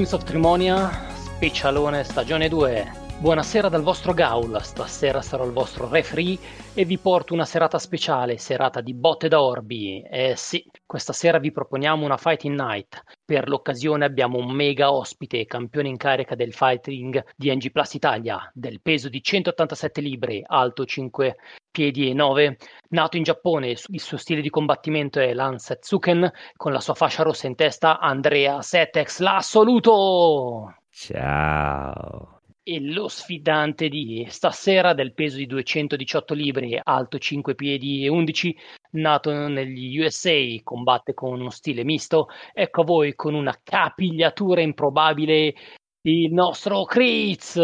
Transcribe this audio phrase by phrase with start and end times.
[0.00, 3.09] Kings of Trimonia, specialone stagione 2.
[3.20, 6.38] Buonasera dal vostro Gaul, stasera sarò il vostro referee
[6.72, 10.00] e vi porto una serata speciale, serata di botte da orbi.
[10.00, 13.02] Eh sì, questa sera vi proponiamo una Fighting Night.
[13.22, 18.50] Per l'occasione abbiamo un mega ospite, campione in carica del fighting di NG Plus Italia,
[18.54, 21.36] del peso di 187 libbre, alto 5
[21.70, 22.56] piedi e 9,
[22.88, 27.46] nato in Giappone, il suo stile di combattimento è Lansetsuken, con la sua fascia rossa
[27.46, 30.74] in testa Andrea Setex l'assoluto!
[30.88, 32.39] Ciao!
[32.62, 38.56] E lo sfidante di stasera del peso di 218 libbre, alto 5 piedi e 11,
[38.92, 42.28] nato negli USA, combatte con uno stile misto.
[42.52, 45.54] Ecco a voi con una capigliatura improbabile
[46.02, 47.54] il nostro Kritz.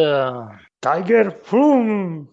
[0.78, 2.28] Tiger Frum.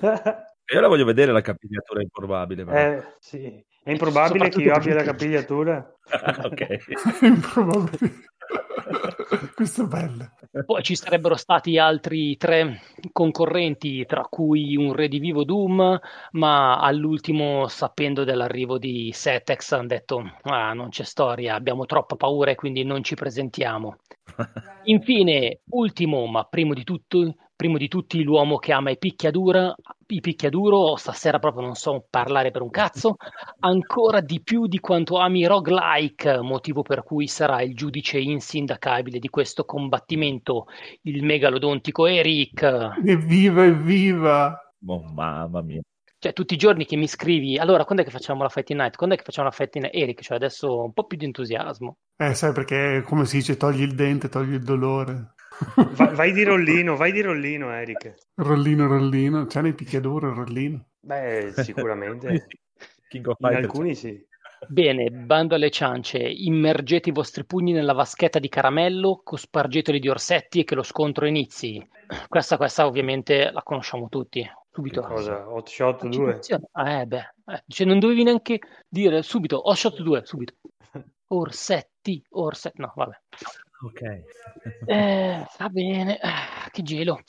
[0.72, 2.64] Io la voglio vedere la capigliatura improbabile.
[2.72, 3.64] Eh, sì.
[3.82, 5.94] È improbabile che io abbia la capigliatura.
[6.42, 6.78] ok.
[7.20, 8.12] improbabile.
[9.54, 10.30] Questo è bello.
[10.64, 12.80] Poi ci sarebbero stati altri tre
[13.12, 15.98] concorrenti, tra cui un redivivo Doom,
[16.32, 22.50] ma all'ultimo, sapendo dell'arrivo di Setex, hanno detto: ah, non c'è storia, abbiamo troppa paura
[22.50, 23.98] e quindi non ci presentiamo.
[24.84, 27.34] Infine, ultimo, ma primo di tutto,
[27.64, 29.76] primo di tutti l'uomo che ama i picchiaduro,
[30.08, 33.16] i picchiaduro, stasera proprio non so parlare per un cazzo,
[33.60, 39.30] ancora di più di quanto ami roguelike, motivo per cui sarà il giudice insindacabile di
[39.30, 40.66] questo combattimento,
[41.04, 42.62] il megalodontico Eric.
[43.02, 44.74] Evviva, evviva!
[44.86, 45.80] Oh, mamma mia.
[46.18, 48.96] Cioè, tutti i giorni che mi scrivi, allora, quando è che facciamo la Fighting Night?
[48.96, 49.96] Quando è che facciamo la Fighting Night?
[49.96, 51.96] Eric, cioè adesso un po' più di entusiasmo.
[52.16, 55.33] Eh, sai perché, come si dice, togli il dente, togli il dolore.
[55.94, 58.14] Vai, vai, di rollino, vai di rollino, Eric.
[58.34, 59.46] Rollino, rollino.
[59.46, 60.86] C'è nei picchiaduro il rollino?
[61.00, 62.46] Beh, sicuramente.
[63.14, 64.26] In alcuni sì.
[64.66, 70.60] Bene, bando alle ciance, immergete i vostri pugni nella vaschetta di caramello, cospargeteli di orsetti
[70.60, 71.86] e che lo scontro inizi.
[72.28, 74.48] Questa, questa ovviamente la conosciamo tutti.
[74.72, 75.02] Subito.
[75.02, 75.48] Che cosa?
[75.48, 76.40] Hot Shot 2?
[76.48, 77.62] Eh beh, eh.
[77.66, 78.58] Cioè, non dovevi neanche
[78.88, 80.54] dire subito Hot Shot 2, subito.
[81.28, 83.20] Orsetti, orsetti, no, vabbè.
[83.82, 84.00] Ok.
[84.86, 87.20] eh, va bene, ah, che gelo.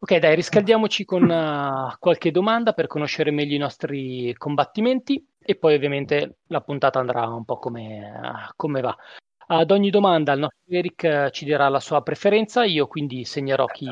[0.00, 5.74] Ok, dai, riscaldiamoci con uh, qualche domanda per conoscere meglio i nostri combattimenti e poi
[5.74, 8.96] ovviamente la puntata andrà un po' come, uh, come va.
[9.50, 13.64] Ad ogni domanda il nostro Eric uh, ci dirà la sua preferenza, io quindi segnerò
[13.64, 13.88] chi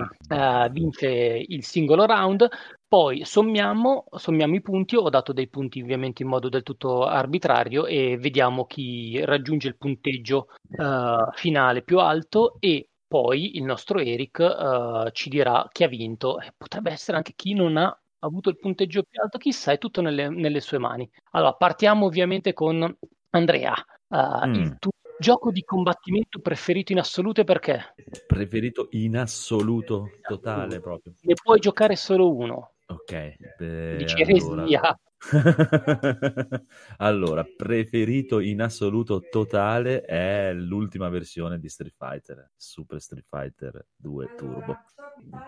[0.71, 2.47] vince il singolo round,
[2.89, 7.87] poi sommiamo, sommiamo, i punti, ho dato dei punti ovviamente in modo del tutto arbitrario
[7.87, 14.39] e vediamo chi raggiunge il punteggio uh, finale più alto e poi il nostro Eric
[14.39, 16.39] uh, ci dirà chi ha vinto.
[16.41, 20.01] Eh, potrebbe essere anche chi non ha avuto il punteggio più alto, chissà, è tutto
[20.01, 21.09] nelle, nelle sue mani.
[21.33, 22.97] Allora, partiamo ovviamente con
[23.31, 23.75] Andrea.
[24.09, 24.55] Uh, mm.
[24.55, 27.95] Il tuo gioco di combattimento preferito in assoluto e perché?
[28.27, 31.15] Preferito in assoluto, totale proprio.
[31.23, 32.71] Ne puoi giocare solo uno.
[32.89, 34.99] Ok, beh, Dici allora...
[36.99, 44.35] allora, preferito in assoluto totale è l'ultima versione di Street Fighter, Super Street Fighter 2
[44.37, 44.77] Turbo.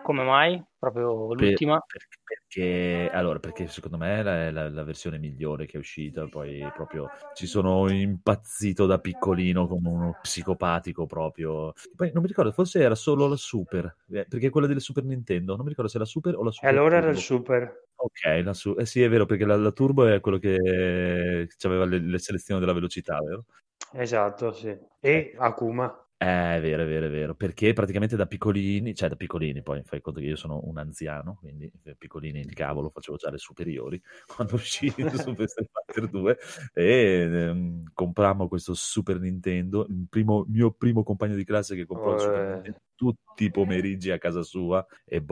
[0.02, 0.64] Come mai?
[0.78, 1.82] Proprio l'ultima?
[1.84, 6.26] Per, perché, allora, perché secondo me è la, la, la, versione migliore che è uscita.
[6.28, 11.72] Poi proprio ci sono impazzito da piccolino come uno psicopatico proprio.
[11.96, 15.56] Poi non mi ricordo, forse era solo la Super, eh, perché quella delle Super Nintendo.
[15.56, 16.68] Non mi ricordo se era Super o la Super.
[16.68, 17.06] E allora Turbo.
[17.06, 17.86] era il Super.
[17.96, 21.84] Ok, la su- eh sì, è vero, perché la, la Turbo è quello che aveva
[21.84, 23.46] le, le selezioni della velocità, vero?
[23.92, 24.76] Esatto, sì.
[25.00, 26.07] E Akuma.
[26.20, 29.84] Eh, è vero, è vero, è vero, perché praticamente da piccolini, cioè da piccolini, poi
[29.84, 34.02] fai conto che io sono un anziano, quindi piccolini il cavolo facevo già le superiori,
[34.34, 34.88] quando uscì
[35.36, 36.38] Super Street Fighter 2
[36.74, 36.84] e
[37.20, 42.14] ehm, comprammo questo Super Nintendo, il primo, mio primo compagno di classe che comprò oh,
[42.14, 45.22] il Super Nintendo tutti i pomeriggi a casa sua e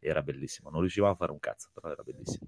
[0.00, 2.46] era bellissimo, non riuscivamo a fare un cazzo, però era bellissimo.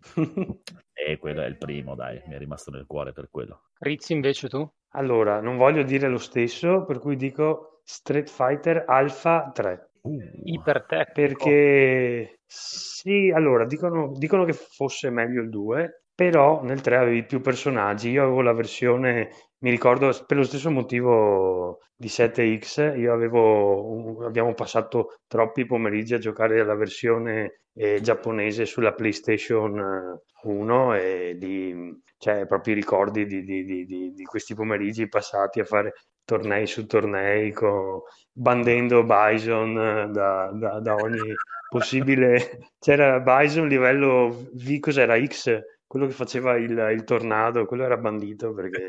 [0.95, 3.65] e quello è il primo, dai, mi è rimasto nel cuore per quello.
[3.81, 4.67] Rizzi invece tu?
[4.95, 9.91] Allora, non voglio dire lo stesso, per cui dico Street Fighter Alpha 3.
[10.01, 11.13] Uh, Ipertecnico.
[11.13, 17.41] Perché sì, allora dicono, dicono che fosse meglio il 2, però nel 3 avevi più
[17.41, 18.11] personaggi.
[18.11, 19.31] Io avevo la versione
[19.63, 26.19] mi ricordo per lo stesso motivo di 7X, io avevo, abbiamo passato troppi pomeriggi a
[26.19, 33.25] giocare la versione eh, giapponese sulla PlayStation 1 eh, e di cioè proprio i ricordi
[33.25, 35.93] di, di, di, di, questi pomeriggi passati a fare
[36.25, 38.01] tornei su tornei, con,
[38.33, 41.35] bandendo Bison eh, da, da, da ogni
[41.69, 42.59] possibile...
[42.79, 45.61] C'era Bison livello V, cos'era X?
[45.93, 48.89] Quello che faceva il, il tornado, quello era bandito perché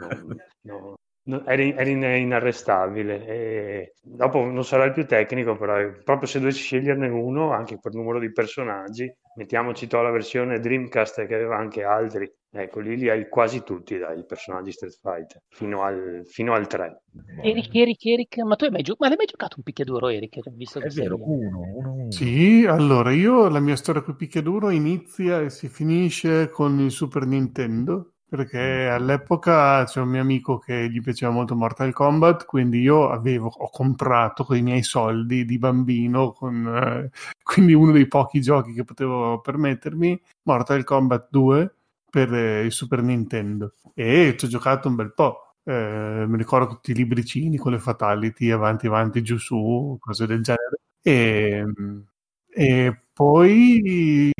[0.00, 0.08] no,
[0.62, 0.99] no,
[1.46, 3.26] era, era inarrestabile.
[3.26, 7.94] E dopo non sarà il più tecnico, però proprio se dovessi sceglierne uno, anche per
[7.94, 13.08] numero di personaggi, mettiamoci to la versione Dreamcast che aveva anche altri, ecco lì li
[13.08, 17.02] hai quasi tutti dai personaggi Street Fighter, fino al, fino al 3.
[17.42, 20.40] Eric, Eric, Eric, ma tu hai mai, gio- ma mai giocato un picchiaduro Eric?
[20.50, 22.10] Visto che È vero, uno, uno, uno.
[22.10, 27.26] Sì, allora io la mia storia con picchiaduro inizia e si finisce con il Super
[27.26, 33.10] Nintendo, perché all'epoca c'è un mio amico che gli piaceva molto Mortal Kombat, quindi io
[33.10, 37.10] avevo, ho comprato con i miei soldi di bambino, con, eh,
[37.42, 41.74] quindi uno dei pochi giochi che potevo permettermi, Mortal Kombat 2
[42.08, 43.74] per eh, il Super Nintendo.
[43.94, 45.54] E ci ho giocato un bel po'.
[45.64, 50.42] Eh, mi ricordo tutti i libricini con le fatality avanti avanti giù su cose del
[50.42, 51.64] genere e,
[52.48, 54.32] e poi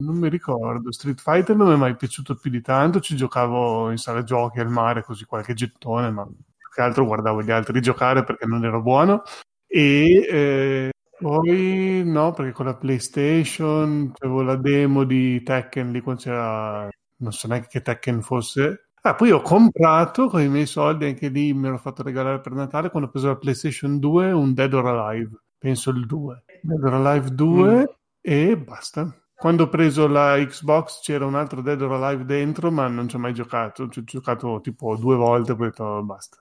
[0.00, 3.90] non mi ricordo Street Fighter non mi è mai piaciuto più di tanto ci giocavo
[3.90, 7.80] in sala giochi al mare così qualche gettone ma più che altro guardavo gli altri
[7.80, 9.22] giocare perché non ero buono
[9.66, 16.20] e eh, poi no perché con la PlayStation avevo la demo di Tekken lì quando
[16.22, 21.06] c'era non so neanche che Tekken fosse Ah, poi ho comprato con i miei soldi,
[21.06, 24.52] anche lì me l'ho fatto regalare per Natale, quando ho preso la PlayStation 2, un
[24.52, 26.44] Dead or Alive, penso il 2.
[26.60, 27.84] Dead or Alive 2 mm.
[28.20, 29.27] e basta.
[29.38, 33.14] Quando ho preso la Xbox c'era un altro Dead or Alive dentro, ma non ci
[33.14, 33.88] ho mai giocato.
[33.88, 36.38] Ci ho giocato tipo due volte e poi ho detto oh, basta.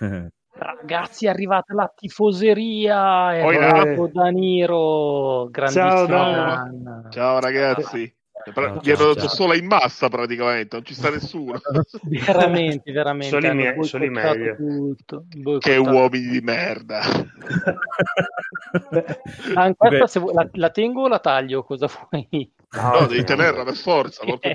[0.52, 3.36] Ragazzi, è arrivata la tifoseria.
[3.36, 5.48] È Poi, arrivato Daniro.
[5.48, 5.90] Grandissimo.
[5.90, 7.06] Ciao, Dan.
[7.10, 8.14] Ciao ragazzi.
[8.52, 11.60] Pra- Ciao, mi hanno ciao, dato sola in massa praticamente, non ci sta nessuno.
[12.02, 13.28] veramente, veramente.
[13.28, 14.56] Solo i hanno miei- solo i boicottato meglio.
[14.56, 15.24] tutto,
[15.58, 17.00] che uomini di merda.
[19.54, 20.06] Ah, questa Beh.
[20.08, 21.62] se vuoi- la, la tengo o la taglio?
[21.64, 22.50] Cosa vuoi?
[22.70, 24.54] No, devi tenerla per forza, porca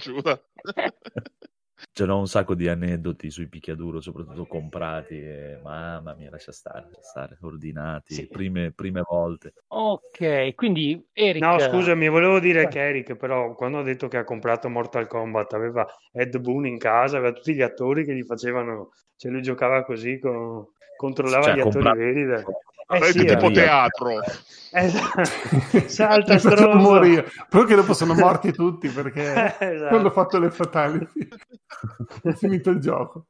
[1.86, 1.94] giuda.
[1.94, 5.20] C'erano un sacco di aneddoti sui picchiaduro, soprattutto comprati.
[5.20, 8.28] E, mamma mia, lascia stare, lascia stare, ordinati, Sì.
[8.28, 9.54] prime, prime volte.
[9.68, 11.42] ok, quindi Eric.
[11.44, 12.72] No, scusami, volevo dire Vai.
[12.72, 16.78] che Eric, però, quando ha detto che ha comprato Mortal Kombat, aveva Ed Boon in
[16.78, 20.66] casa, aveva tutti gli attori che gli facevano, cioè lui giocava così, con-
[20.98, 22.26] controllava Cioè, gli attori comprato- veri.
[22.26, 22.44] da-
[22.88, 23.52] Eh È sì, tipo eh.
[23.52, 24.10] teatro.
[24.78, 25.22] Esatto.
[25.88, 26.78] Salta stronzo.
[26.78, 27.26] morire.
[27.50, 29.96] Però che dopo sono morti tutti perché Esatto.
[29.96, 31.28] non ho fatto le fatality.
[32.24, 33.28] è finito il gioco.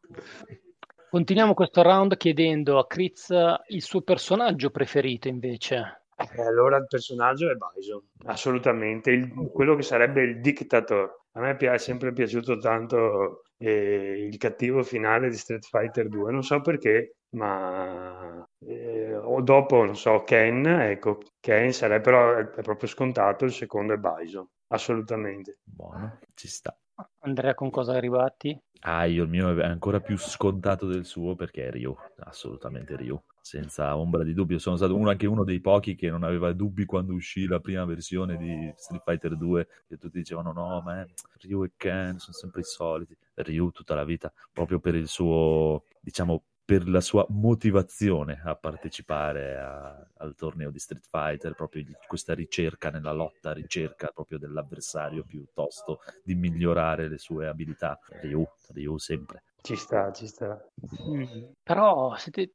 [1.10, 3.31] Continuiamo questo round chiedendo a Chris
[3.68, 6.02] il suo personaggio preferito invece.
[6.18, 11.24] Eh, allora il personaggio è Bison, assolutamente, il- quello che sarebbe il dictator.
[11.34, 16.42] A me è sempre piaciuto tanto eh, il cattivo finale di Street Fighter 2, non
[16.44, 22.87] so perché, ma eh, o dopo, non so, Ken, ecco, Ken sarebbe però è, proprio
[22.87, 25.59] scontato, il secondo è Bison, assolutamente.
[25.63, 26.75] Buono, ci sta.
[27.19, 28.57] Andrea, con cosa ribatti?
[28.87, 33.19] Ah, io il mio è ancora più scontato del suo perché è Ryu, assolutamente Ryu,
[33.42, 34.59] senza ombra di dubbio.
[34.59, 37.83] Sono stato uno, anche uno dei pochi che non aveva dubbi quando uscì la prima
[37.83, 41.06] versione di Street Fighter 2, che tutti dicevano no, ma è-
[41.42, 43.18] Ryu e Ken sono sempre i soliti.
[43.33, 49.56] Ryu tutta la vita, proprio per il suo, diciamo, per la sua motivazione a partecipare
[49.57, 55.24] a- al torneo di Street Fighter, proprio il- questa ricerca nella lotta, ricerca proprio dell'avversario
[55.24, 58.00] piuttosto di migliorare le sue abilità.
[58.22, 58.44] Ryu,
[58.74, 59.44] Ryu sempre.
[59.62, 60.60] Ci sta, ci sta.
[61.07, 62.54] Mm, Però siete-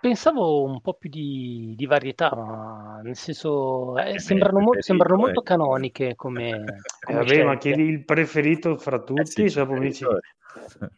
[0.00, 5.14] pensavo un po' più di, di varietà, ma nel senso eh, beh, sembrano, mo- sembrano
[5.14, 9.42] è- molto canoniche come, Eh, come vabbè, ma chiedi il preferito fra tutti, Eh sì,
[9.42, 9.50] il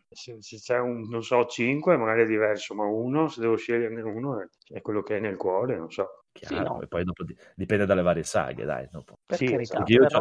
[0.08, 4.02] se, se c'è un, non so, 5 magari è diverso, ma uno, se devo sceglierne
[4.02, 6.24] uno, è, è quello che è nel cuore, non so.
[6.32, 6.80] Chiaro, no.
[6.82, 8.88] e poi dopo di- dipende dalle varie saghe, dai.
[8.90, 9.18] dopo.
[9.26, 10.20] Per Sì, carità, perché io però...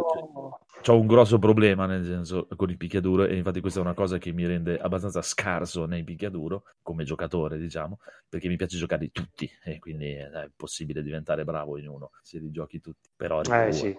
[0.88, 4.17] Ho un grosso problema nel senso con il picchiaduro e infatti questa è una cosa
[4.17, 9.50] che mi rende abbastanza scarso nei picchiaduro come giocatore, diciamo, perché mi piace giocarli tutti
[9.63, 13.09] e quindi eh, è possibile diventare bravo in uno se li giochi tutti.
[13.13, 13.98] Però Ryu, Eh sì.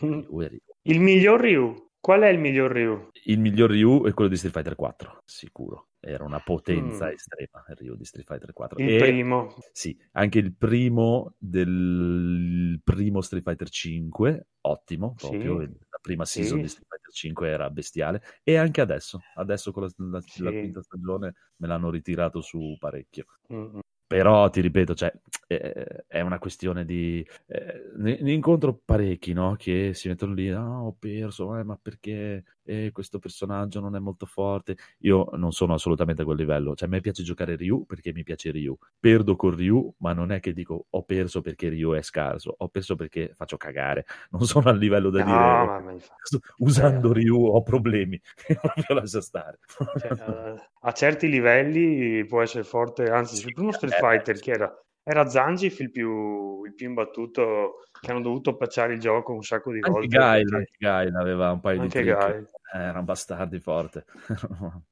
[0.00, 0.60] Ryu è Ryu.
[0.82, 3.08] Il miglior Ryu, qual è il miglior Ryu?
[3.26, 5.90] Il miglior Ryu è quello di Street Fighter 4, sicuro.
[6.00, 7.12] Era una potenza Mm.
[7.12, 8.78] estrema il Ryu di Street Fighter 4.
[8.82, 9.54] Il E- primo.
[9.70, 15.28] Sì, anche il primo del primo Street Fighter 5, ottimo, Sì.
[15.28, 16.40] proprio il- la prima Sì.
[16.40, 20.42] season di Street Fighter 5 era bestiale e anche adesso, adesso con la, la- Sì.
[20.42, 23.26] la quinta stagione me l'hanno ritirato su parecchio.
[23.52, 23.78] Mm, mm.
[24.12, 25.10] Però ti ripeto, cioè,
[25.46, 27.26] eh, è una questione di...
[27.46, 29.56] Eh, ne, ne, incontro parecchi, no?
[29.56, 33.98] Che si mettono lì, ah, ho perso, eh, ma perché eh, questo personaggio non è
[33.98, 34.76] molto forte?
[34.98, 38.22] Io non sono assolutamente a quel livello, cioè a me piace giocare Ryu perché mi
[38.22, 38.76] piace Ryu.
[38.98, 42.68] Perdo con Ryu, ma non è che dico ho perso perché Ryu è scarso, ho
[42.68, 44.04] perso perché faccio cagare.
[44.32, 46.00] Non sono al livello da no, dire,
[46.58, 47.14] usando eh.
[47.14, 49.58] Ryu ho problemi, proprio lascia stare.
[49.98, 54.74] Cioè, uh, a certi livelli può essere forte, anzi, sul primo Street Fighter che era
[55.04, 59.70] era Zangief il più, il più imbattuto che hanno dovuto patchare il gioco un sacco
[59.70, 60.16] di anche volte.
[60.16, 60.56] Gail, perché...
[60.56, 62.50] Anche Gail aveva un paio anche di trick.
[62.74, 64.04] Eh, erano bastardi forte.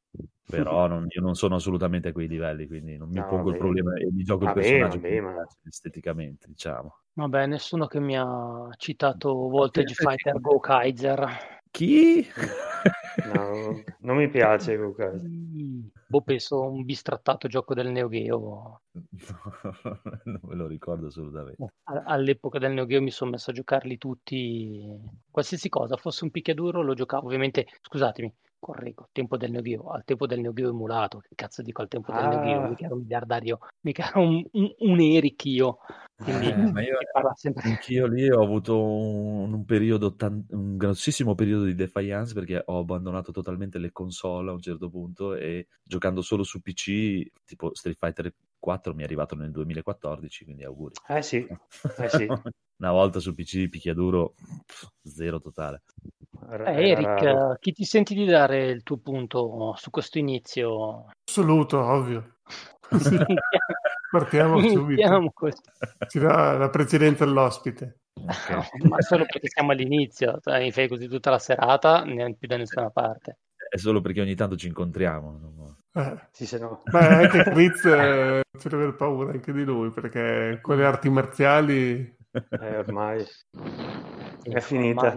[0.51, 3.53] Però non, io non sono assolutamente a quei livelli, quindi non mi no, pongo vabbè.
[3.53, 5.47] il problema e mi gioco vabbè, il personaggio vabbè, ma...
[5.65, 6.97] esteticamente, diciamo.
[7.13, 11.29] Vabbè, nessuno che mi ha citato Voltage Fighter Go Kaiser.
[11.71, 12.27] Chi?
[13.33, 15.93] No, non mi piace Gokai.
[16.11, 18.83] Boh, penso un bistrattato gioco del Neo Geo.
[20.25, 21.75] non me lo ricordo assolutamente.
[21.85, 24.89] All'epoca del Neo Geo mi sono messo a giocarli tutti,
[25.31, 27.27] qualsiasi cosa, fosse un picchiaduro lo giocavo.
[27.27, 31.63] Ovviamente, scusatemi, correggo, tempo del Neo Geo, al tempo del Neo Geo emulato, che cazzo
[31.63, 32.29] dico al tempo del ah.
[32.29, 35.79] Neo Geo, mica ero un miliardario, mica ero un, un, un Eric io.
[36.23, 36.99] Quindi eh, ma io,
[37.35, 37.71] sempre...
[37.71, 42.79] anch'io lì ho avuto un, un periodo, tan- un grossissimo periodo di defiance perché ho
[42.79, 47.97] abbandonato totalmente le console a un certo punto e giocando solo su PC, tipo Street
[47.99, 50.95] Fighter 4 mi è arrivato nel 2014, quindi auguri.
[51.09, 51.47] Eh sì,
[51.99, 52.27] eh sì.
[52.81, 54.35] Una volta su PC picchiaduro,
[55.03, 55.83] zero totale.
[56.49, 61.07] Eh, Eric, chi ti senti di dare il tuo punto su questo inizio?
[61.29, 62.37] Assoluto, ovvio.
[64.11, 65.33] Partiamo subito.
[66.09, 68.01] Ci dà la precedenza all'ospite.
[68.15, 68.65] Okay.
[68.89, 72.57] ma solo perché siamo all'inizio, cioè, mi fai così tutta la serata, neanche più da
[72.57, 73.39] nessuna parte.
[73.69, 75.77] È solo perché ogni tanto ci incontriamo.
[75.93, 76.29] Eh.
[76.33, 76.83] Sì, se no.
[76.91, 81.09] Beh, anche Fritz eh, c'è da avere paura anche di lui, perché con le arti
[81.09, 82.19] marziali...
[82.33, 83.25] Eh, ormai
[84.43, 85.09] è finita.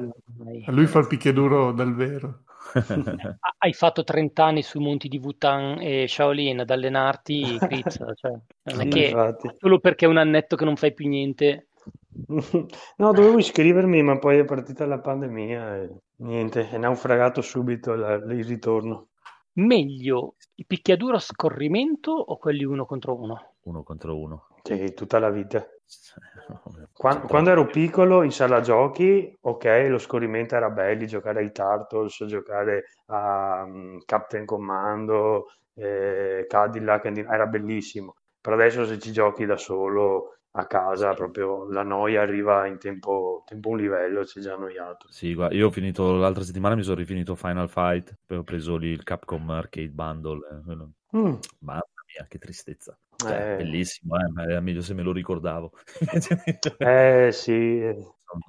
[0.65, 2.43] A lui fa il picchiaduro dal vero.
[3.58, 8.32] Hai fatto 30 anni sui monti di Wutan e Shaolin ad allenarti, Chris, cioè,
[8.63, 9.50] non è che Infatti.
[9.58, 11.67] solo perché è un annetto che non fai più niente.
[12.98, 18.13] No, dovevo iscrivermi, ma poi è partita la pandemia e niente, è naufragato subito la,
[18.13, 19.08] il ritorno.
[19.53, 23.53] Meglio i picchiaduro a scorrimento o quelli uno contro uno?
[23.63, 24.48] Uno contro uno.
[24.63, 25.65] Sì, tutta la vita.
[26.93, 32.24] Quando, quando, ero piccolo in sala giochi, ok, lo scorrimento era bello, giocare ai Turtles,
[32.25, 38.15] giocare a um, Captain Commando, eh, Cadillac, era bellissimo.
[38.39, 43.43] Però adesso se ci giochi da solo a casa, proprio la noia arriva in tempo,
[43.46, 45.08] tempo un livello, si è già annoiato.
[45.10, 48.77] Sì, guarda, io ho finito l'altra settimana, mi sono rifinito Final Fight, poi ho preso
[48.77, 50.39] lì il Capcom Arcade Bundle.
[50.51, 51.36] Eh, mm.
[51.60, 52.98] Mamma mia, che tristezza.
[53.15, 53.55] Cioè, eh.
[53.58, 55.72] Bellissimo, eh, ma era meglio se me lo ricordavo.
[56.77, 57.79] eh sì,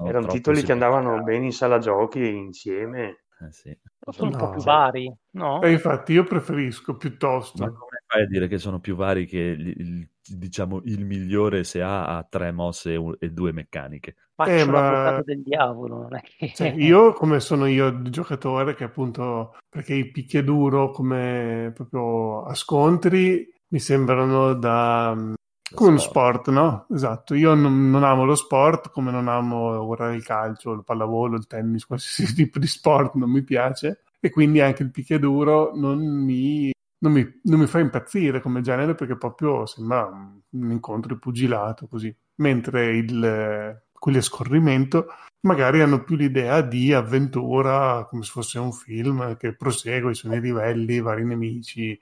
[0.05, 3.25] erano titoli che andavano bene in sala giochi insieme.
[3.41, 3.77] Eh, sì.
[4.11, 4.37] Sono no.
[4.37, 5.61] un po' più vari, no?
[5.63, 7.65] Eh, infatti io preferisco piuttosto.
[7.65, 11.65] Ma come fai a dire che sono più vari che il, il, diciamo il migliore
[11.65, 14.15] se ha, ha tre mosse e, e due meccaniche?
[14.35, 15.23] Faccio eh, ma...
[15.25, 16.53] del diavolo, non è che...
[16.55, 22.55] cioè, io come sono io il giocatore che appunto perché i picchiaduro come proprio a
[22.55, 25.35] scontri mi sembrano da
[25.75, 26.87] come uno sport, no?
[26.95, 27.35] Esatto.
[27.35, 31.49] Io non, non, amo lo sport come non amo guardare il calcio, il pallavolo, il
[31.49, 34.05] tennis, qualsiasi tipo di sport non mi piace.
[34.21, 38.95] E quindi anche il picchiaduro non mi, non mi, non mi fa impazzire come genere
[38.95, 42.15] perché proprio sembra un, incontro di pugilato così.
[42.37, 45.09] Mentre il, quelli a scorrimento
[45.41, 50.41] magari hanno più l'idea di avventura come se fosse un film che prosegue, sono i
[50.41, 52.01] livelli, i vari nemici.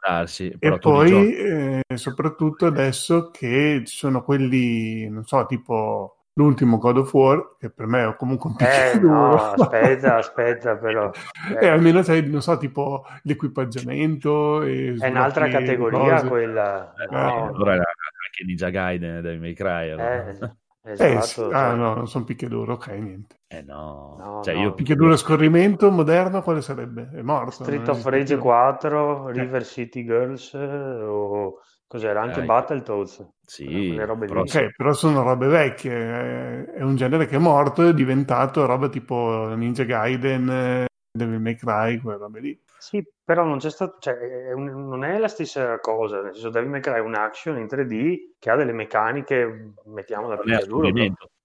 [0.00, 0.54] Darsi.
[0.58, 7.12] E poi, eh, soprattutto adesso che ci sono quelli, non so, tipo l'ultimo God of
[7.12, 11.10] War, che per me è comunque un eh, no, aspetta, aspetta, però.
[11.50, 11.66] Eh.
[11.66, 14.62] E almeno sai, non so, tipo l'equipaggiamento.
[14.62, 16.28] è un'altra categoria cose.
[16.28, 16.94] quella.
[16.94, 17.46] Eh, no.
[17.48, 19.90] Allora anche Ninja Gaiden Devil May Cry.
[19.90, 20.28] Allora.
[20.28, 20.56] Eh.
[20.82, 23.40] Eh, esatto, eh, ah, no, non sono picchiaduro, ok, niente.
[23.46, 24.62] Eh no, no, cioè, no.
[24.62, 27.10] io picchiaduro a scorrimento moderno quale sarebbe?
[27.12, 27.64] È morto.
[27.64, 29.32] Street of Rage 4, eh.
[29.32, 32.22] River City Girls o cos'era?
[32.22, 33.28] Anche eh, Battletoads.
[33.42, 38.64] Sì, però, okay, però sono robe vecchie, è un genere che è morto, è diventato
[38.64, 42.60] roba tipo Ninja Gaiden, Devil May Cry, quelle robe lì.
[42.80, 46.48] Sì, però non c'è stato, cioè, è un, non è la stessa cosa, nel senso
[46.48, 50.90] Devil May Cry è un action in 3D che ha delle meccaniche, mettiamo da picchiaduro,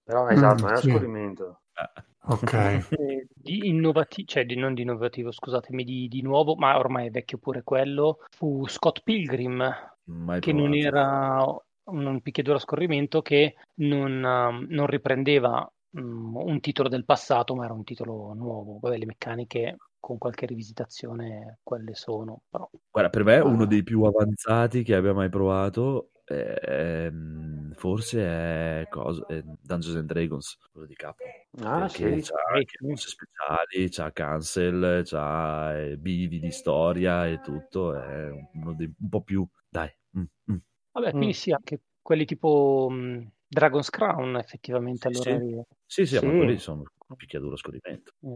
[0.02, 0.90] però esatto, mm, non è a sì.
[0.90, 1.60] scorrimento.
[1.74, 2.02] Eh.
[2.28, 2.52] Ok.
[2.52, 7.10] Eh, di innovativo, cioè di, non di innovativo, scusatemi, di, di, nuovo, ma ormai è
[7.10, 9.58] vecchio pure quello, fu Scott Pilgrim,
[10.04, 10.68] Mai che provato.
[10.68, 11.44] non era
[11.90, 17.54] un, un picchiaduro a scorrimento che non, um, non riprendeva um, un titolo del passato,
[17.54, 18.78] ma era un titolo nuovo.
[18.80, 22.70] Vabbè, le meccaniche con qualche rivisitazione quelle sono, però...
[22.90, 29.24] Guarda, per me uno dei più avanzati che abbia mai provato Ehm, forse è, cosa,
[29.26, 31.22] è Dungeons and Dragons, quello di capo.
[31.60, 32.32] Ah, Perché sì.
[32.32, 37.94] c'ha anche mosse speciali, c'ha cancel, c'ha eh, bivi di storia e tutto.
[37.94, 39.46] È uno dei un po' più.
[39.68, 39.88] Dai.
[40.18, 40.56] mm, mm.
[40.92, 41.30] Vabbè, quindi Mm.
[41.30, 45.38] sì, anche quelli tipo mh, Dragon's Crown, effettivamente, Sì, allora...
[45.38, 45.46] sì.
[45.46, 46.36] ri- Sì, sì, ma Sì.
[46.36, 46.82] quelli sono
[47.14, 48.12] picchiaduro a scorrimento.
[48.26, 48.34] Mm,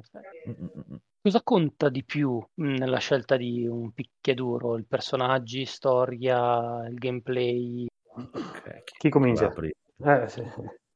[0.49, 0.97] mm, mm.
[1.23, 4.79] Cosa conta di più nella scelta di un picchiaduro?
[4.79, 7.87] I personaggi, storia, il gameplay?
[8.15, 9.49] Ok, Chi comincia?
[9.49, 10.23] va prima?
[10.23, 10.43] Eh, sì.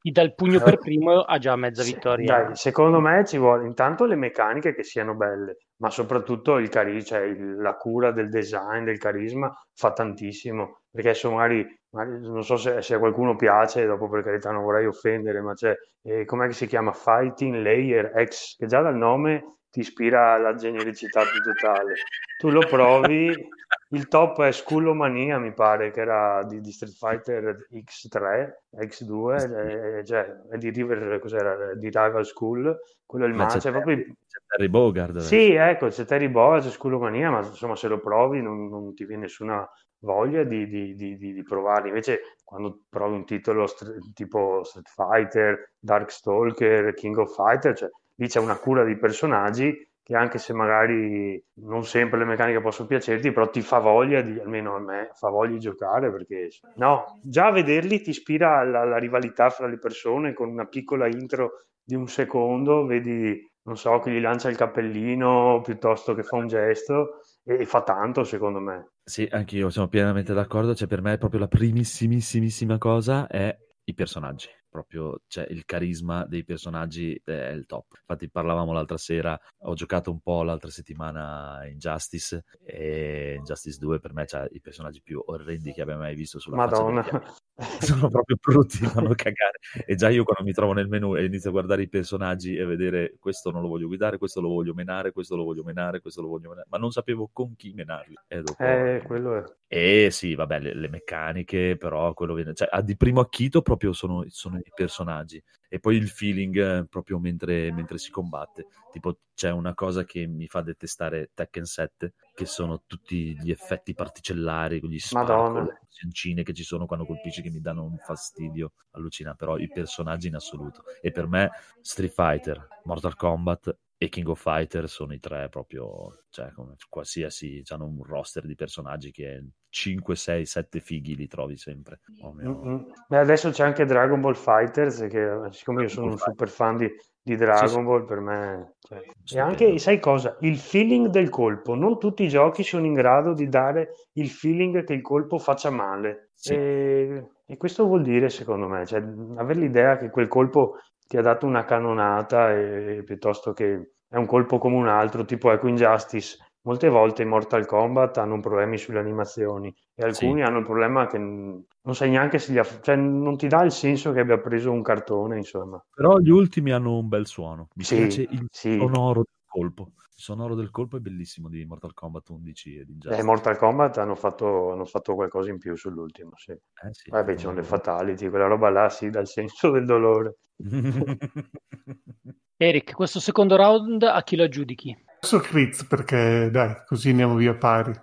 [0.01, 2.43] Chi dà il pugno per primo ha già mezza Sì, vittoria.
[2.45, 7.05] Dai, secondo me ci vuole intanto le meccaniche che siano belle, ma soprattutto il cari-
[7.05, 10.81] cioè il- la cura del design, del carisma fa tantissimo.
[10.91, 14.63] Perché adesso magari, magari non so se, se a qualcuno piace, dopo per carità non
[14.63, 15.75] vorrei offendere, ma c'è,
[16.05, 16.93] eh, com'è che si chiama?
[16.93, 21.97] Fighting Layer X, che già dal nome ti ispira alla genericità più totale.
[22.41, 23.47] Tu lo provi,
[23.95, 30.05] il top è Skullomania, mi pare, che era di, di Street Fighter X3, X2, eh,
[30.05, 31.75] cioè è di River, cos'era?
[31.75, 33.97] Di Rival School, quello è il Ma c'è è proprio...
[33.97, 35.19] Terry, c'è Terry Bogard.
[35.19, 39.05] Sì, ecco, c'è Terry Boga, c'è Skullomania, ma insomma se lo provi non, non ti
[39.05, 39.69] viene nessuna
[40.01, 41.89] voglia di, di, di, di, provarli.
[41.89, 48.29] Invece quando provi un titolo str- tipo Street Fighter, Darkstalker, King of Fighter, cioè lì
[48.29, 49.75] c'è una cura di personaggi
[50.05, 54.39] che anche se magari non sempre le meccaniche possono piacerti, però ti fa voglia di,
[54.39, 58.99] almeno a me, fa voglia di giocare perché no, già vederli ti ispira alla, alla
[58.99, 64.11] rivalità fra le persone con una piccola intro di un secondo, vedi, non so, che
[64.11, 68.91] gli lancia il cappellino piuttosto che fa un gesto e, fa tanto secondo me.
[69.03, 70.75] Sì, anch'io sono pienamente d'accordo.
[70.75, 74.49] Cioè, per me proprio la primissimissima cosa è i personaggi.
[74.75, 77.95] Proprio, cioè, il carisma dei personaggi è il top.
[78.01, 83.79] Infatti, parlavamo l'altra sera, ho giocato un po' l'altra settimana in Justice e in Justice
[83.79, 87.03] 2 per me c'ha i personaggi più orrendi che abbia mai visto sulla faccia Madonna.
[87.03, 87.35] pianeta.
[87.81, 89.59] Sono proprio brutti, mi fanno cagare.
[89.87, 92.65] E già io quando mi trovo nel menu e inizio a guardare i personaggi e
[92.65, 96.21] vedere questo non lo voglio guidare, questo lo voglio menare, questo lo voglio menare, questo
[96.21, 98.15] lo voglio menare, ma non sapevo con chi menarli.
[98.27, 98.63] E dopo...
[98.63, 99.45] Eh, quello è.
[99.69, 102.55] E sì, vabbè, le, le meccaniche, però quello viene...
[102.55, 105.43] Cioè, di primo acchito proprio sono, sono i personaggi.
[105.69, 108.67] E poi il feeling eh, proprio mentre, mentre si combatte.
[108.93, 113.93] Tipo, c'è una cosa che mi fa detestare Tekken 7, che sono tutti gli effetti
[113.93, 115.49] particellari, gli Madonna.
[115.49, 119.45] sparkle, le pozioncine che ci sono quando colpisci che mi danno un fastidio allucinante.
[119.45, 120.83] Però i personaggi in assoluto.
[121.01, 126.25] E per me Street Fighter, Mortal Kombat e King of Fighter sono i tre proprio,
[126.31, 131.57] cioè come qualsiasi, hanno un roster di personaggi che 5, 6, 7 fighi li trovi
[131.57, 132.01] sempre.
[132.21, 132.93] O almeno- Mm-mm.
[133.09, 136.91] Beh, adesso c'è anche Dragon Ball Fighters, che siccome io sono un super fan di,
[137.25, 137.83] di Dragon Sì.
[137.83, 138.75] Ball, per me...
[138.81, 140.37] cioè, E anche, sai cosa?
[140.41, 141.75] Il feeling del colpo.
[141.75, 145.71] Non tutti i giochi sono in grado di dare il feeling che il colpo faccia
[145.71, 146.31] male.
[146.35, 146.55] Sì.
[146.55, 149.03] E, e questo vuol dire, secondo me, cioè,
[149.37, 154.27] avere l'idea che quel colpo ti ha dato una canonata e, piuttosto che è un
[154.27, 156.39] colpo come un altro, tipo ecco Injustice.
[156.67, 161.19] Molte volte in Mortal Kombat hanno problemi sulle animazioni e alcuni hanno il problema che
[161.19, 164.71] non sai neanche se gli ha, cioè non ti dà il senso che abbia preso
[164.73, 165.85] un cartone, insomma.
[165.95, 167.69] Però gli ultimi hanno un bel suono.
[167.75, 168.79] Mi Sì, piace il sì.
[168.79, 169.91] sonoro del colpo.
[170.17, 173.23] Il sonoro del colpo è bellissimo di Mortal Kombat 11 e di Eh, Injustice.
[173.25, 176.53] Mortal Kombat hanno fatto, hanno fatto qualcosa in più sull'ultimo, sì.
[176.53, 176.61] Eh,
[176.93, 177.11] sì.
[177.11, 180.37] Vabbè, ci sono le fatality, quella roba là sì, dà il senso del dolore.
[182.57, 185.04] Eric, questo secondo round a chi lo aggiudichi?
[185.25, 187.99] Adesso Critz perché dai, così andiamo via pari.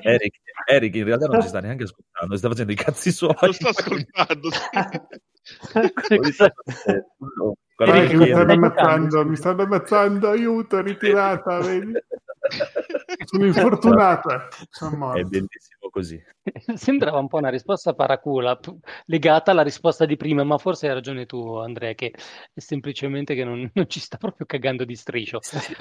[0.00, 3.34] Eric, Eric in realtà non ci sta neanche ascoltando, sta facendo i cazzi suoi.
[3.38, 4.48] Lo sto ascoltando.
[6.00, 11.92] Che mi Eric- stanno ammazzando, mi stanno ammazzando, aiuto, ritirata, vedi?
[13.24, 14.48] Sono infortunata.
[14.68, 16.22] Sono È bellissimo così.
[16.74, 18.58] Sembrava un po' una risposta paracula,
[19.06, 22.12] legata alla risposta di prima, ma forse hai ragione tu, Andrea, che
[22.52, 25.40] è semplicemente che non, non ci sta proprio cagando di striscio.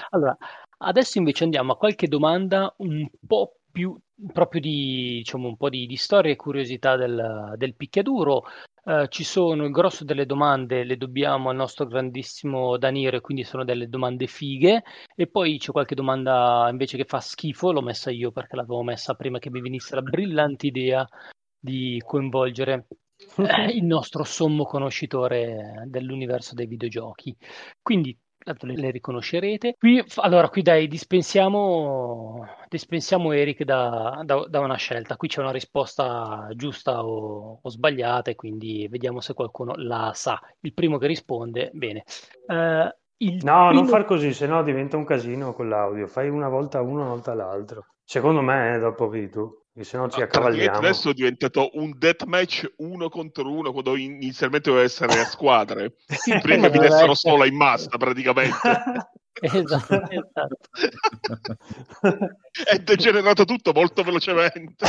[0.10, 0.36] Allora,
[0.80, 3.98] adesso invece andiamo a qualche domanda un po' più
[4.34, 8.44] proprio di, diciamo, un po' di, di storia e curiosità del, del picchiaduro.
[8.84, 13.64] Eh, ci sono il grosso delle domande, le dobbiamo al nostro grandissimo Daniele, quindi sono
[13.64, 14.84] delle domande fighe.
[15.16, 19.14] E poi c'è qualche domanda invece che fa schifo, l'ho messa io perché l'avevo messa
[19.14, 21.08] prima che mi venisse la brillante idea
[21.60, 22.88] di coinvolgere
[23.38, 27.36] eh, il nostro sommo conoscitore dell'universo dei videogiochi.
[27.82, 29.76] Quindi tanto le, le riconoscerete.
[29.78, 35.16] Qui, allora, qui dai, dispensiamo, dispensiamo Eric da, da- da una scelta.
[35.16, 40.40] Qui c'è una risposta giusta o, o sbagliata, e quindi vediamo se qualcuno la sa.
[40.62, 42.04] Il primo che risponde, bene.
[42.48, 46.08] Eh, il No, non primo- far così, sennò diventa un casino con l'audio.
[46.08, 47.86] Fai una volta uno, una volta l'altro.
[48.04, 50.78] Secondo me, eh, dopo vedi tu, che sennò ci Ah, accavalliamo.
[50.78, 55.94] adesso è diventato un deathmatch uno contro uno quando inizialmente doveva essere a squadre.
[56.42, 58.58] Prima finessero essere- sola in massa praticamente.
[59.42, 61.56] Esatto, esatto.
[62.52, 64.86] È degenerato tutto molto velocemente.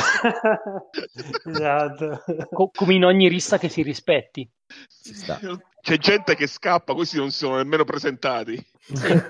[1.44, 2.24] Esatto.
[2.50, 4.50] Co- come in ogni rissa che si rispetti.
[4.88, 5.38] Sta.
[5.80, 8.54] C'è gente che scappa, questi non si sono nemmeno presentati.
[8.54, 9.24] Eh,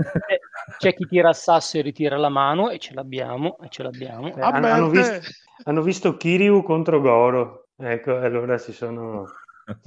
[0.81, 4.35] C'è chi tira il sasso e ritira la mano, e ce l'abbiamo, e ce l'abbiamo.
[4.35, 5.21] Eh, hanno, hanno visto,
[5.65, 7.67] hanno visto Kiryu contro Goro.
[7.77, 9.27] Ecco, allora si sono...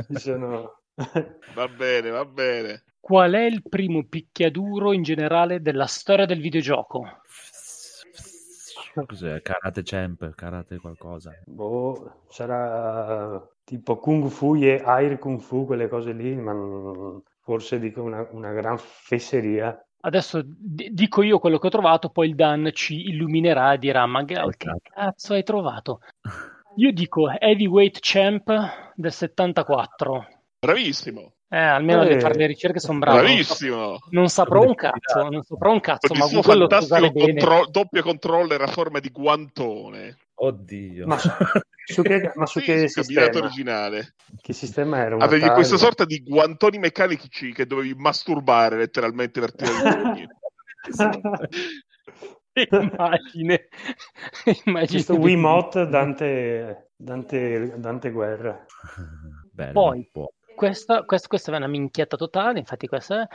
[0.07, 0.81] Si sono...
[1.55, 2.83] Va bene, va bene.
[2.99, 7.21] Qual è il primo picchiaduro in generale della storia del videogioco?
[9.07, 9.41] Cos'è?
[9.41, 11.31] Karate Champ, karate qualcosa.
[11.45, 16.53] Boh, sarà tipo Kung Fu e Air Kung Fu, quelle cose lì, ma
[17.41, 19.75] forse dico una, una gran fesseria.
[20.05, 24.05] Adesso d- dico io quello che ho trovato, poi il Dan ci illuminerà e dirà:
[24.05, 24.35] Ma che
[24.93, 26.01] cazzo hai trovato?
[26.75, 28.51] Io dico Heavyweight Champ
[28.95, 30.27] del 74.
[30.59, 33.17] Bravissimo, Eh, almeno Eh, a fare le ricerche sono bravo.
[33.17, 33.97] Non, so- bravissimo.
[34.09, 37.39] non saprò un cazzo, non saprò un cazzo, ma il suo quello fantastico bene.
[37.39, 40.17] contro- doppio controller a forma di guantone.
[40.43, 41.07] Oddio.
[41.07, 43.37] Ma su, che, ma su Sì, che sì, sistema?
[43.37, 44.15] originale.
[44.41, 45.15] Che sistema era?
[45.15, 45.55] Avevi Atari?
[45.55, 50.27] questa sorta di guantoni meccanici che dovevi masturbare letteralmente per tirare pugni.
[52.69, 53.67] Immagine.
[54.65, 58.65] Immagine Questo Wiimote Dante, Dante, Dante Guerra.
[59.49, 60.09] Bello, Poi-.
[60.55, 63.27] Questa, questa, questa è una minchietta totale, infatti questa è...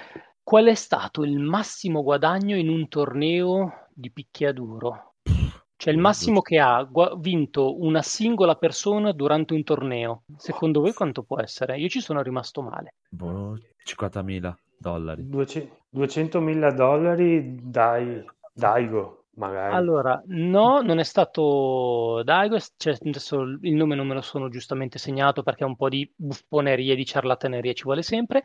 [0.42, 5.16] Qual è stato il massimo guadagno in un torneo di picchiaduro?
[5.80, 10.24] Cioè il massimo che ha gua- vinto una singola persona durante un torneo.
[10.36, 11.78] Secondo voi quanto può essere?
[11.78, 12.94] Io ci sono rimasto male.
[13.08, 15.22] Boh, 50.000 dollari.
[15.28, 19.72] 200.000 dollari dai, Daigo, magari.
[19.72, 24.98] Allora, no, non è stato Daigo, cioè, adesso il nome non me lo sono giustamente
[24.98, 28.42] segnato perché un po' di buffonerie, di ciarlataneria ci vuole sempre.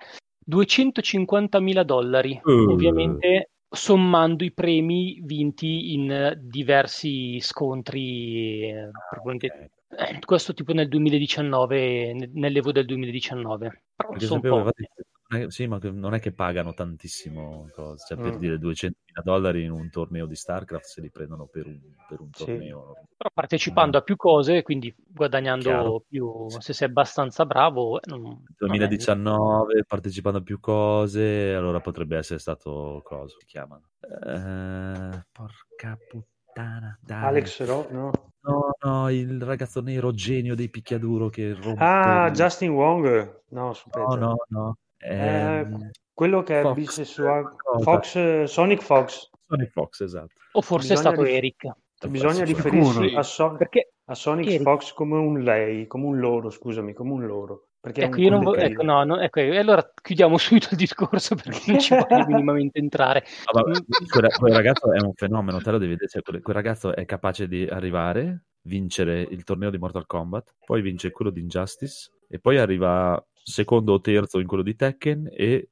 [0.48, 2.70] 250.000 dollari, Uh.
[2.72, 10.00] ovviamente sommando i premi vinti in diversi scontri, eh, probabilmente- Ok.
[10.00, 13.84] eh, questo tipo nel 2019, ne- nell'evo del 2019.
[13.96, 14.88] Però sono sapevo, infatti,
[15.34, 18.06] non è- sì, ma non è che pagano tantissimo, cose.
[18.08, 18.40] Cioè, per Mm.
[18.40, 22.30] dire 200.000 dollari in un torneo di StarCraft se li prendono per un, per un
[22.32, 22.46] Sì.
[22.46, 22.94] torneo.
[23.18, 26.04] Però partecipando a più cose, quindi guadagnando Chiaro.
[26.08, 31.80] più, se sei abbastanza bravo, eh, non- non è- 2019 partecipando a più cose, allora
[31.80, 33.90] potrebbe essere stato cosa si chiamano?
[34.02, 37.24] Eh, porca puttana, dai.
[37.24, 38.12] Alex Ro, no?
[38.46, 43.42] No, no, il ragazzo nero genio dei picchiaduro che rompe Ah, Justin Wong.
[43.50, 44.16] No, No, aspetta.
[44.18, 44.78] no, no.
[45.04, 47.48] Eh, Ehm, quello che è Fox, bisessuale.
[47.56, 47.84] cosa?
[47.84, 49.30] Fox, Sonic Fox.
[49.48, 50.34] Sonic Fox, esatto.
[50.54, 51.68] O forse è Bisogna stato rif- Eric.
[52.08, 54.62] Bisogna riferirsi a, So- Perché a Sonic Eric.
[54.62, 57.68] Fox come un lei, come un loro, scusami, come un loro.
[57.80, 60.38] Perché è ecco, un io non vo- ecco, no, no, ecco, e allora chiudiamo
[60.68, 63.24] subito il discorso perché non ci voglio minimamente entrare.
[63.46, 63.64] Ah, ma
[64.10, 66.10] quel, quel ragazzo è un fenomeno, te lo devi vedere.
[66.10, 70.82] Cioè, quel, quel ragazzo è capace di arrivare, vincere il torneo di Mortal Kombat, poi
[70.82, 75.70] vince quello di Injustice, e poi arriva secondo o terzo in quello di Tekken e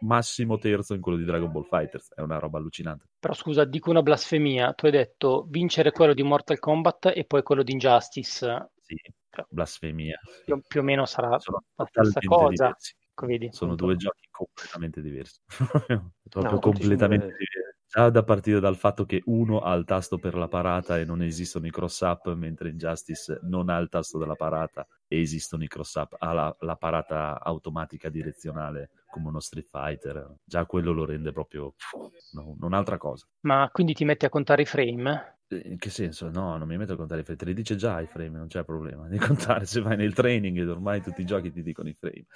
[0.00, 2.14] massimo terzo in quello di Dragon Ball Fighters.
[2.14, 3.06] È una roba allucinante.
[3.18, 4.72] Però scusa, dico una blasfemia.
[4.72, 8.70] Tu hai detto vincere quello di Mortal Kombat e poi quello di Injustice.
[8.80, 8.96] Sì,
[9.48, 10.18] blasfemia.
[10.22, 10.42] sì.
[10.44, 12.48] Più, più o meno sarà Sono la stessa cosa.
[12.48, 12.94] diversi.
[13.20, 13.86] Vedi, Sono appunto.
[13.86, 15.40] due giochi completamente diversi.
[16.28, 17.67] Proprio No, completamente diversi.
[17.90, 21.22] Già da partire dal fatto che uno ha il tasto per la parata e non
[21.22, 26.14] esistono i cross-up, mentre Injustice non ha il tasto della parata e esistono i cross-up,
[26.18, 30.34] ha la, la parata automatica direzionale come uno Street Fighter.
[30.44, 31.74] Già quello lo rende proprio
[32.32, 33.26] no, un'altra cosa.
[33.40, 35.38] Ma quindi ti metti a contare i frame?
[35.48, 36.28] Eh, In che senso?
[36.30, 38.48] No, non mi metto a contare i frame, te li dice già i frame, non
[38.48, 39.64] c'è problema di contare.
[39.66, 42.26] Se vai nel training, ormai tutti i giochi ti dicono i frame.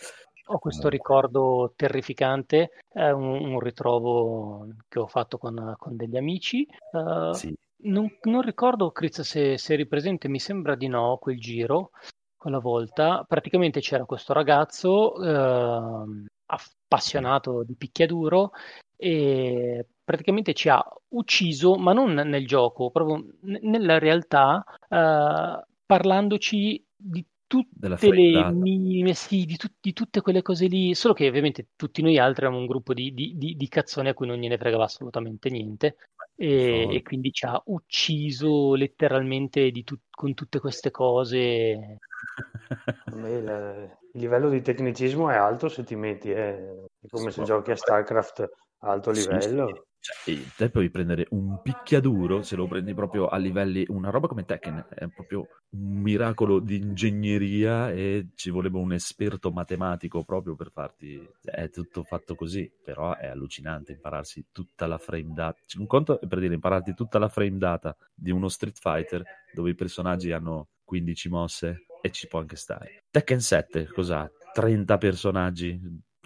[0.46, 6.64] Ho questo ricordo terrificante, è un, un ritrovo che ho fatto con, con degli amici.
[6.64, 7.54] Eh, Sì,
[7.84, 11.90] non, non ricordo, Chris, se, se eri presente, mi sembra di no, quel giro,
[12.36, 13.24] quella volta.
[13.26, 18.52] Praticamente c'era questo ragazzo ehm, appassionato di picchiaduro
[18.96, 26.84] e praticamente ci ha ucciso, ma non nel gioco, proprio n- nella realtà, eh, parlandoci
[26.94, 31.68] di tutte le minime, sì, di, tut- di tutte quelle cose lì, solo che ovviamente
[31.76, 34.56] tutti noi altri eravamo un gruppo di, di, di, di cazzoni a cui non gliene
[34.56, 35.96] fregava assolutamente niente
[36.34, 41.98] e, e quindi ci ha ucciso letteralmente di tut- con tutte queste cose.
[43.12, 46.86] Il, livello di tecnicismo è alto se ti metti, eh.
[47.02, 48.40] È come se Sì, giochi a StarCraft
[48.78, 49.66] a alto Sì, livello.
[49.66, 49.91] sì.
[50.02, 54.26] Cioè, e te puoi prendere un picchiaduro, se lo prendi proprio a livelli, una roba
[54.26, 60.56] come Tekken, è proprio un miracolo di ingegneria e ci voleva un esperto matematico proprio
[60.56, 65.60] per farti, cioè, è tutto fatto così, però è allucinante impararsi tutta la frame data,
[65.78, 69.22] un conto è per dire impararti tutta la frame data di uno Street Fighter
[69.54, 73.04] dove i personaggi hanno 15 mosse e ci può anche stare.
[73.08, 74.28] Tekken 7, cos'ha?
[74.52, 75.80] 30 personaggi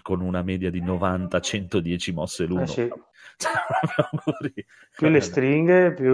[0.07, 2.61] con una media di 90-110 mosse l'uno.
[2.61, 2.89] Eh sì.
[3.37, 4.65] Cioè.
[4.95, 6.05] Più le stringhe, più...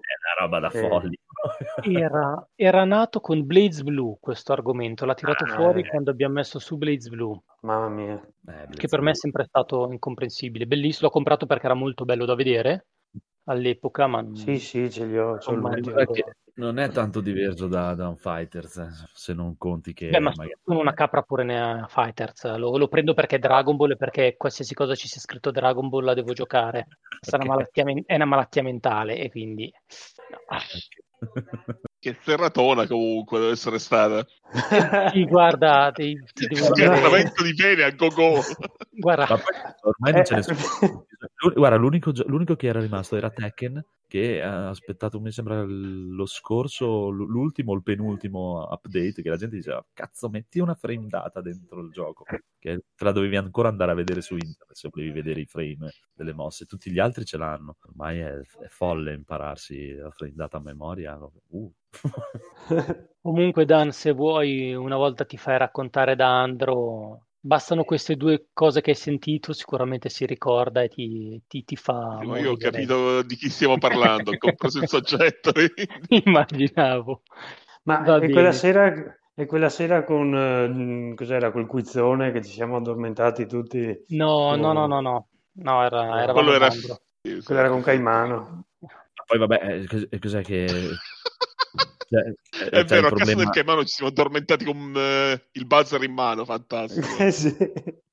[0.00, 0.88] È una roba da Eh.
[0.88, 1.18] folli.
[1.82, 5.88] Era, era nato con Blades Blue questo argomento, l'ha tirato Ah, fuori eh.
[5.88, 8.28] quando abbiamo messo su Blades Blue, Mamma mia.
[8.48, 10.66] Eh, che per me è sempre stato incomprensibile.
[10.66, 12.86] Bellissimo, l'ho comprato perché era molto bello da vedere
[13.44, 15.70] all'epoca, ma Sì, sì, ce li ho, sono
[16.56, 20.32] Non è tanto diverso da, da un fighter, se, se non conti che Beh, ma
[20.34, 22.56] magari- sono una capra pure ne Fighters.
[22.56, 25.88] Lo, lo prendo perché è Dragon Ball e perché qualsiasi cosa ci sia scritto Dragon
[25.90, 26.86] Ball la devo giocare.
[27.20, 29.70] È, una malattia, men- è una malattia mentale e quindi...
[30.48, 30.60] Ah,
[31.98, 34.24] Che serratona comunque deve essere stata.
[35.12, 36.96] sì, guarda, ti, ti devo dire...
[36.96, 38.40] Scartamento di pene a go-go.
[38.90, 39.26] Guarda,
[39.80, 41.06] ormai non Eh, ce ne sono.
[41.54, 43.84] Guarda, l'unico, gio- l'unico che era rimasto era Tekken,
[44.16, 49.56] che ha aspettato, mi sembra, lo scorso, l'ultimo o il penultimo update, che la gente
[49.56, 52.24] diceva, cazzo, metti una frame data dentro il gioco,
[52.58, 55.92] che te la dovevi ancora andare a vedere su internet se volevi vedere i frame
[56.14, 56.64] delle mosse.
[56.64, 57.76] Tutti gli altri ce l'hanno.
[57.86, 61.18] Ormai è, è folle impararsi la frame data a memoria.
[61.48, 61.72] Uh.
[63.20, 67.26] comunque Dan, se vuoi, una volta ti fai raccontare da Andro...
[67.46, 72.18] Bastano queste due cose che hai sentito, sicuramente si ricorda e ti, ti, ti fa...
[72.24, 75.52] Ma io ho capito di chi stiamo parlando, ho compreso il soggetto.
[76.08, 77.22] Immaginavo.
[77.84, 78.30] Ma bene.
[78.30, 78.92] quella sera,
[79.32, 83.96] è quella sera con, eh, cos'era, col quizzone che ci siamo addormentati tutti.
[84.08, 85.28] No, no, no, no, no.
[85.52, 86.70] No, era, No, eravamo Quello era...
[86.70, 87.42] Sì, sì.
[87.44, 88.64] Quella era con Caimano.
[89.24, 90.66] Poi vabbè, eh, eh, cos'è che...
[92.08, 92.22] cioè,
[92.62, 96.02] eh, È c'è vero, a casa del Caimano ci siamo addormentati con eh, il buzzer
[96.02, 97.06] in mano, fantastico.
[97.18, 97.54] Eh sì.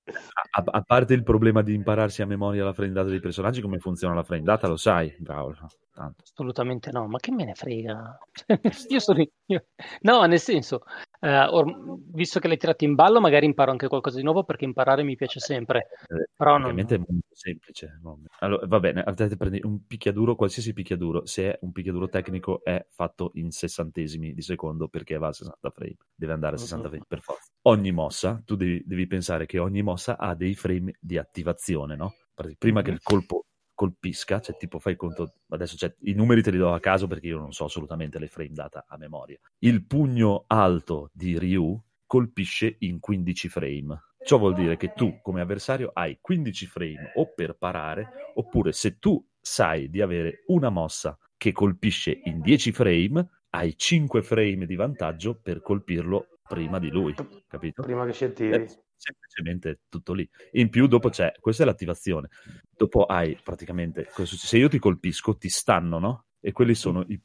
[0.05, 3.79] A, a parte il problema di impararsi a memoria la frame data dei personaggi, come
[3.79, 5.55] funziona la frame data, lo sai, bravo.
[5.93, 6.23] Tanto.
[6.23, 8.17] Assolutamente no, ma che me ne frega?
[8.89, 9.65] io sono io.
[10.01, 10.81] No, nel senso,
[11.19, 14.65] eh, or- visto che l'hai tirato in ballo, magari imparo anche qualcosa di nuovo perché
[14.65, 15.89] imparare mi piace sempre.
[16.07, 17.99] Eh, Però non- Ovviamente è molto semplice.
[18.39, 19.03] Allora, va bene,
[19.37, 24.41] prendi un picchiaduro, qualsiasi picchiaduro, se è un picchiaduro tecnico, è fatto in sessantesimi di
[24.41, 25.97] secondo perché va a 60 frame.
[26.15, 27.51] Deve andare a 60 frame per forza.
[27.67, 32.15] Ogni mossa, tu devi, devi pensare che ogni mossa ha dei frame di attivazione, no?
[32.57, 36.57] Prima che il colpo colpisca, cioè tipo fai conto, adesso cioè, i numeri te li
[36.57, 39.37] do a caso perché io non so assolutamente le frame data a memoria.
[39.59, 44.03] Il pugno alto di Ryu colpisce in 15 frame.
[44.23, 48.99] Ciò vuol dire che tu come avversario hai 15 frame o per parare, oppure se
[48.99, 54.75] tu sai di avere una mossa che colpisce in 10 frame, hai 5 frame di
[54.75, 57.13] vantaggio per colpirlo prima di lui,
[57.47, 57.81] capito?
[57.81, 58.63] Prima che attiri.
[58.63, 60.27] Eh, semplicemente tutto lì.
[60.53, 62.29] In più, dopo c'è, questa è l'attivazione.
[62.75, 66.25] Dopo hai praticamente, se io ti colpisco, ti stanno, no?
[66.39, 67.19] E quelli sono i,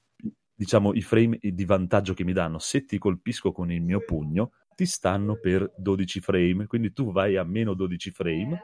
[0.55, 2.59] diciamo, i frame di vantaggio che mi danno.
[2.59, 7.37] Se ti colpisco con il mio pugno, ti stanno per 12 frame, quindi tu vai
[7.37, 8.61] a meno 12 frame.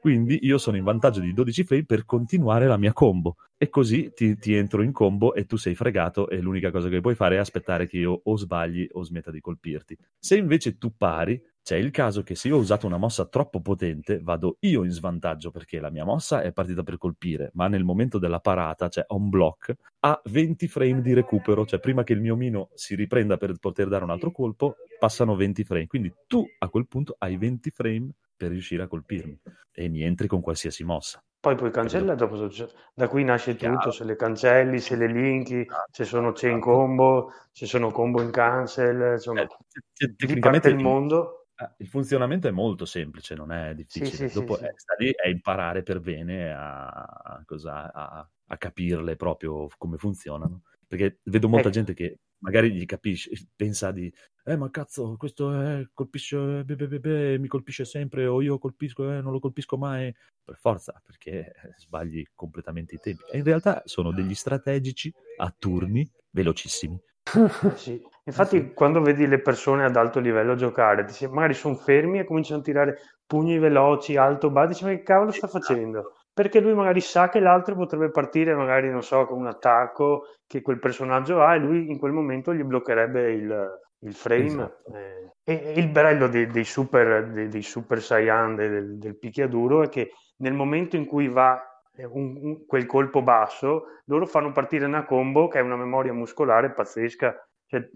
[0.00, 3.36] Quindi io sono in vantaggio di 12 frame per continuare la mia combo.
[3.58, 7.00] E così ti, ti entro in combo e tu sei fregato e l'unica cosa che
[7.00, 9.96] puoi fare è aspettare che io o sbagli o smetta di colpirti.
[10.18, 13.62] Se invece tu pari, c'è il caso che se io ho usato una mossa troppo
[13.62, 17.82] potente, vado io in svantaggio perché la mia mossa è partita per colpire, ma nel
[17.82, 22.20] momento della parata, cioè on block, ha 20 frame di recupero, cioè prima che il
[22.20, 25.86] mio mino si riprenda per poter dare un altro colpo, passano 20 frame.
[25.86, 29.40] Quindi tu a quel punto hai 20 frame per riuscire a colpirmi
[29.72, 31.25] e mi entri con qualsiasi mossa.
[31.46, 33.90] Poi puoi cancellare, dopo succe- da qui nasce tutto, Chiaro.
[33.92, 39.12] se le cancelli, se le linki, se sono chain combo, se sono combo in cancel,
[39.12, 39.46] insomma, Eh,
[39.94, 41.46] te- tecnicamente il mondo.
[41.54, 44.10] Ah, Il funzionamento è molto semplice, non è difficile.
[44.10, 44.64] sì, sì, Dopo sì.
[44.64, 49.98] eh, sta lì a imparare per bene a, a cosa- a- a capirle proprio come
[49.98, 50.62] funzionano.
[50.88, 51.72] Perché vedo molta Eh.
[51.72, 54.12] gente che magari gli capisce, pensa di,
[54.48, 58.58] eh ma cazzo, questo è, colpisce, be, be, be, be, mi colpisce sempre, o io
[58.58, 60.14] colpisco, eh, non lo colpisco mai.
[60.44, 63.24] Per forza, perché eh, sbagli completamente i tempi.
[63.32, 66.94] E in realtà sono degli strategici a turni velocissimi.
[66.94, 68.00] Eh sì.
[68.22, 72.62] Infatti, quando vedi le persone ad alto livello giocare, magari sono fermi e cominciano a
[72.62, 76.12] tirare pugni veloci, alto, basso, dici, ma che cavolo sta facendo?
[76.36, 80.60] Perché lui magari sa che l'altro potrebbe partire, magari, non so, con un attacco che
[80.60, 84.44] quel personaggio ha e lui in quel momento gli bloccherebbe il, il frame.
[84.44, 84.92] Esatto.
[84.94, 89.88] Eh, e, il bello dei, dei super, dei, dei super Saiyan del, del picchiaduro è
[89.88, 91.58] che nel momento in cui va
[91.96, 96.12] eh, un- un- quel colpo basso, loro fanno partire una combo che è una memoria
[96.12, 97.34] muscolare pazzesca.
[97.68, 97.88] Cioè,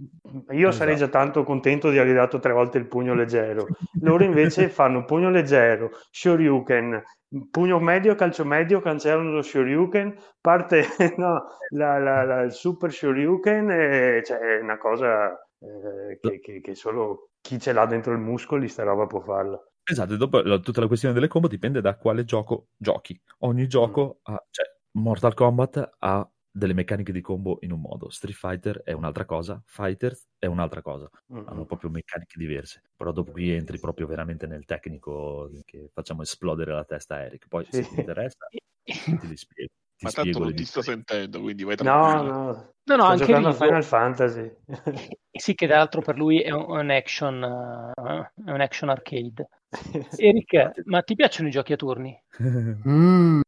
[0.51, 1.19] io sarei già Esatto.
[1.19, 3.69] tanto contento di aver dato tre volte il pugno leggero.
[4.01, 7.03] Loro invece fanno pugno leggero, shoryuken,
[7.51, 10.83] pugno medio, calcio medio, cancellano lo shoryuken, parte
[11.19, 15.31] no, la- la- la- il super shoryuken e cioè, è una cosa
[15.61, 19.57] eh, che, che- che solo chi ce l'ha dentro i muscoli sta roba può farla.
[19.85, 23.19] Esatto, dopo la- tutta la questione delle combo dipende da quale gioco giochi.
[23.41, 24.67] Ogni gioco ha, cioè,
[24.99, 29.63] Mortal Kombat ha delle meccaniche di combo in un modo, Street Fighter è un'altra cosa,
[29.65, 32.83] Fighters è un'altra cosa, Mm, hanno proprio meccaniche diverse.
[32.97, 37.47] Però dopo qui entri proprio veramente nel tecnico che facciamo esplodere la testa a Eric.
[37.49, 38.47] Poi se ti interessa
[38.85, 39.71] ti li spiego.
[39.97, 42.33] Ti Ma tanto non ti sto sentendo, quindi vai No, tranquillo.
[42.33, 43.65] no, No, no, sto anche giocando a Riso.
[43.65, 44.57] Final Fantasy.
[45.33, 49.49] Sì, che tra l'altro per lui è un, action, eh, è un action arcade.
[50.19, 52.21] Eric, ma ti piacciono i giochi a turni?
[52.43, 53.41] Mm,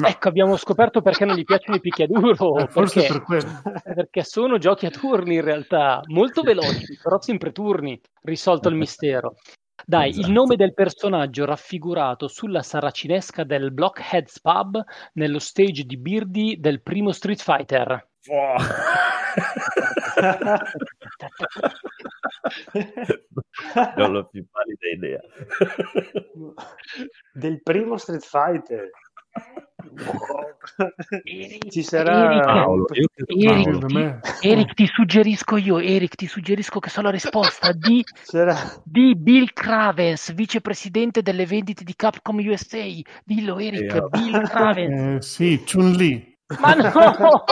[0.00, 2.58] no, Ecco, abbiamo scoperto perché non gli piacciono i picchiaduro.
[2.58, 3.62] eh, forse perché, per quello.
[3.94, 9.34] perché sono giochi a turni in realtà, molto veloci, però sempre turni, risolto il mistero.
[9.84, 10.32] Dai, il Esatto.
[10.32, 14.82] nome del personaggio raffigurato sulla saracinesca del Blockheads Pub
[15.14, 18.08] nello stage di Birdie del primo Street Fighter.
[23.96, 25.20] non ho più pallida idea.
[27.32, 28.90] Del primo Street Fighter.
[31.24, 36.78] Eric, Ci sarà Eric, Paolo, Eric, Paolo, me- Eric, ti suggerisco io, Eric, ti suggerisco
[36.78, 38.04] che so la risposta di,
[38.84, 42.84] di Bill Cravens, vicepresidente delle vendite di Capcom USA.
[43.24, 45.16] Dillo, Eric, Eh, Bill Cravens.
[45.16, 46.38] Eh, sì, Chun-Li.
[46.58, 47.44] Ma no!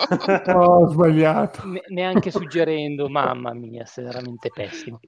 [0.54, 1.66] Ho sbagliato.
[1.66, 5.00] Ne- neanche suggerendo, mamma mia, sei veramente pessimo.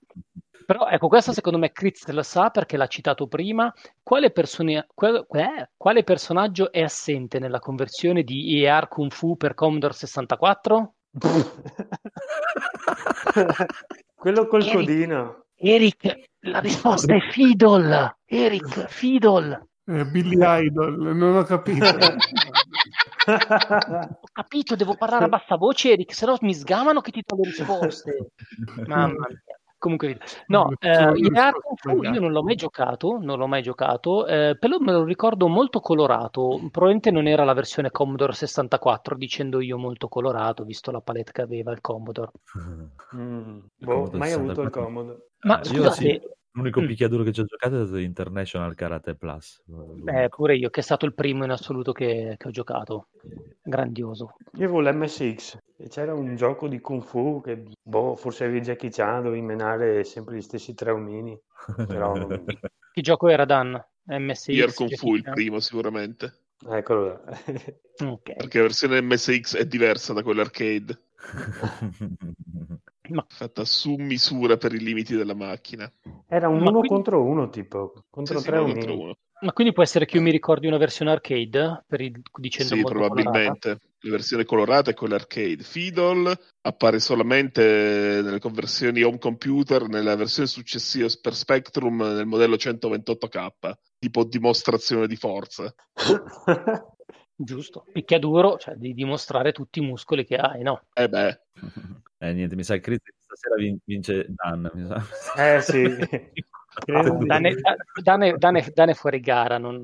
[0.64, 3.72] Però ecco, questo secondo me Critz lo sa perché l'ha citato prima.
[4.02, 9.54] Quale, persone- quale- eh, quale personaggio è assente nella conversione di ER Kung Fu per
[9.54, 10.94] Commodore 64?
[14.14, 14.74] quello col Eric.
[14.74, 15.44] codino.
[15.56, 18.16] Eric, la risposta è Fiddle.
[18.24, 19.68] Eric, Fiddle.
[19.84, 21.86] Eh, Billy Idol, non ho capito.
[23.24, 27.36] Ho capito, devo parlare a bassa voce, Eric, se no mi sgamano che ti do
[27.36, 28.30] le risposte.
[28.86, 29.60] Mamma mia.
[29.82, 30.16] Comunque,
[30.46, 32.14] no, eh, Sono le il sbagliate.
[32.14, 35.80] io non l'ho mai giocato, non l'ho mai giocato, eh, però me lo ricordo molto
[35.80, 36.60] colorato.
[36.70, 41.42] Probabilmente non era la versione Commodore 64, dicendo io molto colorato, visto la palette che
[41.42, 42.30] aveva il Commodore.
[43.16, 44.82] Mm, Il boh, Commodore mai avuto il 64.
[44.84, 45.26] comodo.
[45.40, 46.20] Ma Eh, scusate, io sì,
[46.52, 46.86] l'unico Mm.
[46.86, 49.62] picchiaduro che ci ho giocato è stato International Karate Plus.
[49.66, 50.28] eh, l'unico.
[50.36, 53.08] pure io, che è stato il primo in assoluto che, che ho giocato.
[53.60, 54.34] Grandioso.
[54.58, 58.90] Io avevo l'MSX e c'era un gioco di Kung Fu che, boh, forse avevi Jackie
[58.90, 61.38] Chan, dovevi menare sempre gli stessi tre omini.
[61.86, 62.44] Però, non-
[62.92, 63.82] Che gioco era Dan?
[64.04, 64.48] MSX?
[64.48, 66.32] Air Kung Fu il primo sicuramente,
[66.68, 67.20] eccolo là.
[68.06, 68.34] Ok.
[68.34, 70.98] perché la versione MSX è diversa da quella arcade,
[73.08, 75.90] Ma fatta su misura per i limiti della macchina.
[76.28, 78.50] Era un Ma uno quindi- contro uno, tipo, contro Sì, sì,
[79.42, 82.80] Ma quindi può essere che io mi ricordi una versione arcade per il, dicendo Sì,
[82.80, 83.20] molto colorata?
[83.20, 83.78] probabilmente.
[84.04, 85.64] La versione colorata è quella arcade.
[85.64, 93.72] Fiddle appare solamente nelle conversioni home computer, nella versione successiva per Spectrum nel modello 128K,
[93.98, 95.74] tipo dimostrazione di forza.
[97.34, 97.84] Giusto.
[97.92, 100.84] Picchiaduro, cioè di dimostrare tutti i muscoli che hai, no?
[100.94, 101.40] Eh beh,
[102.18, 104.70] eh, niente, mi sa che Chris stasera vin- vince Dan.
[104.74, 105.56] mi sa.
[105.56, 105.82] Eh, sì.
[107.26, 107.54] Dane,
[108.02, 109.58] Dane- Dane- Dane fuori gara.
[109.58, 109.80] non-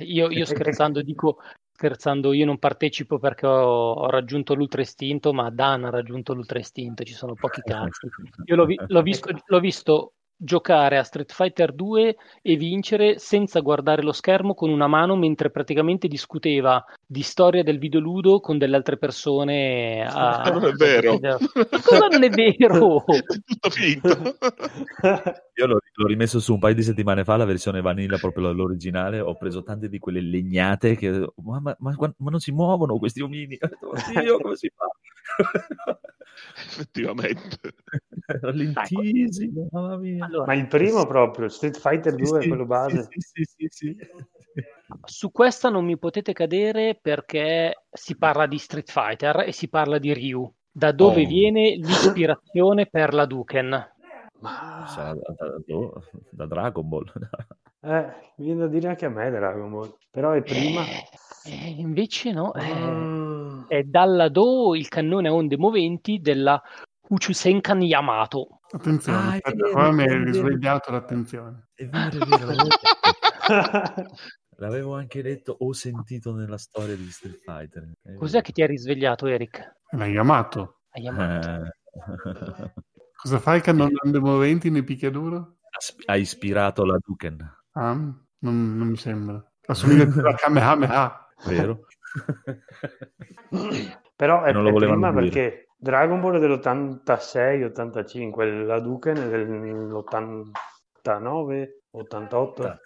[0.00, 1.38] Io, io scherzando dico,
[1.72, 6.58] scherzando, io non partecipo perché ho, ho raggiunto l'ultra istinto, ma Dan ha raggiunto l'ultra
[6.58, 8.08] istinto, ci sono pochi cazzi.
[8.46, 13.60] Io l'ho, vi- l'ho visto, l'ho visto giocare a Street Fighter 2 e vincere senza
[13.60, 18.76] guardare lo schermo con una mano mentre praticamente discuteva di storia del videoludo con delle
[18.76, 20.04] altre persone.
[20.04, 20.42] A...
[20.50, 21.18] Non è vero.
[21.20, 23.04] Ma cosa non è vero?
[23.06, 24.08] è tutto finto.
[25.56, 29.20] Io l'ho, l'ho rimesso su un paio di settimane fa la versione vanilla, proprio l'originale.
[29.20, 33.22] Ho preso tante di quelle legnate che ma, ma- ma- ma non si muovono questi
[33.22, 33.56] omini.
[33.62, 34.86] Ho detto, "Oddio, come si fa?
[36.56, 37.74] Effettivamente.
[38.42, 40.24] Lentissimo, mamma mia.
[40.24, 43.02] Allora, Ma il primo proprio, Street Fighter 2, Sì, quello base.
[43.10, 43.96] Sì, sì, sì, sì, sì.
[45.04, 49.98] Su questa non mi potete cadere perché si parla di Street Fighter e si parla
[49.98, 50.52] di Ryu.
[50.70, 51.26] Da dove Oh.
[51.28, 53.93] viene l'ispirazione per la Duken?
[54.44, 57.04] Ma Sarà da, da- da- da Dragon Ball.
[57.80, 60.82] eh, viene da dire anche a me Dragon Ball, però è prima.
[61.46, 63.64] Eh, invece no, eh, Mm.
[63.68, 66.60] è dalla Do il cannone a onde moventi della
[67.08, 68.60] Uchusenkan Yamato.
[68.70, 71.68] Attenzione, Ah, vero, qua mi è hai risvegliato l'attenzione.
[71.74, 72.82] È vero, è vero, l'avevo detto.
[74.58, 77.90] L'avevo anche letto o sentito nella storia di Street Fighter.
[78.16, 79.78] Cos'è che ti ha risvegliato, Eric?
[79.90, 80.80] L'hai chiamato.
[80.90, 81.46] A Yamato.
[81.48, 81.64] vero.
[81.64, 82.72] Eh.
[83.24, 85.56] Cosa fai che non ande moventi nei picchiaduro?
[85.70, 87.40] Ha sp- ha ispirato la Duken,
[87.72, 89.42] Ah, non, non mi sembra.
[89.66, 91.26] Assomiglia più a Kamehameha.
[91.46, 91.86] vero?
[94.16, 95.22] Però è, Non lo è prima dire.
[95.22, 102.78] perché Dragon Ball è dell'86-85, la Duken è dell'89, 88,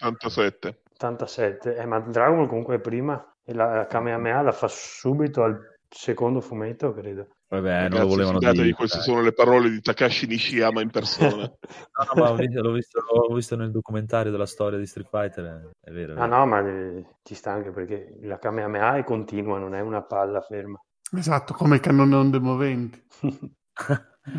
[0.00, 0.82] 87.
[0.92, 1.74] 87.
[1.76, 6.40] Eh, ma Dragon Ball comunque è prima e la Kamehameha la fa subito al secondo
[6.42, 7.28] fumetto, credo.
[7.48, 8.72] Vabbè, non lo volevano dire.
[8.72, 9.06] queste dai.
[9.06, 11.44] sono le parole di Takashi Nishiyama in persona.
[11.96, 15.08] No, no, ma ho visto- l'ho, visto, l'ho visto nel documentario della storia di Street
[15.08, 15.44] Fighter.
[15.44, 16.14] eh, È vero.
[16.14, 19.80] è Ah no, ma eh, ci sta anche perché la Kamehameha è continua, non è
[19.80, 20.78] una palla ferma.
[21.16, 23.02] Esatto, come il cannone onde moventi.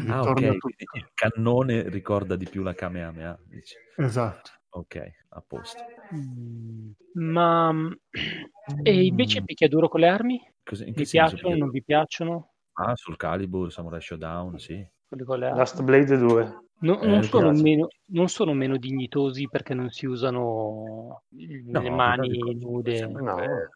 [0.09, 0.41] Ah, ok.
[0.41, 3.39] Il cannone ricorda di più la Kamehameha.
[3.45, 3.73] dici.
[3.95, 4.51] Esatto.
[4.71, 5.81] Ok, a posto.
[6.13, 7.71] Mm, Ma
[8.83, 9.45] e invece Mm.
[9.45, 10.39] picchiaduro con le armi?
[10.61, 11.55] Che Vi senso piacciono?
[11.55, 12.55] Non vi piacciono?
[12.79, 14.85] Ah, sul Calibur, Samurai Showdown, sì.
[15.07, 15.57] Quelli con le armi?
[15.57, 16.59] Last Blade 2.
[16.79, 21.89] No- Eh, non, sono meno, non sono meno dignitosi perché non si usano No, le
[21.89, 23.07] mani nude.
[23.07, 23.35] No.
[23.35, 23.69] bello.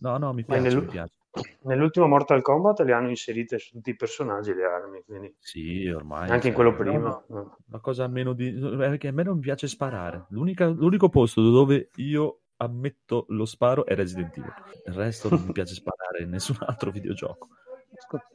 [0.00, 1.14] No, no, mi piace, nel- mi piace.
[1.62, 6.28] Nell'ultimo Mortal Kombat le hanno inserite su tutti i personaggi le armi, quindi Sì, ormai.
[6.28, 7.24] anche in cioè, quello prima.
[7.28, 7.56] no.
[7.70, 8.52] La cosa meno di...
[8.52, 10.26] Perché a me non piace sparare.
[10.30, 14.52] L'unica- l'unico posto dove io ammetto lo sparo è Resident Evil.
[14.84, 17.48] Il resto non mi piace sparare in nessun altro videogioco.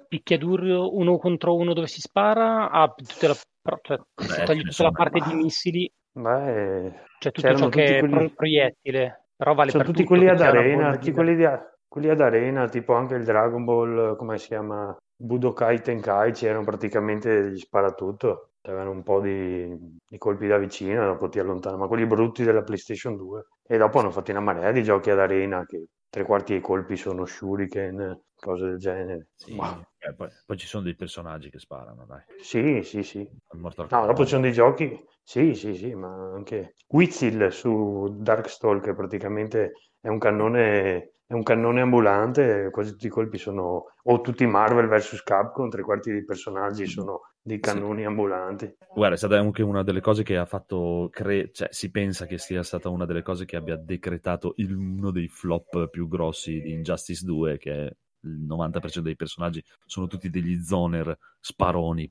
[0.07, 3.35] Picchiaduro uno contro uno dove si spara, ha tutta la,
[3.81, 7.93] cioè, se Beh, tutta la parte di missili, Beh, cioè tutto C'erano ciò che tutti
[7.93, 11.35] è quelli- pro- proiettile, però vale sono per tutti tutto, quelli ad arena, tutti quelli,
[11.35, 11.47] di-
[11.87, 14.95] quelli ad arena, tipo anche il Dragon Ball, come si chiama?
[15.19, 19.75] Budokai Tenkai, c'erano praticamente gli sparatutto, avevano un po' di,
[20.07, 23.45] di colpi da vicino, dopo ti allontano, ma quelli brutti della PlayStation 2.
[23.67, 26.95] E dopo hanno fatto una marea di giochi ad arena che tre quarti dei colpi
[26.95, 29.27] sono shuriken, cose del genere.
[29.35, 29.81] Sì, Wow.
[29.99, 32.21] eh, poi, poi ci sono dei personaggi che sparano, dai.
[32.41, 33.27] Sì, sì, sì.
[33.53, 39.73] No, dopo ci sono dei giochi, sì, sì, sì, ma anche Wizil su Darkstalker praticamente
[39.99, 44.87] è un cannone, è un cannone ambulante, quasi tutti i colpi sono, o tutti Marvel
[44.87, 48.75] vs Capcom, tre quarti dei personaggi sono dei cannoni ambulanti.
[48.93, 52.37] Guarda, è stata anche una delle cose che ha fatto, cre- cioè si pensa che
[52.37, 56.71] sia stata una delle cose che abbia decretato il- uno dei flop più grossi di
[56.73, 57.95] Injustice 2, che
[58.27, 62.09] il 90% dei personaggi sono tutti degli zoner sparoni,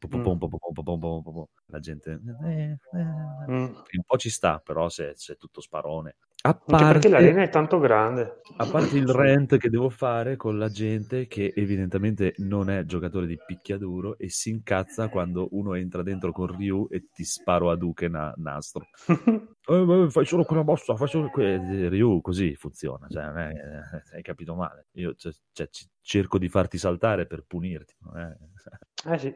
[1.66, 3.64] la gente eh, eh, Mm.
[3.98, 6.16] un po' ci sta, però se se è tutto sparone.
[6.46, 8.40] A Anche perché parte, l'arena è tanto grande.
[8.58, 13.26] a parte il rant che devo fare con la gente che evidentemente non è giocatore
[13.26, 17.76] di picchiaduro e si incazza quando uno entra dentro con Ryu e ti sparo a
[17.76, 18.86] Duke na- nastro.
[19.68, 24.14] Eh, fai solo quella mossa, fai solo que- Ryu così funziona, cioè, non è- eh,
[24.14, 24.86] hai capito male.
[24.92, 27.94] Io cioè, cioè, c- cerco di farti saltare per punirti.
[28.02, 29.34] non è- Eh sì.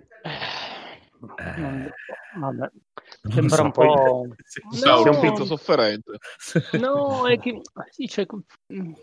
[1.20, 2.70] So, vabbè.
[3.28, 4.28] Sembra so, un po'...
[4.84, 5.02] No.
[5.10, 6.18] Un pizzo sofferente.
[6.80, 7.60] No, è che...
[7.90, 8.26] Sì, cioè...
[8.68, 8.94] eh,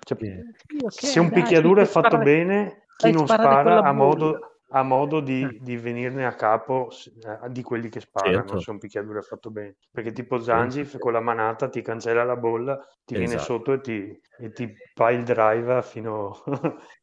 [0.00, 0.16] Cioè,
[0.58, 4.60] sì, ok, se un dai, picchiaduro è fatto sparare- bene, chi non spara ha modo,
[4.68, 5.58] ha modo di, Eh.
[5.60, 8.60] di venirne a capo eh, di quelli che sparano Certo.
[8.60, 9.76] se un picchiaduro è fatto bene.
[9.90, 13.42] Perché tipo Zangief con la manata ti cancella la bolla, ti viene Esatto.
[13.42, 16.42] sotto e ti, e ti fa il drive fino,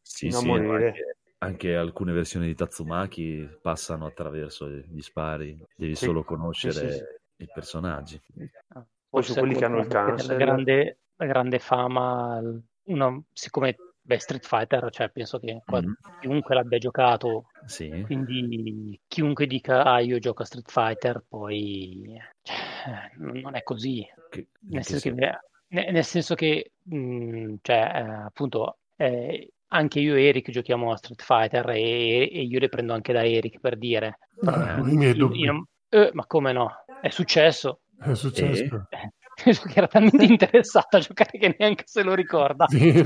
[0.01, 1.17] Sì, fino a sì, no, morire.
[1.43, 7.43] Anche, alcune versioni di Tatsumaki passano attraverso gli spari, devi Sì, solo conoscere sì, sì.
[7.43, 8.19] i personaggi.
[8.67, 12.41] Poi Forse su quelli che hanno il della grande, la grande fama,
[12.85, 15.95] uno, siccome beh, Street Fighter, cioè penso che Mhm.
[16.19, 23.11] chiunque l'abbia giocato, Sì, quindi chiunque dica ah io gioco a Street Fighter, poi cioè,
[23.17, 24.05] non è così.
[24.29, 30.25] che- Nel senso che, nel senso che, mh, cioè, eh, appunto, eh, anche io e
[30.25, 34.19] Eric giochiamo a Street Fighter e, e io le prendo anche da Eric per dire.
[34.45, 35.39] Ah, eh, i miei dubbi.
[35.39, 36.71] io eh, ma come no?
[37.01, 37.81] È successo.
[37.99, 38.87] È successo.
[38.89, 42.65] Eh, che era talmente interessato a giocare che neanche se lo ricorda.
[42.67, 43.03] Sì.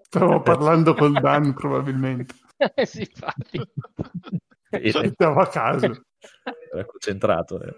[0.00, 2.34] Stavo parlando col Dan probabilmente.
[2.56, 3.60] Eh, sì, infatti.
[5.12, 5.86] Stavo a caso.
[6.72, 7.62] era concentrato.
[7.62, 7.74] eh.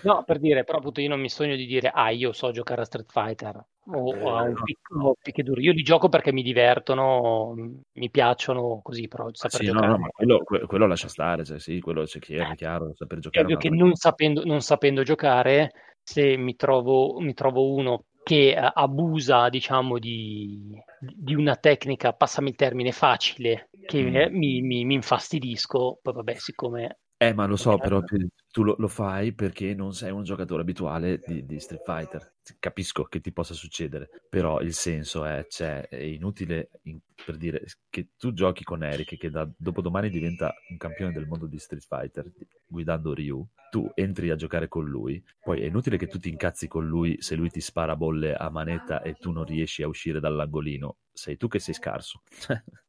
[0.00, 2.82] No, per dire, però appunto io non mi sogno di dire, ah, io so giocare
[2.82, 3.56] a Street Fighter
[3.90, 4.62] o, o a un no.
[4.62, 5.60] piccolo picchiaduro.
[5.60, 7.54] Io li gioco perché mi divertono,
[7.92, 9.86] mi piacciono così, però saper Sì, no, giocare.
[9.86, 12.94] no, ma quello, que- quello lascia stare, cioè, sì, quello c'è chi è Eh, chiaro,
[12.94, 15.72] saper giocare è ovvio che non sapendo, non sapendo giocare,
[16.02, 22.50] se mi trovo, mi trovo uno che eh, abusa, diciamo, di, di una tecnica, passami
[22.50, 24.14] il termine, facile, che Mm.
[24.24, 26.98] eh, mi, mi- mi infastidisco, poi vabbè, siccome...
[27.20, 30.22] Eh, ma lo so, Eh, però pi- tu lo, lo fai perché non sei un
[30.22, 32.34] giocatore abituale di, di Street Fighter.
[32.60, 37.64] Capisco che ti possa succedere, però il senso è, cioè, è inutile in- per dire
[37.90, 41.84] che tu giochi con Eric, che da dopodomani diventa un campione del mondo di Street
[41.84, 42.30] Fighter
[42.64, 43.44] guidando Ryu.
[43.70, 47.16] Tu entri a giocare con lui, poi è inutile che tu ti incazzi con lui
[47.20, 50.98] se lui ti spara bolle a manetta e tu non riesci a uscire dall'angolino.
[51.12, 52.22] Sei tu che sei scarso.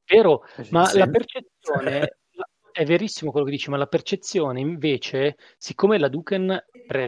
[0.05, 0.99] Vero, Eh ma Sì.
[0.99, 2.07] la percezione la-
[2.79, 6.47] è verissimo quello che dici, ma la percezione invece, siccome la Duken,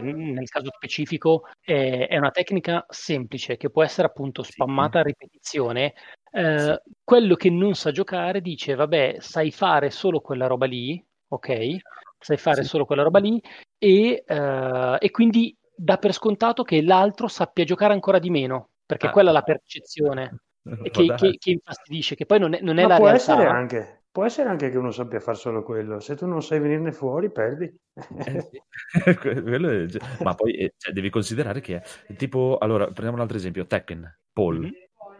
[0.02, 5.94] nel caso specifico, è, è una tecnica semplice che può essere appunto spammata a ripetizione,
[6.30, 6.90] eh, Sì.
[7.02, 11.76] quello che non sa giocare dice, vabbè, sai fare solo quella roba lì, ok?
[12.18, 12.68] Sai fare Sì.
[12.68, 13.40] solo quella roba lì
[13.78, 19.06] e, eh, e quindi dà per scontato che l'altro sappia giocare ancora di meno, perché
[19.06, 19.10] Ah.
[19.10, 20.40] quella è la percezione
[20.92, 23.32] che, che- che infastidisce, che poi non è, non è la può realtà.
[23.32, 25.98] essere anche, può essere anche che uno sappia fare solo quello.
[26.00, 27.64] Se tu non sai venirne fuori, perdi.
[27.64, 28.62] Eh sì.
[29.18, 29.86] Quello è-
[30.22, 34.18] Ma poi eh, cioè, devi considerare che è tipo, allora, prendiamo un altro esempio, Tekken,
[34.32, 34.70] Paul Mhm.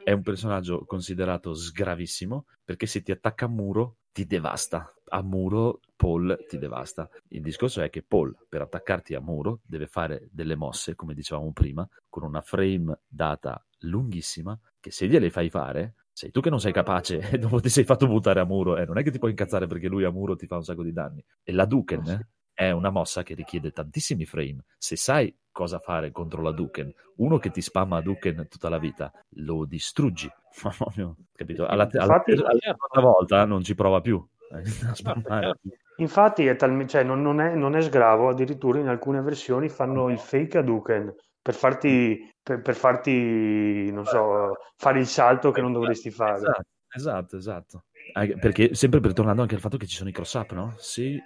[0.04, 4.92] è un personaggio considerato sgravissimo perché se ti attacca a muro ti devasta.
[5.08, 7.08] A muro Paul ti devasta.
[7.28, 11.52] Il discorso è che Paul per attaccarti a muro deve fare delle mosse, come dicevamo
[11.52, 16.60] prima, con una frame data lunghissima che se gliele fai fare sei tu che non
[16.60, 19.18] sei capace e dopo ti sei fatto buttare a muro e non è che ti
[19.18, 21.24] puoi incazzare perché lui a muro ti fa un sacco di danni.
[21.42, 24.64] E la Duken Eh è una mossa che richiede tantissimi frame.
[24.78, 28.78] Se sai cosa fare contro la Duken, uno che ti spamma a Duken tutta la
[28.78, 30.30] vita, lo distruggi.
[31.32, 31.66] Capito?
[31.66, 34.24] Alla, alla, Infatti- alla seconda volta non ci prova più.
[35.28, 35.56] a.
[35.96, 40.08] Infatti è talme- cioè, non, non è, non è sgravo, addirittura in alcune versioni fanno
[40.10, 45.72] il fake Hadouken per farti, per, per farti, non so, fare il salto che non
[45.72, 46.36] dovresti fare.
[46.36, 46.64] Esatto,
[46.94, 47.84] esatto, esatto.
[48.12, 50.74] Anche- Perché sempre per tornando anche al fatto che ci sono i cross up, no?
[50.78, 51.20] Sì,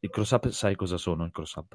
[0.00, 1.74] i cross up sai cosa sono i cross up?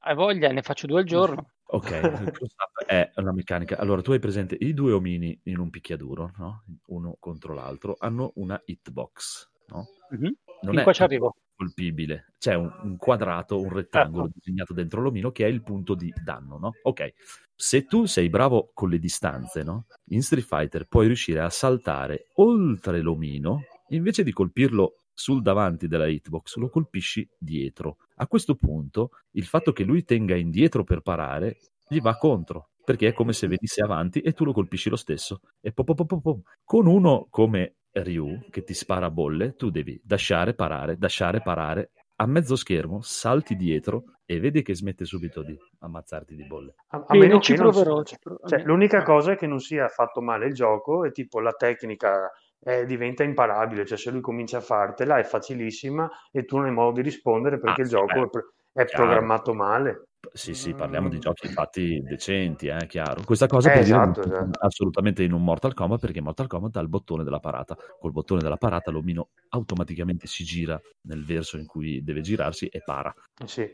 [0.00, 1.50] Hai voglia, ne faccio due al giorno.
[1.72, 3.76] Ok, il cross up è una meccanica.
[3.78, 6.64] Allora, tu hai presente i due omini in un picchiaduro, no?
[6.86, 9.86] Uno contro l'altro, hanno una hitbox, no?
[10.10, 10.34] Mhm.
[10.62, 11.34] Non è qua ci arrivo.
[11.60, 14.38] Colpibile, c'è un, un quadrato, un rettangolo Certo.
[14.38, 16.70] disegnato dentro l'omino che è il punto di danno, no?
[16.84, 17.12] Ok,
[17.54, 19.84] se tu sei bravo con le distanze, no?
[20.06, 26.06] In Street Fighter puoi riuscire a saltare oltre l'omino, invece di colpirlo sul davanti della
[26.06, 27.98] hitbox, lo colpisci dietro.
[28.16, 33.08] A questo punto, il fatto che lui tenga indietro per parare gli va contro, perché
[33.08, 35.40] è come se venisse avanti e tu lo colpisci lo stesso.
[35.60, 36.42] E po, po, po.
[36.64, 41.90] Con uno come Ryu che ti spara bolle, tu devi dasciare, parare, dasciare, parare.
[42.16, 46.74] A mezzo schermo salti dietro e vedi che smette subito di ammazzarti di bolle.
[46.88, 48.02] A, a meno ci che non proverò.
[48.02, 48.46] ci proverò.
[48.46, 52.30] cioè, l'unica cosa è che non sia fatto male il gioco e tipo la tecnica
[52.62, 56.72] eh, diventa imparabile, cioè se lui comincia a fartela è facilissima e tu non hai
[56.72, 60.08] modo di rispondere perché Ah, il gioco beh, è, pro- è programmato male.
[60.32, 61.20] Sì, sì, parliamo di Mm.
[61.20, 63.22] giochi fatti decenti, eh, chiaro.
[63.24, 64.58] Questa cosa Eh, per dire esatto, non- esatto.
[64.66, 67.76] assolutamente in un Mortal Kombat perché Mortal Kombat ha il bottone della parata.
[67.98, 72.80] Col bottone della parata l'omino automaticamente si gira nel verso in cui deve girarsi e
[72.84, 73.12] para.
[73.44, 73.68] Sì.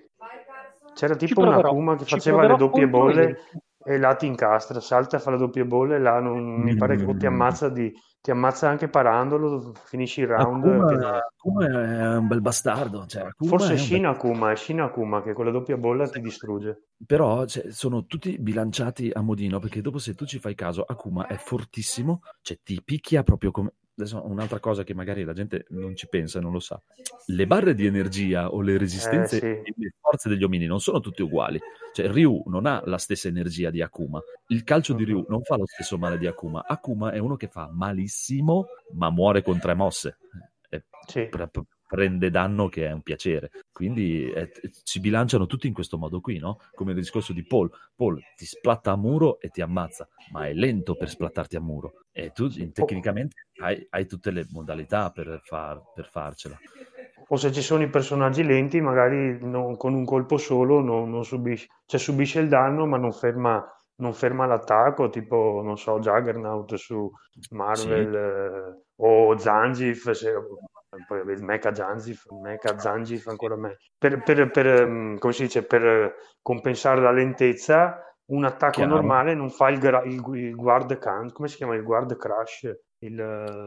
[0.95, 3.37] C'era tipo una Kuma che faceva le doppie bolle
[3.85, 7.27] e là ti incastra, salta, fa le doppie bolle, là non- mi pare che ti
[7.27, 7.33] Mm.
[7.33, 7.93] ammazza, di-
[8.27, 10.65] ti ammazza anche parandolo, finisci il round.
[10.65, 11.05] Akuma, che
[11.37, 13.07] Akuma è un bel bastardo.
[13.07, 16.89] Cioè, Forse Shin Akuma, è Shin Akuma che con la doppia bolla ti distrugge.
[17.07, 21.29] Però cioè, sono tutti bilanciati a modino perché dopo se tu ci fai caso Akuma
[21.29, 23.75] è fortissimo, cioè ti picchia proprio come...
[23.99, 26.79] Adesso un'altra cosa che magari la gente non ci pensa e non lo sa.
[27.29, 29.71] Le barre di energia o le resistenze Eh, sì.
[29.71, 31.59] e le forze degli omini non sono tutte uguali.
[31.95, 34.21] Cioè Ryu non ha la stessa energia di Akuma.
[34.49, 36.65] Il calcio di Ryu non fa lo stesso male di Akuma.
[36.67, 40.19] Akuma è uno che fa malissimo ma muore con tre mosse.
[40.69, 41.29] E Sì.
[41.87, 43.51] Pre- pre- prende danno che è un piacere.
[43.73, 44.51] Quindi eh,
[44.83, 46.59] si bilanciano tutti in questo modo qui, no?
[46.75, 47.71] Come il discorso di Paul.
[47.95, 52.05] Paul ti splatta a muro e ti ammazza, ma è lento per splattarti a muro.
[52.13, 56.59] E tu tecnicamente hai, hai tutte le modalità per, far- per farcela.
[57.29, 61.25] O se ci sono i personaggi lenti, magari non- con un colpo solo non, non
[61.25, 63.65] subisce, cioè subisce il danno ma non ferma,
[63.97, 67.11] non ferma l'attacco, tipo, non so, Juggernaut su
[67.51, 70.11] Marvel eh, o Zangief.
[70.13, 70.33] se-
[71.07, 73.77] poi Mecha Zangief, Mecha Zangief ancora meglio.
[73.99, 78.95] Per, per, per, mm, come si dice, per compensare la lentezza, un attacco Chiaro.
[78.95, 81.75] normale non fa il, gra- il, il guard can, come si chiama?
[81.75, 82.71] Il guard crash.
[82.99, 83.21] Il,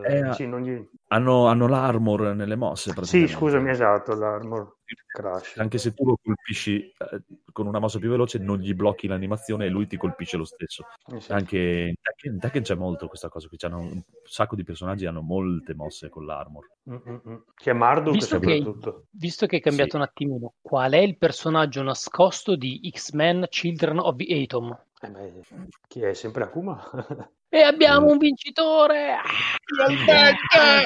[0.07, 4.77] Eh, sì, non gli- Hanno, hanno l'armor nelle mosse, sì, scusami, esatto, l'armor
[5.09, 5.57] crash.
[5.57, 7.21] Anche se tu lo colpisci eh,
[7.51, 10.85] con una mossa più veloce, non gli blocchi l'animazione e lui ti colpisce lo stesso.
[11.13, 11.31] Eh sì.
[11.31, 13.57] Anche in Tekken, in Tekken c'è molto questa cosa qui.
[13.57, 16.67] C'hanno un sacco di personaggi hanno molte mosse con l'armor.
[16.89, 17.35] Mm, mm, mm.
[17.55, 18.63] Che è Marduk Visto che-.
[19.11, 19.95] Visto che è cambiato Sì.
[19.97, 24.77] un attimino, qual è il personaggio nascosto di X-Men Children of the Atom?
[25.01, 25.41] Eh beh,
[25.87, 26.77] chi è sempre Akuma?
[27.51, 28.11] E abbiamo Eh.
[28.11, 29.13] un vincitore!
[29.13, 29.23] Ah,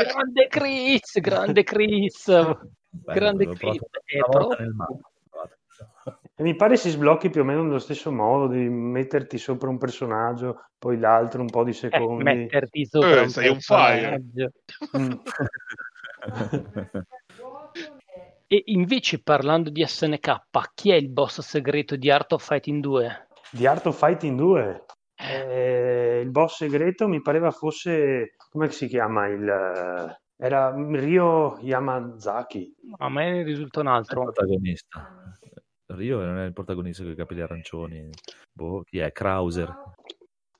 [0.01, 2.53] grande Chris, grande Chris, Bello,
[2.89, 3.79] grande Chris.
[6.35, 9.77] E mi pare si sblocchi più o meno nello stesso modo, di metterti sopra un
[9.77, 12.23] personaggio, poi l'altro un po' di Eh, secondi.
[12.23, 14.21] metterti sopra Eh, un sei on fire.
[14.21, 14.51] personaggio.
[14.97, 15.11] Mm.
[18.47, 20.41] E invece parlando di SNK,
[20.73, 23.27] chi è il boss segreto di Art of Fighting 2?
[23.53, 24.85] Di Art of Fighting 2.
[25.15, 29.27] Eh, il boss segreto mi pareva fosse, come si chiama?
[29.27, 32.73] Il, eh, era Ryo Yamazaki.
[32.97, 34.23] A me ne risulta un il altro.
[34.23, 35.07] protagonista.
[35.87, 38.09] Rio non è il protagonista con i capelli arancioni.
[38.51, 39.11] Boh, chi è?
[39.11, 39.71] Krauser.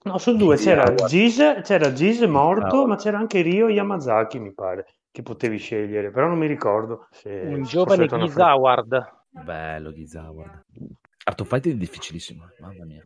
[0.03, 0.93] No, su due c'era.
[0.93, 6.27] Giz, c'era Giz morto, ma c'era anche Ryo Yamazaki, mi pare, che potevi scegliere, però
[6.27, 7.07] non mi ricordo.
[7.09, 8.35] se- Un giovane Giz.
[8.37, 9.11] Howard.
[9.31, 10.63] Bello Ghizaward.
[11.25, 13.05] Art of Fighting è difficilissimo, mamma mia.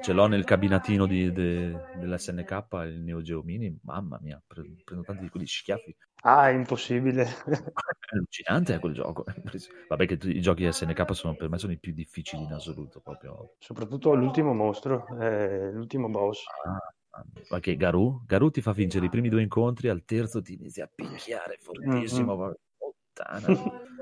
[0.00, 5.02] Ce l'ho nel cabinatino di- de- dell'SNK, il Neo Geo Mini, mamma mia, pre- prendo
[5.02, 5.96] tanti di quegli schiaffi.
[6.22, 7.24] Ah, è impossibile.
[7.24, 9.24] È allucinante eh, quel gioco.
[9.88, 13.54] Vabbè che i giochi SNK sono, per me sono i più difficili in assoluto, proprio.
[13.58, 16.44] Soprattutto l'ultimo mostro, eh, l'ultimo boss.
[16.64, 18.22] Ah, Ma che Garou?
[18.26, 22.36] Garou ti fa vincere i primi due incontri, al terzo ti inizi a picchiare fortissimo.
[22.36, 22.58] proprio.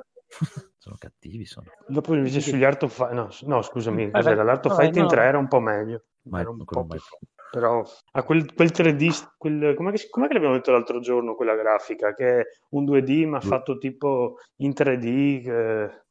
[0.79, 1.67] Sono cattivi, sono.
[1.87, 4.43] Dopo invece sugli Art of Fighting, no, no, scusami, Vabbè, cos'era?
[4.43, 5.11] L'Art of Fighting no.
[5.11, 6.05] 3 era un po' meglio.
[6.25, 10.27] Ma Era un po' mai più- Però a quel, quel 3D, quel, com'è, che, com'è
[10.27, 14.39] che l'abbiamo detto l'altro giorno, quella grafica, che è un 2D ma Due- fatto tipo
[14.57, 16.05] in 3D, eh,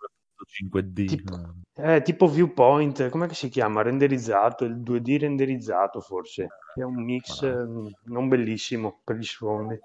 [0.45, 1.05] 5D.
[1.07, 3.81] Tipo- eh, tipo viewpoint, com'è che si chiama?
[3.81, 6.47] Renderizzato, il 2D renderizzato forse.
[6.75, 7.65] È un mix eh,
[8.05, 9.79] non bellissimo per gli sfondi.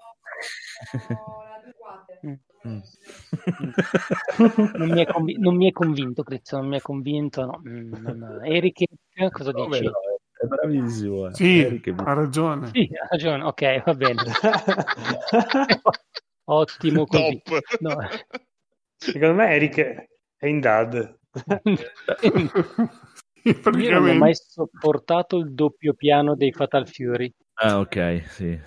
[2.25, 2.33] Mm.
[4.77, 7.45] Non mi è, convi- non mi è convinto, Chris, non mi è convinto.
[7.45, 7.61] No.
[7.67, 8.83] Mm, non- Eric,
[9.31, 9.83] cosa Come dici?
[9.85, 9.91] no?
[10.39, 11.27] È bravissimo.
[11.27, 11.33] eh.
[11.33, 12.67] Sì, Eric è ha ragione.
[12.73, 14.21] Sì, ha ragione, ok, va bene.
[16.49, 17.41] Ottimo così.
[17.43, 17.59] Top.
[17.79, 17.97] No.
[18.97, 20.07] Secondo me Eric
[20.37, 21.17] è in dad.
[23.43, 27.33] Io non ho mai sopportato il doppio piano dei Fatal Fury.
[27.55, 28.59] Ah, ok, sì.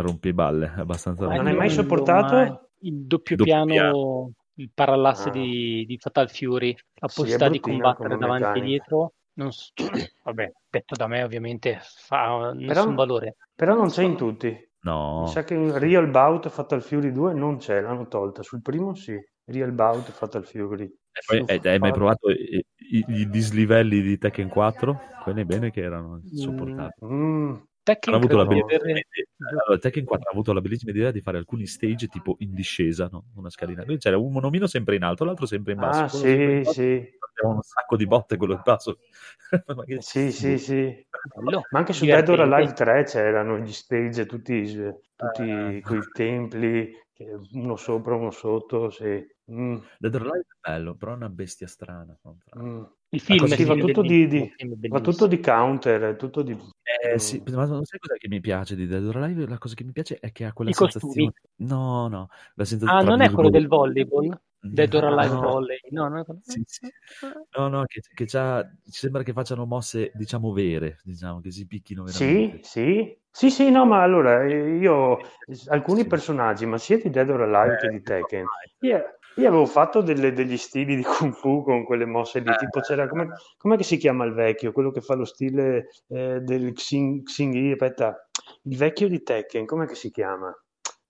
[0.00, 2.68] Rompiballe, abbastanza Ma Non hai mai sopportato?
[2.80, 5.32] il doppio, Doppio piano, il parallasse Ah.
[5.32, 8.66] di, di Fatal Fury, la Sì, possibilità di bruttina combattere davanti e meccanica.
[8.66, 9.12] dietro.
[9.38, 9.72] Non so,
[10.24, 13.36] vabbè, detto da me ovviamente fa nessun Però- valore.
[13.54, 14.64] Però non c'è in tutti.
[14.86, 15.22] No.
[15.22, 18.42] Mi sa che in Real Bout Fatal Fury 2 non c'è, l'hanno tolta.
[18.42, 20.84] Sul primo sì, Real Bout Fatal Fury.
[20.84, 25.00] E poi, eh, hai mai provato i, i- i dislivelli di Tekken 4?
[25.22, 27.12] Quelli bene che erano insopportabili.
[27.12, 27.54] Mm,
[27.86, 31.20] Tekken Hanno avuto bellissima avere- idea, allora, Tekken 4 ha avuto la bellissima idea di
[31.20, 33.26] fare alcuni stage tipo in discesa, no?
[33.36, 33.84] una scalina.
[33.84, 36.02] Quindi c'era un monomino sempre in alto, l'altro sempre in basso.
[36.02, 37.46] Ah, sempre in sì, basso sì.
[37.46, 38.98] un sacco di botte quello in basso.
[39.86, 41.06] Che- Sì, sì, sì.
[41.36, 41.62] Bello.
[41.70, 42.40] Ma anche su Dead or.
[42.40, 44.64] Alive 3 c'erano gli stage tutti,
[45.14, 45.80] tutti Ah.
[45.80, 46.90] quei templi,
[47.52, 49.24] uno sopra, uno sotto, sì.
[49.52, 52.18] Mm, Dead or Alive è bello, però è una bestia strana.
[52.22, 52.38] no?
[52.58, 52.82] mm.
[53.16, 54.54] Il film, cosa è sì, va tutto di- di-
[54.88, 56.52] Va tutto di counter, tutto di...
[56.52, 59.48] Eh, sì, ma non sai cosa che mi piace di Dead or Alive?
[59.48, 61.02] La cosa che mi piace è che ha quella I costumi.
[61.12, 61.32] sensazione...
[61.56, 63.00] No, no, la sensazione...
[63.00, 64.38] Ah, non è quello del volleyball?
[64.60, 65.40] Dead or Alive No.
[65.40, 65.78] Volley?
[65.90, 66.88] No, non è quello- Sì, sì.
[67.56, 71.66] No, no, che, che c'ha, ci sembra che facciano mosse, diciamo, vere, diciamo, che si
[71.66, 72.58] picchino Sì, veramente.
[72.62, 73.18] sì.
[73.30, 75.18] Sì, sì, no, ma allora eh, io
[75.68, 76.06] alcuni Sì.
[76.06, 78.46] personaggi, ma sia di Dead or Alive Eh, che di Tekken,
[78.80, 79.04] io,
[79.36, 82.56] io avevo fatto delle- degli stili di Kung Fu con quelle mosse lì, Eh.
[82.56, 84.72] tipo c'era, come, com'è che si chiama il vecchio?
[84.72, 88.16] Quello che fa lo stile eh, del Xing, Xing aspetta,
[88.62, 90.54] il vecchio di Tekken, com'è che si chiama?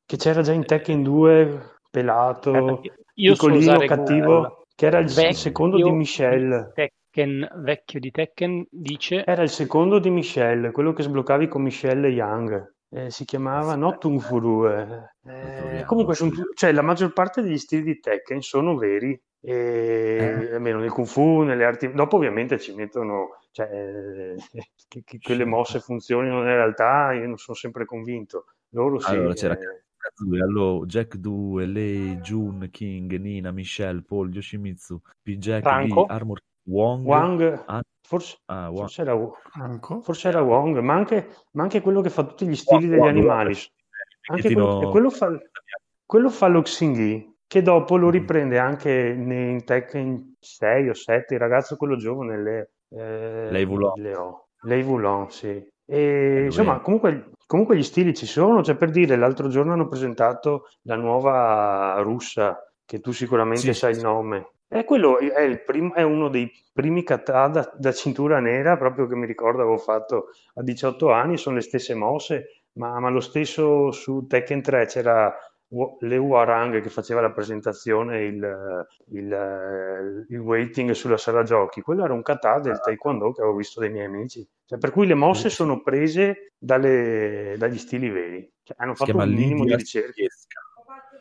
[0.05, 4.57] Che c'era già in Tekken 2, pelato, Aspetta, io piccolino, cattivo, Google.
[4.75, 6.73] che era il Vecchio secondo di Michelle.
[6.75, 12.09] Tekken, vecchio di Tekken dice Era il secondo di Michelle, quello che sbloccavi con Michelle
[12.09, 12.75] Young.
[12.89, 14.65] Eh, si chiamava not Tung Fu.
[14.67, 15.11] eh.
[15.25, 19.21] Eh, comunque, son tu- cioè, la maggior parte degli stili di Tekken sono veri.
[19.41, 21.93] E, almeno nel Kung Fu, nelle arti.
[21.93, 23.39] Dopo, ovviamente, ci mettono.
[23.51, 24.37] Cioè, eh,
[24.89, 25.49] che, che quelle Sì.
[25.49, 28.47] mosse funzionino nella realtà, io non sono sempre convinto.
[28.71, 29.11] Loro sì.
[29.15, 30.47] Allora, c'era eh, Kazuya,
[30.87, 35.01] Jack 2, Lei, Jun, King, Nina, Michelle, Paul, Yoshimitsu,
[35.61, 36.01] Franco?
[36.01, 39.15] Lee, Armor, Wong, Wang, Ah, forse, ah, forse era,
[40.03, 43.09] forse era Wong, ma anche, ma anche quello che fa tutti gli stili degli Wong,
[43.09, 43.55] animali.
[44.29, 45.29] Anche quello, e quello fa,
[46.05, 48.13] quello fa lo Xingyi, che dopo lo Mhm.
[48.13, 53.97] riprende anche in Tekken 6 o 7, il ragazzo quello giovane, le, eh, Lei Wulong.
[54.01, 55.69] Leo- Lei Wulong, sì.
[55.89, 60.67] E, insomma, comunque, comunque gli stili ci sono, cioè per dire, l'altro giorno hanno presentato
[60.83, 64.51] la nuova russa, che tu sicuramente Sì, sai sì, il nome.
[64.69, 69.07] E quello è, il prim- è uno dei primi kata da, da cintura nera, proprio
[69.07, 73.21] che mi ricordo avevo fatto a 18 anni, sono le stesse mosse, ma, ma lo
[73.21, 75.33] stesso su Tekken 3 c'era
[76.01, 81.81] Leo Warang che faceva la presentazione, il, il, il waiting sulla sala giochi.
[81.81, 84.47] Quello era un kata del taekwondo che avevo visto dai miei amici.
[84.65, 88.53] Cioè, per cui le mosse sono prese dalle- dagli stili veri.
[88.63, 90.23] Cioè, hanno fatto un minimo di ricerca.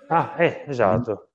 [0.10, 1.30] Ah, eh, esatto.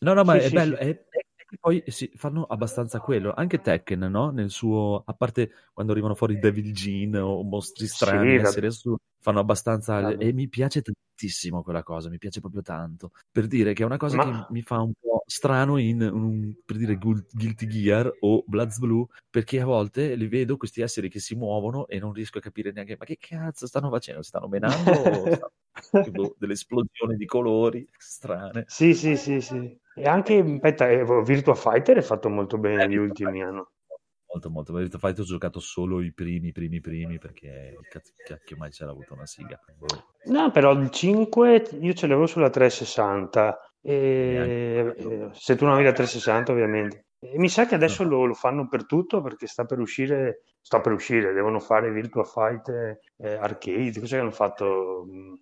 [0.00, 0.76] No, no, ma Sì, è sì, bello.
[0.76, 0.82] sì.
[0.82, 1.04] È,
[1.50, 3.32] che poi si fanno abbastanza quello.
[3.34, 4.30] Anche Tekken, no?
[4.30, 8.68] Nel suo, a parte quando arrivano fuori Devil Gene o mostri strani, Sì, esseri la-
[8.68, 10.00] assurdi, fanno abbastanza.
[10.00, 13.12] la- E mi piace tantissimo quella cosa, mi piace proprio tanto.
[13.30, 16.54] Per dire che è una cosa Ma- che mi fa un po' strano in un,
[16.64, 21.20] per dire, Guilty Gear o Bloods Blue, perché a volte li vedo questi esseri che
[21.20, 24.22] si muovono e non riesco a capire neanche ma che cazzo stanno facendo?
[24.22, 25.28] Si stanno menando o
[26.00, 28.66] stanno delle esplosioni di colori strane?
[28.66, 29.78] Sì, sì, sì, sì.
[29.94, 33.62] E anche, aspetta, eh, Virtua Fighter è fatto molto bene Eh, negli ultimi anni.
[34.32, 34.72] Molto, molto.
[34.72, 39.14] Virtua Fighter ho giocato solo i primi, primi, primi, perché cazzo, cacchio mai c'era avuto
[39.14, 39.58] una siga.
[39.76, 39.86] Boh.
[40.26, 43.58] No, però il 5 io ce l'avevo sulla 360.
[43.82, 45.24] E, Neanche.
[45.24, 47.06] eh, se tu non avevi la 360, ovviamente.
[47.18, 50.80] E mi sa che adesso lo, lo fanno per tutto perché sta per uscire, sta
[50.80, 53.98] per uscire, devono fare Virtua Fighter eh, Arcade.
[53.98, 55.04] Cos'è che hanno fatto?
[55.08, 55.34] Mm,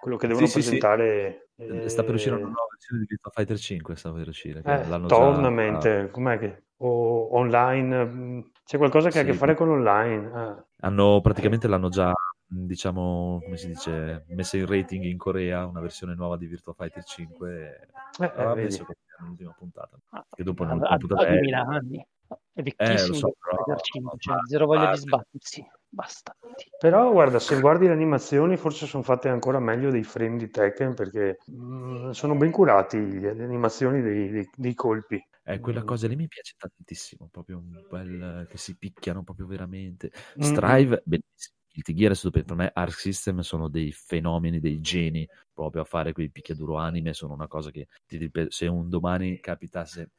[0.00, 0.68] Quello che devono Sì, sì, sì.
[0.78, 1.48] presentare.
[1.88, 4.60] Sta per uscire una eh, nuova versione di Virtua Fighter 5, sta per uscire.
[4.60, 6.62] Eh, l'hanno già- tournament, com'è che?
[6.80, 9.30] O online, c'è qualcosa che ha a Sì.
[9.32, 10.30] che fare con online.
[10.32, 10.64] ah.
[10.80, 12.12] Hanno praticamente l'hanno già,
[12.46, 17.02] diciamo, come si dice, messo in rating in Corea una versione nuova di Virtua Fighter
[17.02, 17.88] 5.
[18.20, 18.24] E...
[18.24, 18.60] Eh, eh, vedi.
[18.62, 18.86] messo
[19.18, 19.98] l'ultima puntata.
[20.10, 22.06] Ah, Che dopo ha, l'ultima ha- 2000 anni.
[22.52, 23.14] È vecchissimo.
[23.14, 25.70] Eh, so, però- Fighter 5, cioè, zero voglia di sbattersi.
[25.90, 26.36] Basta.
[26.78, 30.94] Però guarda, se guardi le animazioni forse sono fatte ancora meglio dei frame di Tekken
[30.94, 35.20] perché mm, sono ben curati le le animazioni dei, dei- dei colpi.
[35.44, 35.86] Eh, quella Mm.
[35.86, 40.10] cosa lì mi piace tantissimo, proprio un bel che si picchiano proprio veramente.
[40.36, 40.42] Mm.
[40.42, 41.56] Strive, bellissimo.
[41.72, 42.54] Gear è stupendo.
[42.54, 47.12] Per me Arc System sono dei fenomeni, dei geni proprio a fare quei picchiaduro anime.
[47.12, 50.10] Sono una cosa che ti ripeto, se un domani capitasse,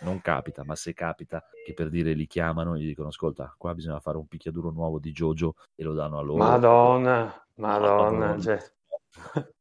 [0.00, 4.00] non capita, ma se capita che per dire li chiamano gli dicono: Ascolta, qua bisogna
[4.00, 6.38] fare un picchiaduro nuovo di JoJo e lo danno a loro.
[6.44, 8.40] Madonna, Madonna, Madonna.
[8.40, 8.58] cioè.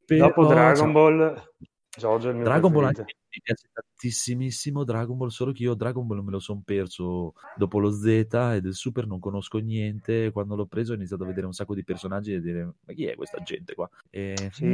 [0.05, 1.51] Però, Dopo Dragon Ball,
[1.97, 3.01] Jojo è il mio Dragon Ball preferito.
[3.01, 7.33] anche mi piace tantissimo Dragon Ball, solo che io Dragon Ball me lo sono perso
[7.55, 10.31] dopo lo Z e del Super non conosco niente.
[10.31, 13.05] Quando l'ho preso ho iniziato a vedere un sacco di personaggi e dire ma chi
[13.05, 13.87] è questa gente qua?
[14.09, 14.65] E, Sì.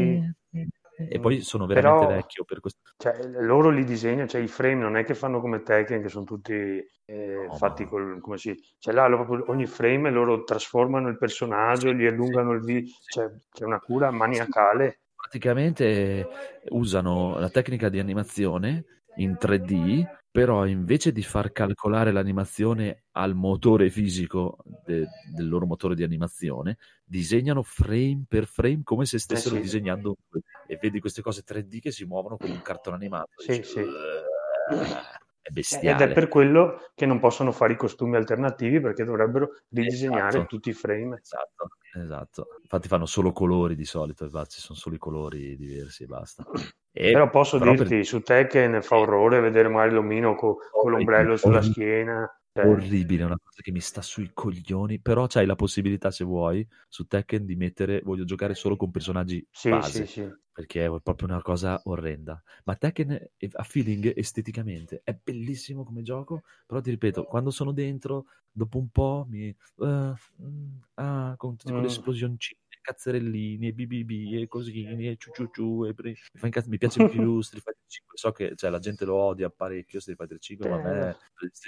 [0.52, 2.80] eh, e poi sono veramente Però- vecchio per questo.
[2.98, 6.24] Cioè, loro li disegnano, cioè i frame non è che fanno come Tekken che sono
[6.24, 11.10] tutti eh, No, fatti ma- col, come si, cioè là proprio ogni frame loro trasformano
[11.10, 15.02] il personaggio, Sì, gli allungano il video, cioè c'è una cura maniacale.
[15.36, 16.26] Praticamente
[16.70, 18.86] usano la tecnica di animazione
[19.18, 25.06] in 3D, però invece di far calcolare l'animazione al motore fisico de-
[25.36, 29.62] del loro motore di animazione, disegnano frame per frame come se stessero sì.
[29.62, 30.72] disegnando un 2D.
[30.72, 33.32] e vedi queste cose 3D che si muovono come un cartone animato.
[33.36, 33.80] Sì, Dici, sì.
[33.82, 35.04] "Uah,
[35.46, 36.06] È Ed bestiale.
[36.06, 40.46] è per quello che non possono fare i costumi alternativi perché dovrebbero ridisegnare Esatto.
[40.48, 41.20] tutti i frame.
[41.22, 42.48] Esatto, esatto.
[42.64, 46.44] Infatti fanno solo colori di solito, infatti sono solo i colori diversi e basta.
[46.92, 50.90] E- Però posso però per- dirti, su Tekken fa orrore vedere magari l'omino co- con
[50.92, 52.28] l'ombrello sulla schiena.
[52.56, 56.68] Cioè, orribile, una cosa che mi sta sui coglioni, però c'hai la possibilità se vuoi
[56.88, 60.32] su Tekken di mettere voglio giocare solo con personaggi sì, base, sì, sì.
[60.52, 62.42] perché è proprio una cosa orrenda.
[62.64, 68.26] Ma Tekken ha feeling esteticamente, è bellissimo come gioco, però ti ripeto, quando sono dentro,
[68.52, 69.54] dopo un po' mi
[69.84, 71.90] mm, ah, con tutte quelle Mm.
[71.90, 76.68] esplosioncine, cazzarellini e BBB e cosini e ciu ciu ciu e pre- mi, fa incazz-
[76.68, 80.00] mi piace di più Street Fighter 5, so che cioè, la gente lo odia parecchio
[80.00, 81.18] Street Fighter 5, ma a me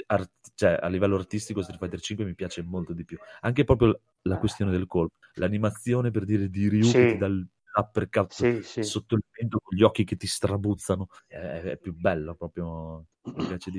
[0.07, 3.18] art- cioè, a livello artistico Street Fighter 5 mi piace molto di più.
[3.41, 6.91] Anche proprio la questione del colpo, l'animazione per dire di Ryu Sì.
[6.93, 7.28] che ti dà
[7.78, 8.84] l'uppercut Sì, sì.
[8.84, 13.06] sotto il vento con gli occhi che ti strabuzzano, è, è più bello proprio.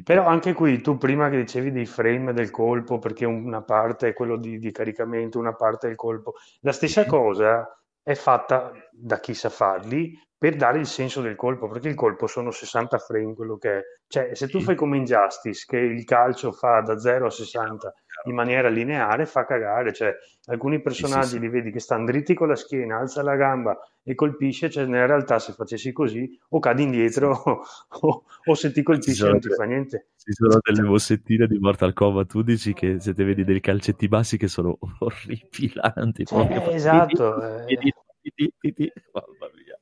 [0.04, 4.12] Però anche qui tu prima che dicevi dei frame del colpo, perché una parte è
[4.12, 7.66] quello di, di caricamento, una parte è il colpo, la stessa cosa
[8.02, 12.28] è fatta da chi sa farli per dare il senso del colpo, perché il colpo
[12.28, 13.82] sono 60 frame quello che è.
[14.06, 17.92] Cioè, se tu fai come Injustice, che il calcio fa da 0 a 60
[18.24, 19.92] in maniera lineare, fa cagare.
[19.92, 20.14] Cioè,
[20.46, 21.40] alcuni personaggi sì, sì, sì.
[21.40, 25.06] li vedi che stanno dritti con la schiena, alza la gamba e colpisce, cioè nella
[25.06, 29.64] realtà se facessi così o cadi indietro o, o, se ti colpisce non ti fa
[29.64, 30.10] niente.
[30.16, 34.38] Ci sono delle mossettine di Mortal Kombat 11 che se te vedi dei calcetti bassi
[34.38, 36.24] che sono orripilanti.
[36.30, 37.66] Eh, esatto.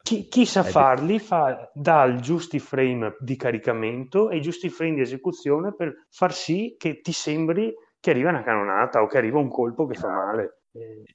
[0.07, 4.95] Chi, chi, sa farli fa, dà il giusti frame di caricamento e i giusti frame
[4.95, 9.41] di esecuzione per far sì che ti sembri che arriva una canonata o che arriva
[9.41, 10.61] un colpo che fa male.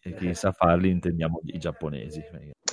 [0.02, 2.22] E chi sa farli intendiamo i giapponesi.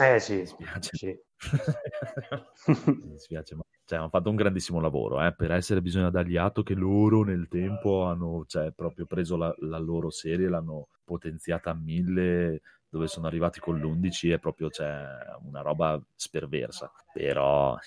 [0.00, 0.90] Eh sì, mi spiace.
[0.96, 1.16] Sì.
[3.04, 5.24] mi spiace, ma cioè, hanno fatto un grandissimo lavoro.
[5.24, 5.36] Eh.
[5.36, 9.78] Per essere bisogna dargli atto che loro nel tempo hanno cioè, proprio preso la, la
[9.78, 15.06] loro serie, l'hanno potenziata a mille dove sono arrivati con l'11 è proprio cioè,
[15.44, 16.90] una roba sperversa.
[17.12, 17.76] Però...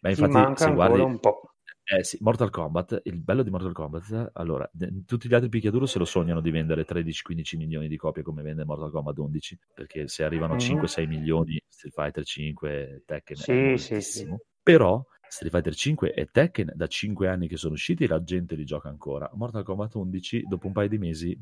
[0.00, 1.00] Ma infatti, manca se guardi...
[1.00, 1.52] un po'.
[1.84, 4.70] Eh sì, Mortal Kombat, il bello di Mortal Kombat, allora,
[5.04, 8.64] tutti gli altri picchiaduro se lo sognano di vendere 13-15 milioni di copie come vende
[8.64, 10.78] Mortal Kombat 11, perché se arrivano mm-hmm.
[10.80, 14.34] 5-6 milioni Street Fighter 5, Tekken sì, sì, sì.
[14.62, 18.64] Però Street Fighter 5 e Tekken da 5 anni che sono usciti la gente li
[18.64, 19.28] gioca ancora.
[19.34, 21.38] Mortal Kombat 11 dopo un paio di mesi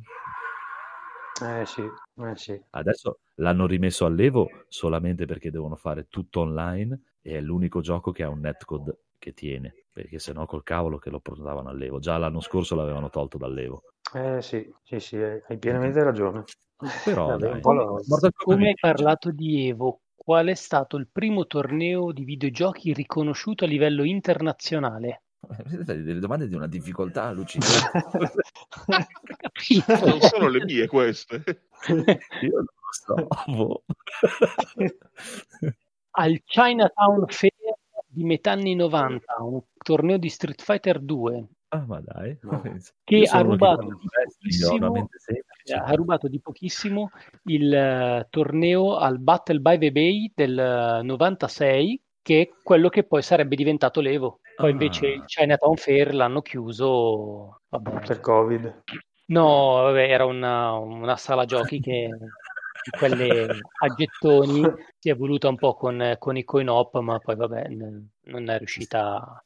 [1.42, 2.60] eh sì, eh sì.
[2.70, 8.22] Adesso l'hanno rimesso all'Evo solamente perché devono fare tutto online e è l'unico gioco che
[8.22, 11.98] ha un netcode che tiene, perché se no col cavolo che lo portavano all'Evo.
[11.98, 13.82] Già l'anno scorso l'avevano tolto dall'Evo.
[14.14, 16.44] Eh sì, sì, sì, hai pienamente ragione.
[17.04, 22.24] Però Vabbè, dai, come hai parlato di Evo, qual è stato il primo torneo di
[22.24, 25.22] videogiochi riconosciuto a livello internazionale?
[25.40, 28.32] Delle domande di una difficoltà allucinante.
[30.04, 31.42] non sono le mie queste.
[32.42, 33.26] Io non lo so.
[33.46, 33.82] Boh.
[36.12, 37.52] Al Chinatown Fair
[38.12, 41.48] di metà anni 90, un torneo di Street Fighter 2.
[41.68, 42.36] Ah, ma dai.
[43.04, 45.08] Che ha rubato, di pochissimo,
[45.72, 47.10] ha rubato di pochissimo
[47.44, 53.22] il uh, torneo al Battle by the Bay del 96 che è quello che poi
[53.22, 54.40] sarebbe diventato l'Evo.
[54.56, 54.72] Poi ah.
[54.72, 58.06] invece il Chinatown Fair l'hanno chiuso vabbè.
[58.06, 58.82] per Covid.
[59.26, 62.08] No, vabbè, era una, una sala giochi che
[62.98, 64.62] quelle a gettoni
[64.98, 68.58] si è voluta un po' con, con i coin op, ma poi vabbè, non è
[68.58, 69.42] riuscita.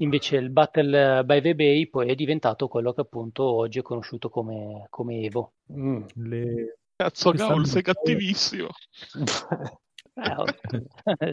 [0.00, 4.28] Invece il Battle by the Bay poi è diventato quello che appunto oggi è conosciuto
[4.28, 5.54] come, come Evo.
[5.72, 6.02] Mm.
[6.14, 6.78] Le...
[6.94, 8.68] Cazzo, Gaul, sei cattivissimo.
[10.18, 11.32] Eh,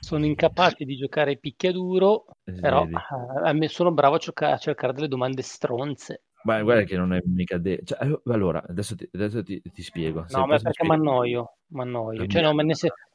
[0.00, 2.26] sono incapace di giocare picchiaduro,
[2.60, 6.22] però eh, sono bravo a, giocare, a, cercare delle domande stronze.
[6.42, 7.80] Ma guarda che non è mica de...
[7.84, 10.26] cioè, eh, allora, adesso ti, adesso ti, ti spiego.
[10.30, 12.26] No, ma perché mi annoio, mi annoio.
[12.26, 12.64] Cioè, no, mi,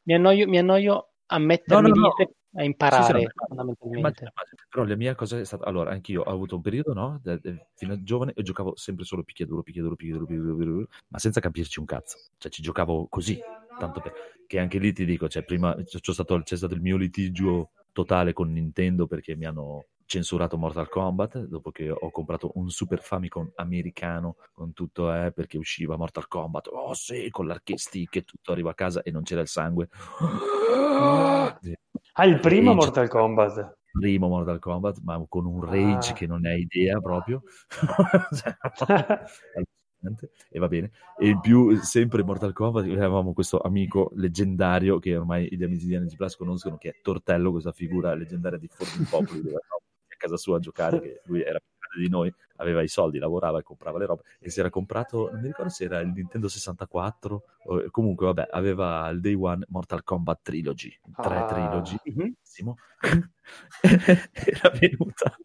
[0.03, 2.59] mi, annoio, mi annoio a mettermi no, no, no.
[2.59, 4.23] a imparare sì, sì, fondamentalmente.
[4.23, 4.31] Ma,
[4.69, 7.21] però la mia cosa è stata allora anch'io ho avuto un periodo no
[7.73, 11.79] fino a giovane e giocavo sempre solo picchiaduro picchiaduro picchiaduro, picchiaduro, picchiaduro ma senza capirci
[11.79, 13.41] un cazzo cioè ci giocavo così
[13.77, 14.13] tanto per
[14.51, 18.33] che anche lì ti dico, cioè, prima c'è stato, c'è stato il mio litigio totale
[18.33, 23.49] con Nintendo perché mi hanno censurato Mortal Kombat dopo che ho comprato un Super Famicom
[23.55, 28.51] americano con tutto eh, perché usciva Mortal Kombat oh sì con l'arcade stick e tutto
[28.51, 29.87] arriva a casa e non c'era il sangue
[32.13, 32.85] ah il primo rage.
[32.85, 36.13] Mortal Kombat primo Mortal Kombat ma con un rage ah.
[36.13, 37.41] che non hai idea proprio
[40.49, 40.91] e va bene.
[41.17, 45.97] E in più, sempre Mortal Kombat, avevamo questo amico leggendario che ormai gli amici di
[45.97, 50.37] NG Plus conoscono, che è Tortello, questa figura leggendaria di Forming Popoli, dove a casa
[50.37, 53.63] sua a giocare, che lui era più grande di noi, aveva i soldi, lavorava e
[53.63, 57.43] comprava le robe, e si era comprato, non mi ricordo se era il Nintendo 64,
[57.65, 61.45] o, comunque vabbè, aveva il Day One Mortal Kombat Trilogy, tre ah.
[61.45, 62.75] trilogy, benissimo,
[63.81, 65.35] era venuta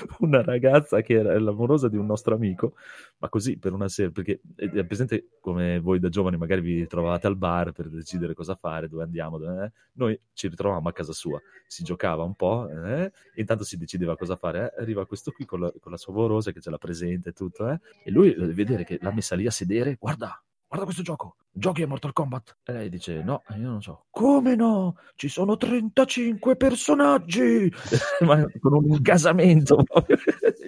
[0.20, 2.74] una ragazza che era l'amorosa di un nostro amico,
[3.18, 7.26] ma così per una sera, perché è presente come voi da giovani magari vi ritrovate
[7.26, 9.72] al bar per decidere cosa fare, dove andiamo, dove, eh?
[9.94, 13.12] noi ci ritrovavamo a casa sua, si giocava un po', eh?
[13.36, 14.82] intanto si decideva cosa fare, eh?
[14.82, 17.68] arriva questo qui con la, con la sua amorosa che ce l'ha presente e tutto,
[17.68, 17.80] eh?
[18.04, 20.42] e lui deve vedere che l'ha messa lì a sedere, guarda,
[20.72, 22.56] guarda questo gioco, giochi a Mortal Kombat?
[22.64, 24.06] E lei dice, no, io non so.
[24.08, 24.96] Come no?
[25.16, 27.70] Ci sono 35 personaggi!
[28.24, 29.84] Ma con un incasamento.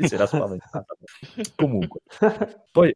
[0.03, 0.95] si era spaventata.
[1.57, 2.01] Comunque,
[2.71, 2.95] poi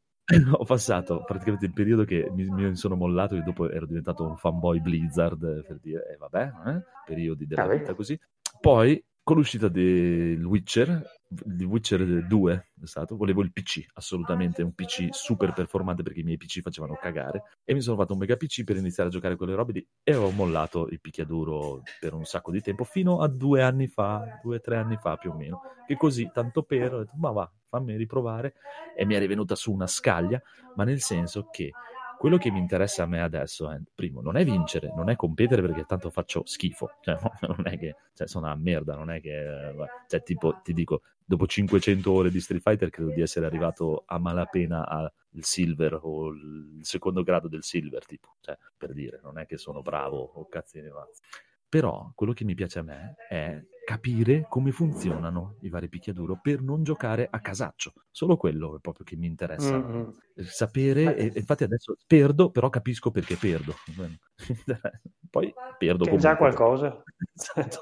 [0.53, 4.37] ho passato praticamente il periodo che mi, mi, sono mollato e dopo ero diventato un
[4.37, 8.21] fanboy Blizzard, per dire, eh, vabbè, eh, periodi della vita così.
[8.61, 14.73] Poi con l'uscita del Witcher The Witcher 2 è stato, volevo il PC, assolutamente un
[14.73, 18.37] PC super performante perché i miei PC facevano cagare e mi sono fatto un mega
[18.37, 22.25] PC per iniziare a giocare quelle robe lì e ho mollato il picchiaduro per un
[22.25, 25.35] sacco di tempo fino a due anni fa, due o tre anni fa più o
[25.35, 28.55] meno, che così tanto per, ho detto, ma va, fammi riprovare
[28.97, 30.41] e mi è rivenuta su una scaglia,
[30.77, 31.73] ma nel senso che
[32.19, 35.63] quello che mi interessa a me adesso è, primo, non è vincere, non è competere
[35.63, 37.17] perché tanto faccio schifo, cioè,
[37.47, 39.75] non è che, cioè, sono una merda, non è che,
[40.09, 44.19] cioè, tipo, ti dico, dopo 500 ore di Street Fighter credo di essere arrivato a
[44.19, 49.47] malapena al silver o il secondo grado del silver, tipo, cioè, per dire, non è
[49.47, 51.23] che sono bravo o cazzi di mazzi.
[51.69, 56.61] Però quello che mi piace a me è capire come funzionano i vari picchiaduro per
[56.61, 57.95] non giocare a casaccio.
[58.11, 59.79] Solo quello è proprio che mi interessa.
[59.79, 60.09] Mm-hmm.
[60.43, 63.73] Sapere, e, infatti adesso perdo, però capisco perché perdo.
[65.31, 66.19] Poi perdo che comunque.
[66.19, 67.03] già qualcosa.
[67.35, 67.81] Esatto.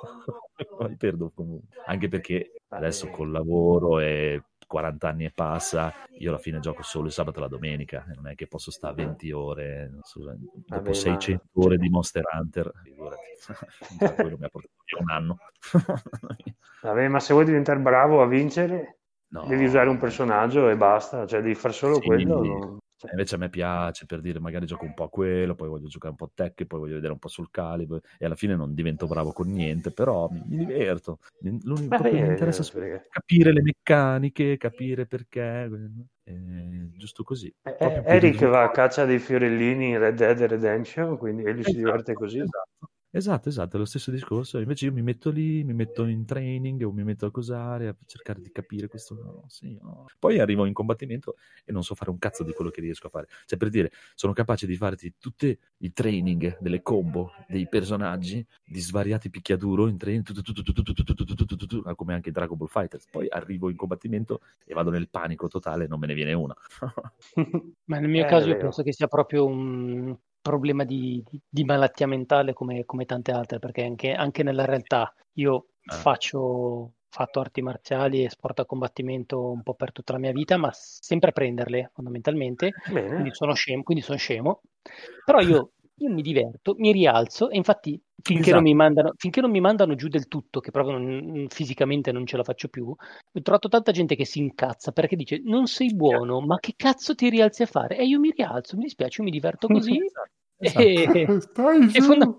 [0.78, 1.76] Poi perdo comunque.
[1.86, 7.06] Anche perché adesso col lavoro e 40 anni e passa, io alla fine gioco solo
[7.06, 10.36] il sabato e la domenica, non è che posso stare 20 ore, so, dopo
[10.66, 11.64] Vabbè, 600 ma...
[11.64, 12.72] ore di Monster Hunter,
[14.14, 15.38] quello mi ha portato via un anno.
[16.82, 18.98] Vabbè, ma se vuoi diventare bravo a vincere,
[19.28, 19.46] no.
[19.46, 22.78] devi usare un personaggio e basta, cioè devi fare solo sì, quello.
[22.96, 25.86] Cioè, invece a me piace per dire, magari gioco un po' a quello, poi voglio
[25.86, 28.56] giocare un po' a tech, poi voglio vedere un po' sul calibre e alla fine
[28.56, 31.18] non divento bravo con niente, però mi, mi diverto.
[31.40, 35.70] L'unico che mi interessa è capire le meccaniche, capire perché,
[36.24, 37.54] eh, giusto così.
[37.62, 41.70] Eh, eh Eric va a caccia dei fiorellini in Red Dead Redemption, quindi lui esatto,
[41.70, 42.38] si diverte così.
[42.38, 42.90] Esatto.
[43.16, 44.58] Esatto, esatto, è lo stesso discorso.
[44.58, 47.96] Invece io mi metto lì, mi metto in training o mi metto a cosare a
[48.04, 49.14] cercare di capire questo.
[49.14, 50.04] No, sì, no.
[50.18, 53.10] Poi arrivo in combattimento e non so fare un cazzo di quello che riesco a
[53.10, 53.26] fare.
[53.46, 58.80] Cioè, per dire, sono capace di farti tutti i training delle combo dei personaggi di
[58.80, 60.34] svariati picchiaduro in training,
[61.94, 63.06] come anche in Dragon Ball Fighters.
[63.10, 66.54] Poi arrivo in combattimento e vado nel panico totale e non me ne viene una.
[67.86, 70.14] Ma nel mio eh, caso io penso che sia proprio un
[70.48, 75.66] problema di, di, malattia mentale come, come, tante altre, perché anche, anche nella realtà io
[75.86, 75.94] ah.
[75.94, 80.56] faccio fatto arti marziali e sport a combattimento un po' per tutta la mia vita,
[80.58, 84.60] ma sempre a prenderle fondamentalmente, quindi sono, scemo, quindi sono scemo,
[85.24, 88.56] però io, io, mi diverto, mi rialzo e infatti finché, esatto.
[88.56, 92.26] non mi mandano, finché non mi mandano giù del tutto, che proprio non, fisicamente non
[92.26, 95.94] ce la faccio più, ho trovato tanta gente che si incazza perché dice non sei
[95.94, 97.96] buono, ma che cazzo ti rialzi a fare?
[97.96, 99.96] E io mi rialzo, mi dispiace, mi diverto così.
[100.04, 100.35] esatto.
[100.58, 100.82] Esatto.
[100.82, 102.38] E, Stai e, fonda-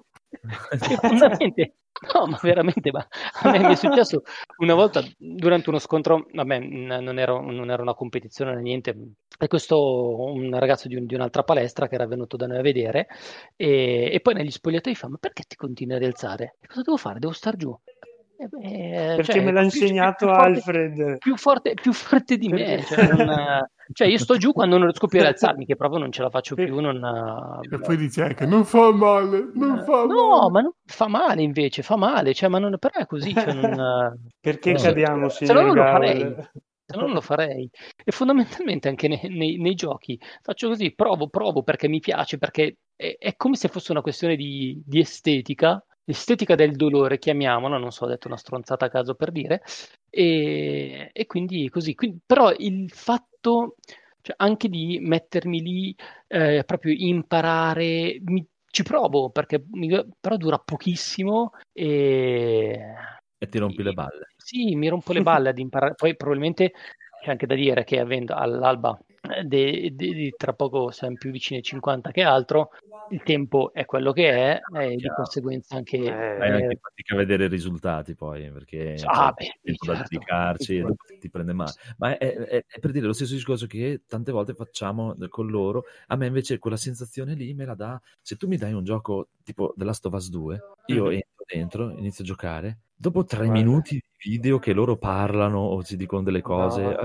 [0.69, 1.73] e fondamentalmente
[2.13, 3.05] No, ma veramente, ma
[3.41, 4.21] a me mi è successo
[4.57, 8.95] una volta durante uno scontro, vabbè, non era, non era una competizione né niente,
[9.39, 12.61] e questo un ragazzo di, un, di, un'altra palestra che era venuto da noi a
[12.61, 13.07] vedere,
[13.55, 16.57] e, e poi negli spogliatoi fa, ma perché ti continui a rialzare?
[16.59, 17.19] E cosa devo fare?
[17.19, 17.75] Devo star giù.
[18.39, 20.95] Eh beh, Perché cioè, me l'ha insegnato più, più Alfred.
[20.95, 22.83] Forte, più, forte, più forte di me.
[22.83, 26.11] Cioè, non, cioè, io sto giù quando non riesco più a rialzarmi, che proprio non
[26.11, 26.79] ce la faccio più.
[26.79, 30.51] Non, e poi dice anche, non fa male, non fa no, male.
[30.51, 32.33] ma non fa male invece, fa male.
[32.33, 33.33] Cioè, ma non, però è così.
[33.33, 36.35] Cioè, non, Perché no, cadiamo, se, se no non lo farei.
[36.89, 37.69] Se no non lo farei.
[38.03, 42.77] E fondamentalmente anche nei, nei, nei, giochi faccio così, provo, provo perché mi piace, perché
[42.95, 47.91] è, è come se fosse una questione di, di estetica estetica del dolore, chiamiamola, non
[47.91, 49.61] so, ho detto una stronzata a caso per dire,
[50.09, 51.95] e, e quindi così.
[51.95, 53.75] Quindi, però il fatto
[54.21, 55.95] cioè, anche di mettermi lì,
[56.27, 59.89] eh, proprio imparare, mi, ci provo, perché mi,
[60.19, 62.79] però dura pochissimo e...
[63.39, 64.27] E ti rompi le balle.
[64.35, 65.93] Sì, mi rompo le balle ad imparare.
[65.93, 66.73] Poi probabilmente
[67.21, 68.97] c'è anche da dire che avendo all'alba
[69.43, 72.69] de, de, de, tra poco siamo più vicini ai 50 che altro,
[73.09, 75.97] il tempo è quello che è e di conseguenza anche...
[75.97, 79.91] Eh, hai anche fatica a vedere i risultati poi, perché ah, cioè, beh, tempo certo,
[79.91, 81.71] da dedicarci e dopo ti prende male.
[81.97, 85.83] Ma è, è, è, per dire lo stesso discorso che tante volte facciamo con loro,
[86.07, 89.29] a me invece quella sensazione lì me la dà, se tu mi dai un gioco
[89.43, 91.13] tipo The Last of Us 2, io mm-hmm.
[91.13, 93.53] entro dentro, inizio a giocare, dopo tre Guarda.
[93.53, 96.97] minuti di video che loro parlano o ci dicono delle cose, no,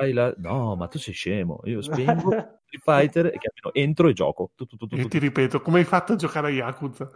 [0.00, 0.34] eh, la...
[0.38, 2.30] no ma tu sei scemo, io spengo
[2.74, 4.50] Street Fighter e entro e gioco.
[4.54, 7.10] Tu, tu, tu, e ti ripeto, come hai fatto a giocare a Yakuza?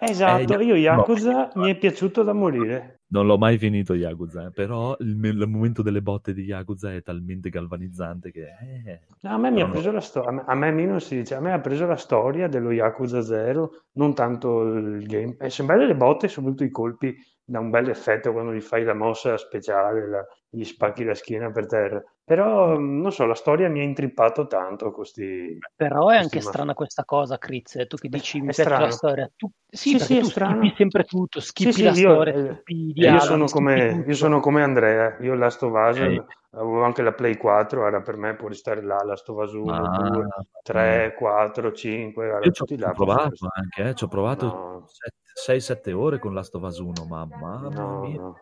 [0.00, 1.62] Esatto, eh, io Yakuza no.
[1.62, 3.00] mi è piaciuto da morire.
[3.08, 7.02] Non l'ho mai finito Yakuza, eh, però il, il, momento delle botte di Yakuza è
[7.02, 8.42] talmente galvanizzante che...
[8.42, 11.40] Eh, no, a me mi ha preso la storia, a me, non si dice, a
[11.40, 15.36] me ha preso la storia dello Yakuza 0, non tanto il game.
[15.40, 17.16] E sono belle le botte, soprattutto i colpi,
[17.48, 21.50] da un bel effetto quando gli fai la mossa speciale, la, gli spacchi la schiena
[21.50, 24.90] per terra Però non so, la storia mi ha intrippato tanto.
[24.92, 27.86] Questi, Però è anche questi strana questa cosa, Critz.
[27.86, 29.30] Tu che dici mi È piace la storia.
[29.34, 30.56] Tu, sì, Sì, sì, tu strano.
[30.60, 34.04] schippi sempre tutto, schippi Sì, la sì, io- storia, eh, schippi i Io sono, come,
[34.06, 36.24] io sono come Andrea, io Last of Us Ok.
[36.50, 39.70] avevo anche la Play 4, era per me può restare là, Last of Us 1,
[39.72, 40.26] Ma- 2,
[40.62, 44.84] 3, 4, 5, erano Io ci ho tutti provato anche, eh, ci ho provato No.
[45.32, 47.68] 6-7 ore con Last of Us 1, ma mamma.
[47.70, 48.36] No, mia, no.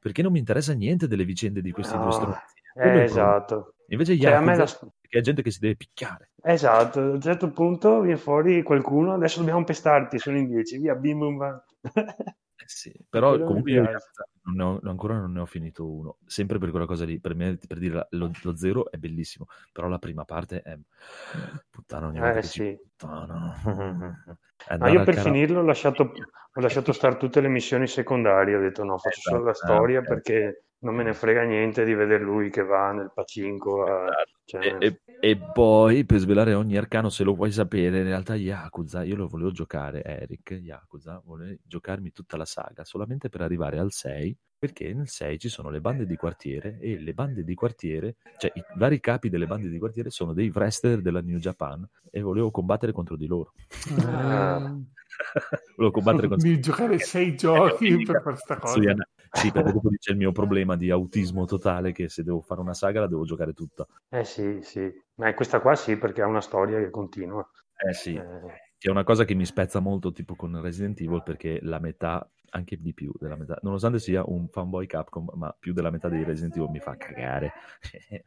[0.00, 2.58] Perché non mi interessa niente delle vicende di questi No, due stronzi.
[2.74, 3.74] Eh, esatto.
[3.88, 6.30] Invece Cioè, a me Yakuza, la- che è gente che si deve picchiare.
[6.42, 10.94] Esatto, a un certo punto viene fuori qualcuno, adesso dobbiamo pestarti, sono in 10, via,
[10.94, 11.62] bim bum bam.
[12.56, 13.72] Eh sì, però Quello comunque
[14.42, 17.56] non ho- ancora non ne ho finito uno, sempre per quella cosa lì, per me,
[17.56, 20.78] per dire, lo, lo zero è bellissimo, però la prima parte è
[21.70, 22.78] puttana ogni volta Eh sì.
[22.96, 23.54] puttana.
[24.78, 26.02] Ma Andare io per karaoke- finirlo ho lasciato,
[26.52, 30.00] ho lasciato stare tutte le missioni secondarie, ho detto no, faccio solo la Esatto, storia
[30.00, 30.04] eh.
[30.06, 33.84] perché non me ne frega niente di vedere lui che va nel pacinco.
[33.84, 34.12] a-
[34.44, 38.34] cioè, E, e- e poi per svelare ogni arcano, se lo vuoi sapere, in realtà
[38.34, 43.78] Yakuza, io lo volevo giocare, Eric, Yakuza, volevo giocarmi tutta la saga solamente per arrivare
[43.78, 47.54] al 6, perché nel 6 ci sono le bande di quartiere e le bande di
[47.54, 51.86] quartiere, cioè i vari capi delle bande di quartiere sono dei wrestler della New Japan
[52.10, 53.52] e volevo combattere contro di loro.
[54.06, 54.58] Ah.
[55.76, 58.72] volevo combattere contro di giocare sei giochi per questa cosa.
[58.74, 62.40] Su Yana- Sì, perché dopo c'è il mio problema di autismo totale che se devo
[62.40, 63.86] fare una saga la devo giocare tutta.
[64.10, 64.90] eh sì, sì.
[65.16, 67.48] Ma questa qua sì, perché ha una storia che continua.
[67.88, 68.22] Eh sì, Eh,
[68.78, 72.28] che è una cosa che mi spezza molto tipo con Resident Evil perché la metà,
[72.50, 76.24] anche di più della metà, nonostante sia un fanboy Capcom, ma più della metà dei
[76.24, 77.52] Resident Evil mi fa cagare.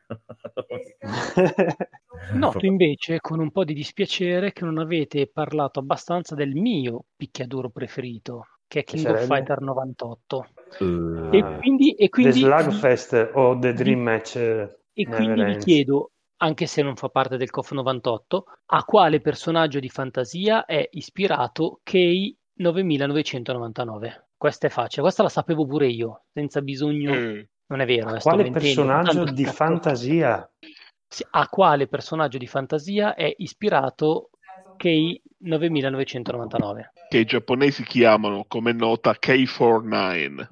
[2.34, 7.70] Noto invece con un po' di dispiacere che non avete parlato abbastanza del mio picchiaduro
[7.70, 9.26] preferito, che è King of?
[9.26, 10.48] Fighter 98.
[10.80, 11.58] Eh, E Ah.
[11.58, 16.66] quindi, e The quindi, Slugfest o The Dream Match eh, e quindi vi chiedo, anche
[16.68, 22.36] se non fa parte del COF 98, a quale personaggio di fantasia è ispirato Kei
[22.56, 24.28] 9999?
[24.38, 27.40] Questa è facile, questa la sapevo pure io, senza bisogno, Mm.
[27.68, 28.14] non è vero.
[28.14, 30.52] eh, sto Quale personaggio tanto di cazzo- fantasia?
[31.32, 34.30] A quale personaggio di fantasia è ispirato
[34.78, 36.92] Kei 9999?
[37.10, 40.48] Che i giapponesi chiamano come nota K49.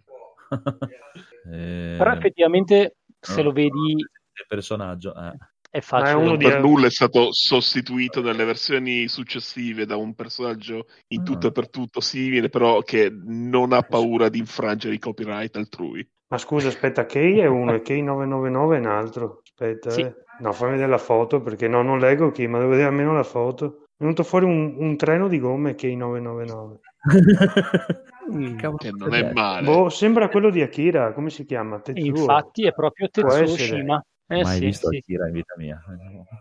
[1.52, 5.34] eh, Però effettivamente se no, lo vedi il personaggio, eh.
[5.70, 6.14] è facile.
[6.18, 11.24] uno Non di- per nulla è stato sostituito nelle versioni successive da un personaggio in
[11.24, 16.08] tutto e per tutto simile, però che non ha paura di infrangere i copyright altrui.
[16.28, 19.42] Ma scusa, aspetta, Key è uno e Key 999 è un altro.
[19.44, 20.02] Aspetta, Sì.
[20.02, 20.16] eh.
[20.40, 23.24] No, fammi vedere la foto perché no, non leggo Key, ma devo vedere almeno la
[23.24, 23.84] foto.
[23.84, 26.80] È venuto fuori un, un treno di gomme Key 999.
[28.32, 28.58] Mm.
[28.78, 29.66] Che non è male.
[29.66, 31.80] Boh, sembra quello di Akira, come si chiama?
[31.80, 32.06] Tetsuo.
[32.06, 33.46] infatti è proprio Tetsuo.
[33.46, 34.04] Shima.
[34.32, 34.98] Eh Mai sì, visto sì.
[34.98, 35.84] Akira in vita mia.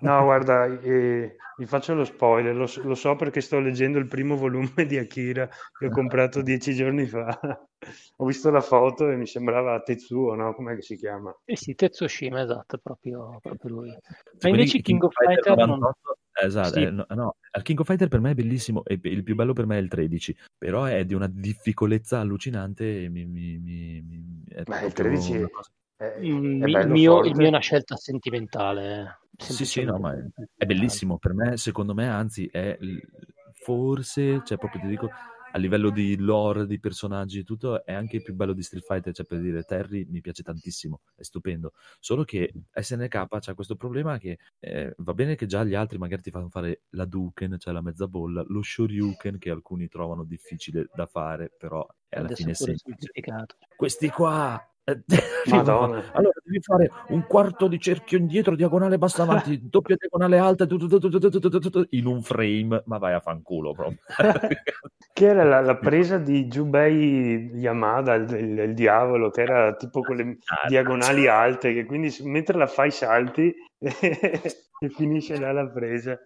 [0.00, 4.36] No, guarda, eh, vi faccio lo spoiler, lo, lo so perché sto leggendo il primo
[4.36, 7.36] volume di Akira che ho comprato dieci giorni fa.
[8.16, 10.54] Ho visto la foto e mi sembrava Tetsuo, no?
[10.54, 11.34] Com'è che si chiama?
[11.44, 13.88] Eh sì, Tetsuo Shima, esatto, proprio, proprio lui.
[13.88, 13.98] Ma
[14.38, 15.68] Quindi invece King of Fighter non...
[15.70, 16.82] 98, esatto, Sì.
[16.84, 19.52] eh, no, no, il King of Fighter per me è bellissimo e il più bello
[19.52, 24.00] per me è il 13, però è di una difficolezza allucinante e mi, mi- mi-
[24.00, 25.70] mi- è Beh, il proprio 13 una è, cosa-
[26.00, 29.18] è- è Mm, il, mio, il mio è una scelta sentimentale.
[29.36, 29.44] eh.
[29.44, 30.22] Sì, sì, no, ma è,
[30.56, 32.78] è bellissimo per me, secondo me anzi è
[33.52, 35.10] forse, cioè proprio ti dico,
[35.52, 38.84] a livello di lore, di personaggi e tutto, è anche il più bello di Street
[38.84, 43.76] Fighter, cioè per dire Terry mi piace tantissimo, è stupendo, solo che SNK c'ha questo
[43.76, 47.56] problema che eh, va bene che già gli altri magari ti fanno fare la Duken,
[47.58, 52.26] cioè la mezza bolla, lo Shoryuken che alcuni trovano difficile da fare, però è alla
[52.26, 53.56] Adesso fine semplificato.
[53.76, 54.64] Questi qua...
[55.50, 56.02] Madonna.
[56.12, 60.76] allora devi fare un quarto di cerchio indietro, diagonale basta avanti, doppia diagonale alta, tu,
[60.76, 63.74] tu, tu, in un frame, ma vai a fanculo
[65.12, 70.38] che era la, la, presa di Jubei Yamada, il, il, diavolo, che era tipo quelle
[70.68, 76.18] diagonali alte, che quindi mentre la fai salti e finisce là la presa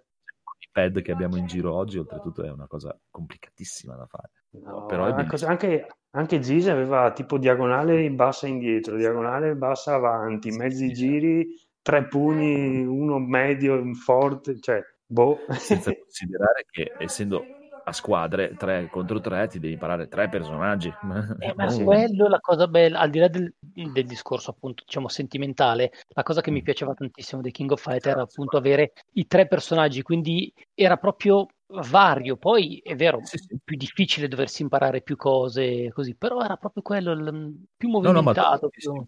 [0.74, 4.30] pad che abbiamo in giro oggi, oltretutto, è una cosa complicatissima da fare.
[4.60, 10.50] No, però è cosa anche anche Gise aveva tipo diagonale bassa indietro, diagonale bassa avanti,
[10.50, 11.46] mezzi giri,
[11.82, 15.40] tre pugni, uno medio, un forte, cioè, boh.
[15.50, 17.44] Senza considerare che essendo
[17.86, 20.88] a squadre 3 contro 3 ti devi imparare tre personaggi.
[20.88, 21.82] Eh, ma sì.
[21.84, 26.22] quello è la cosa bella, al di là del, del discorso appunto diciamo sentimentale, la
[26.22, 30.02] cosa che mi piaceva tantissimo dei King of Fighter era appunto avere i tre personaggi,
[30.02, 31.46] quindi era proprio
[31.82, 33.58] vario, poi è vero, Sì, sì.
[33.62, 38.22] più difficile doversi imparare più cose così, però era proprio quello il, più No, no,
[38.22, 39.06] ma movimentato, sì, più...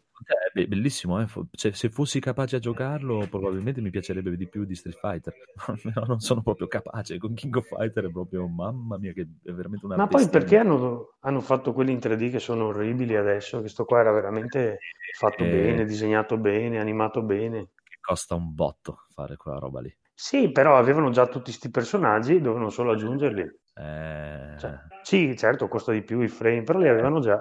[0.52, 1.26] È bellissimo, eh?
[1.51, 5.34] cioè, se fossi capace a giocarlo probabilmente mi piacerebbe di più di Street Fighter,
[5.93, 9.51] però non sono proprio capace, con King of Fighter è proprio, mamma mia, che è
[9.52, 13.60] veramente una Ma poi perché hanno, hanno, fatto quelli in 3D che sono orribili adesso?
[13.60, 14.78] Che sto qua era veramente
[15.18, 15.51] fatto eh...
[15.51, 17.70] bene, disegnato bene, animato bene.
[17.82, 19.94] Che costa un botto fare quella roba lì.
[20.18, 23.43] Sì, però avevano già tutti questi personaggi, dovevano solo aggiungerli.
[23.74, 24.56] Eh...
[24.59, 27.38] Cioè, sì, certo, costa di più i frame, però li avevano già.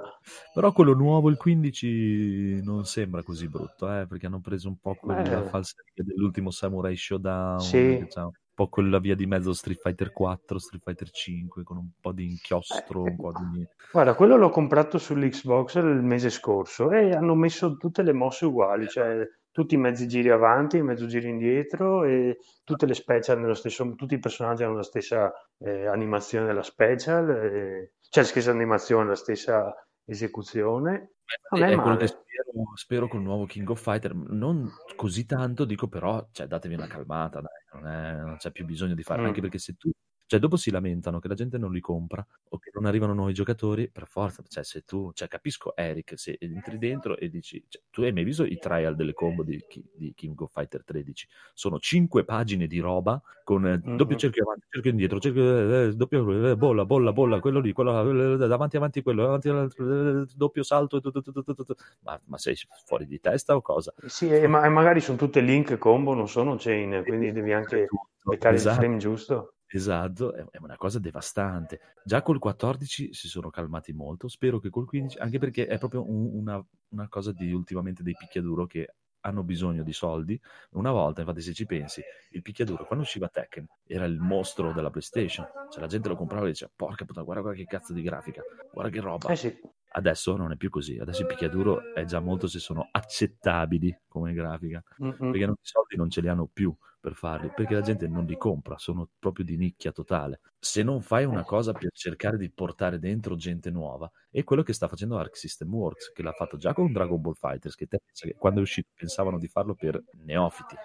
[0.53, 4.93] Però quello nuovo, il 15, non sembra così brutto, eh, perché hanno preso un po'
[4.95, 5.47] quella eh.
[5.47, 8.05] falsariga dell'ultimo Samurai Showdown, sì.
[8.13, 12.11] un po' quella via di mezzo Street Fighter 4, Street Fighter 5, con un po'
[12.11, 13.09] di inchiostro, eh.
[13.11, 13.65] un po' di...
[13.93, 18.89] Guarda, quello l'ho comprato sull'Xbox il mese scorso e hanno messo tutte le mosse uguali,
[18.89, 19.25] cioè
[19.55, 24.15] tutti i mezzi giri avanti, mezzo giri indietro e tutte le special nello stesso, tutti
[24.15, 29.15] i personaggi hanno la stessa eh, animazione della special, eh, cioè la stessa animazione, la
[29.15, 29.73] stessa
[30.03, 31.13] esecuzione.
[31.51, 35.25] Non è, è quello che spero, spero con il nuovo King of Fighter, non così
[35.25, 39.03] tanto, dico però, cioè, datevi una calmata, dai, non, è, non c'è più bisogno di
[39.03, 39.25] fare, mm.
[39.25, 39.89] anche perché se tu
[40.27, 43.33] cioè, dopo si lamentano che la gente non li compra o che non arrivano nuovi
[43.33, 47.81] giocatori, per forza, cioè, se tu, cioè, capisco Eric, se entri dentro e dici, cioè,
[47.91, 51.27] tu hai mai visto i trial delle combo di, di King of Fighter 13?
[51.53, 53.95] Sono cinque pagine di roba con eh, mm-hmm.
[53.97, 58.33] doppio cerchio avanti, cerchio indietro, cerchio, eh, doppio, eh, bolla, bolla, bolla, quello lì, quello,
[58.33, 63.05] eh, davanti, avanti, quello, avanti, eh, doppio salto, tu, tu, tu, ma, ma, sei fuori
[63.05, 63.93] di testa o cosa?
[64.07, 67.87] Sì, e, ma, magari sono tutte link combo, non sono chain, quindi devi anche
[68.23, 68.75] beccare esatto.
[68.75, 69.54] il frame giusto.
[69.75, 71.81] Esatto, è una cosa devastante.
[72.05, 76.09] Già col 14 si sono calmati molto, spero che col 15, anche perché è proprio
[76.09, 80.39] un, una, una, cosa di ultimamente dei picchiaduro che hanno bisogno di soldi.
[80.71, 84.89] Una volta, infatti, se ci pensi, il picchiaduro, quando usciva Tekken, era il mostro della
[84.89, 85.45] PlayStation.
[85.69, 88.43] Cioè la gente lo comprava e diceva, porca puttana, guarda, guarda che cazzo di grafica,
[88.71, 89.27] guarda che roba.
[89.27, 89.59] Eh sì.
[89.97, 94.33] Adesso non è più così, adesso il picchiaduro è già molto se sono accettabili come
[94.33, 95.31] grafica, Mm-mm.
[95.31, 98.25] perché non, i soldi non ce li hanno più per farli, perché la gente non
[98.25, 100.41] li compra, sono proprio di nicchia totale.
[100.59, 104.73] Se non fai una cosa per cercare di portare dentro gente nuova, è quello che
[104.73, 108.01] sta facendo Arc System Works, che l'ha fatto già con Dragon Ball Fighters, che, te,
[108.11, 110.75] che quando è uscito pensavano di farlo per neofiti,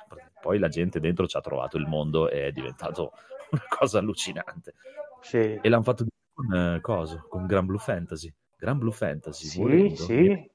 [0.40, 3.10] poi la gente dentro ci ha trovato il mondo e è diventato
[3.50, 4.74] una cosa allucinante.
[5.20, 5.58] Sì.
[5.60, 8.32] E l'hanno fatto con uh, coso, con Gran Blue Fantasy.
[8.60, 10.50] Gran Blue Fantasy, sì, volendo, sì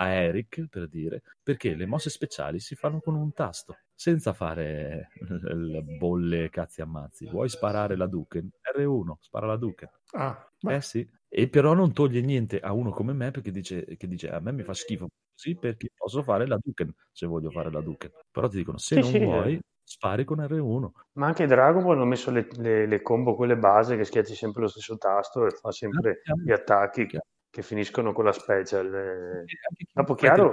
[0.00, 5.10] a Eric, per dire, perché le mosse speciali si fanno con un tasto, senza fare
[5.54, 7.28] le bolle cazzi ammazzi.
[7.28, 8.48] Vuoi sparare la Duken?
[8.76, 9.90] R1, spara la Duken.
[10.12, 11.08] Ah, eh sì.
[11.28, 14.52] E però non toglie niente a uno come me perché dice, che dice a me
[14.52, 18.10] mi fa schifo così perché posso fare la Duken se voglio fare la Duken.
[18.30, 19.60] Però ti dicono se sì, non sì, vuoi eh.
[19.82, 20.90] spari con R1.
[21.14, 24.62] Ma anche Dragon Ball hanno messo le, le, le, combo, quelle base che schiacci sempre
[24.62, 27.08] lo stesso tasto e fa sempre ah, gli attacchi.
[27.50, 28.94] Che finiscono con la special.
[28.94, 29.44] Eh.
[29.92, 30.52] Dopo chiaro,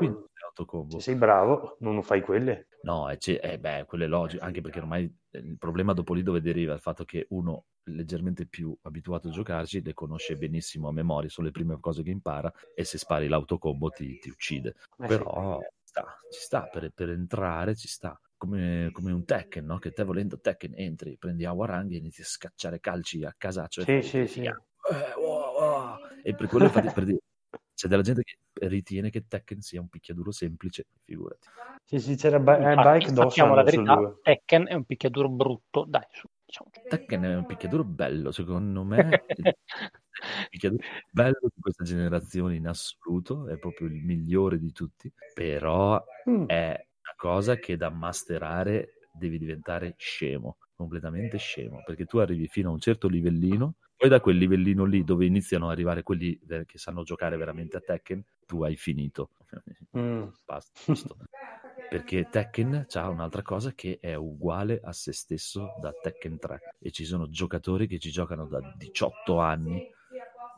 [0.88, 2.68] se sei bravo, non fai quelle.
[2.84, 6.40] No, eh, eh, beh, quelle logiche, anche perché ormai eh, il problema dopo lì dove
[6.40, 11.30] deriva il fatto che uno leggermente più abituato a giocarci le conosce benissimo a memoria,
[11.30, 14.76] sono le prime cose che impara e se spari l'autocombo ti, ti uccide.
[15.00, 15.68] Eh Però sì.
[15.84, 18.18] sta, ci sta, per, per, entrare ci sta.
[18.38, 19.80] Come, come, un Tekken, no?
[19.80, 23.82] Che te volendo Tekken entri, prendi Awarang e inizi a scacciare calci a casaccio.
[23.82, 24.44] Sì, sì, sì.
[24.44, 24.54] Eh,
[25.18, 25.98] wow, wow.
[26.28, 27.20] E per quello infatti per dire,
[27.76, 28.38] c'è della gente che
[28.68, 31.48] ritiene che Tekken sia un picchiaduro semplice, figurati.
[31.84, 36.02] Sì, sì, c'era ba- eh, Bike Dawson la verità, Tekken è un picchiaduro brutto, dai,
[36.10, 36.72] su, diciamo.
[36.90, 39.24] Tekken è un picchiaduro bello, secondo me.
[39.30, 46.04] il picchiaduro bello di questa generazione in assoluto, è proprio il migliore di tutti, però
[46.28, 46.46] mm.
[46.48, 52.70] è una cosa che da masterare devi diventare scemo, completamente scemo, perché tu arrivi fino
[52.70, 56.78] a un certo livellino poi da quel livellino lì dove iniziano ad arrivare quelli che
[56.78, 59.30] sanno giocare veramente a Tekken, tu hai finito.
[59.98, 60.28] Mm.
[60.46, 61.18] Basta, giusto.
[61.90, 66.92] Perché Tekken ha un'altra cosa che è uguale a se stesso da Tekken 3 e
[66.92, 69.94] ci sono giocatori che ci giocano da 18 anni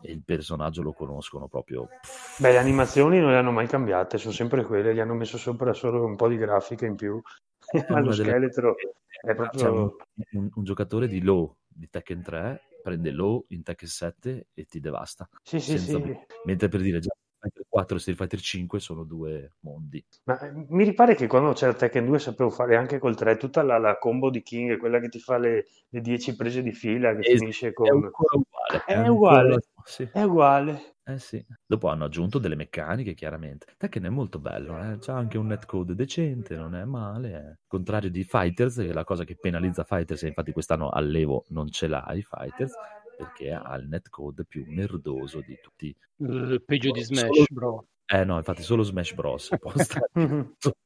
[0.02, 1.90] e il personaggio lo conoscono proprio.
[2.38, 5.74] Beh, le animazioni non le hanno mai cambiate, sono sempre quelle, gli hanno messo sopra
[5.74, 7.22] solo un po' di grafica in più.
[7.90, 8.76] Allo scheletro
[9.22, 9.34] delle...
[9.34, 9.72] è proprio...
[9.72, 9.92] Un,
[10.32, 14.80] un, un, giocatore di low di Tekken 3 prende low in Tekken 7 e ti
[14.80, 15.30] devasta.
[15.44, 16.02] Sì, sì, sì.
[16.46, 20.04] Mentre per dire già Fighter 4 e Street Fighter 5 sono due mondi.
[20.24, 23.62] Ma eh, mi ripare che quando c'era Tekken 2 sapevo fare anche col 3 tutta
[23.62, 27.16] la, la combo di King, quella che ti fa le, le 10 prese di fila
[27.16, 27.88] che es- finisce con...
[27.88, 28.84] È uguale.
[28.86, 29.60] È, è uguale.
[29.84, 30.10] Sì.
[30.12, 30.96] È uguale.
[31.06, 31.44] Eh sì.
[31.66, 33.68] Dopo hanno aggiunto delle meccaniche, chiaramente.
[33.78, 34.98] Tekken è molto bello, eh?
[35.00, 37.32] c'ha anche un netcode decente, non è male.
[37.34, 37.58] Eh.
[37.66, 41.88] Contrario di Fighters, che è la cosa che penalizza Fighters, infatti quest'anno all'Evo non ce
[41.88, 42.74] l'hai Fighters,
[43.18, 45.94] perché ha il netcode più merdoso di tutti.
[46.18, 47.88] Uh, peggio di Smash, solo, bro.
[48.06, 49.50] Eh no, infatti solo Smash Bros.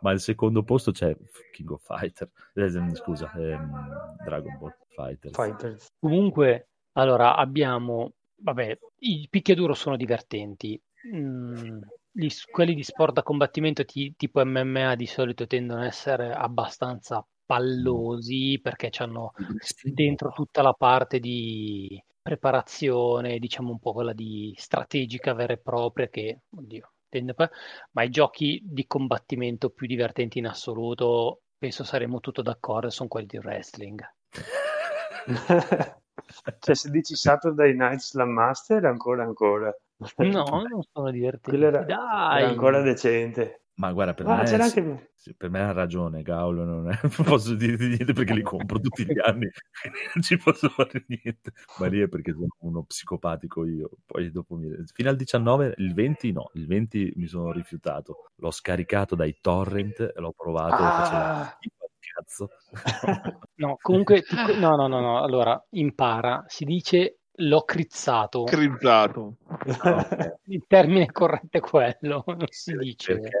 [0.00, 1.16] Ma al secondo posto c'è
[1.52, 5.30] King of Fighter, eh, scusa, ehm, Dragon Ball Fighter.
[5.32, 5.88] Fighters.
[5.98, 10.80] Comunque, allora abbiamo, vabbè, i picchiaduro sono divertenti.
[11.14, 11.80] Mm,
[12.10, 17.24] gli- quelli di sport da combattimento ti- tipo MMA di solito tendono ad essere abbastanza
[17.46, 19.32] pallosi perché hanno
[19.82, 26.08] dentro tutta la parte di preparazione, diciamo un po' quella di strategica vera e propria
[26.08, 26.90] che, oddio,
[27.92, 33.26] ma i giochi di combattimento più divertenti in assoluto, penso saremo tutto d'accordo, sono quelli
[33.26, 34.00] di wrestling.
[36.58, 39.74] cioè, se dici Saturday Night Slam Master, ancora ancora.
[40.16, 41.62] No, non sono divertenti.
[41.62, 42.42] Era, Dai!
[42.42, 43.62] era ancora decente.
[43.78, 45.10] Ma guarda, per, Ah, me, c'era sì, anche...
[45.14, 48.80] sì, per me ha ragione Gaulo, non, è- non posso dirti niente perché li compro
[48.80, 49.48] tutti gli anni,
[50.14, 51.52] non ci posso fare niente.
[51.78, 53.90] Ma lì è perché sono uno psicopatico io.
[54.06, 54.70] Poi dopo mi...
[54.94, 58.30] Fino al 19, il 20 no, il 20 mi sono rifiutato.
[58.36, 62.48] L'ho scaricato dai torrent, e l'ho provato e faceva Ah, schifo al cazzo.
[63.56, 69.36] No, comunque, ti- no, no, no, no, allora, impara, si dice l'ho crizzato, Crizzato.
[70.44, 73.38] il termine corretto è quello, non si dice Perché?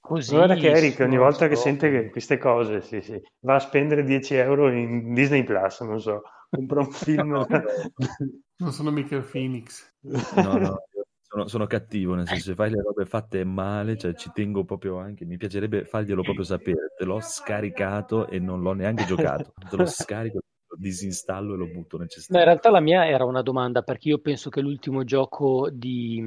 [0.00, 0.34] così.
[0.34, 1.62] Guarda che Eric ogni volta che so.
[1.62, 6.00] sente che queste cose sì, sì, va a spendere 10 euro in Disney Plus, non
[6.00, 7.30] so, compra un film.
[7.30, 7.62] No, no.
[8.56, 9.92] Non sono mica il Phoenix.
[10.00, 10.82] No, no,
[11.32, 14.98] sono, sono cattivo, nel senso se fai le robe fatte male, cioè ci tengo proprio
[14.98, 19.76] anche, mi piacerebbe farglielo proprio sapere, te l'ho scaricato e non l'ho neanche giocato, te
[19.76, 20.40] lo scarico,
[20.76, 22.44] disinstallo e lo butto nel No, in cestino.
[22.44, 26.22] realtà la mia era una domanda perché io penso che l'ultimo gioco di,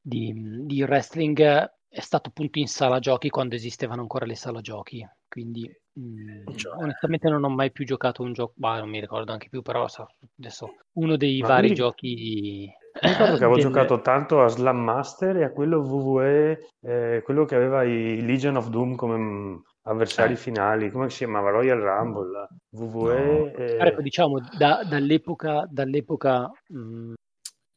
[0.00, 1.40] di- di wrestling
[1.88, 5.06] è stato appunto in sala giochi quando esistevano ancora le sala giochi.
[5.28, 6.76] Quindi mh, Cioè.
[6.82, 9.86] onestamente non ho mai più giocato un gioco, bah, non mi ricordo anche più, però
[9.88, 10.06] sa-
[10.38, 12.68] adesso uno dei Ma vari mi- giochi
[13.02, 17.20] Mi ricordo che avevo del- giocato tanto a Slam Master e a quello WWE, eh,
[17.24, 20.36] quello che aveva i Legion of Doom come mh, avversari Eh.
[20.36, 21.50] finali, come si chiamava?
[21.50, 23.46] Royal Rumble, WWE, No.
[23.54, 27.12] eh, Ecco, diciamo da- dall'epoca, dall'epoca mh,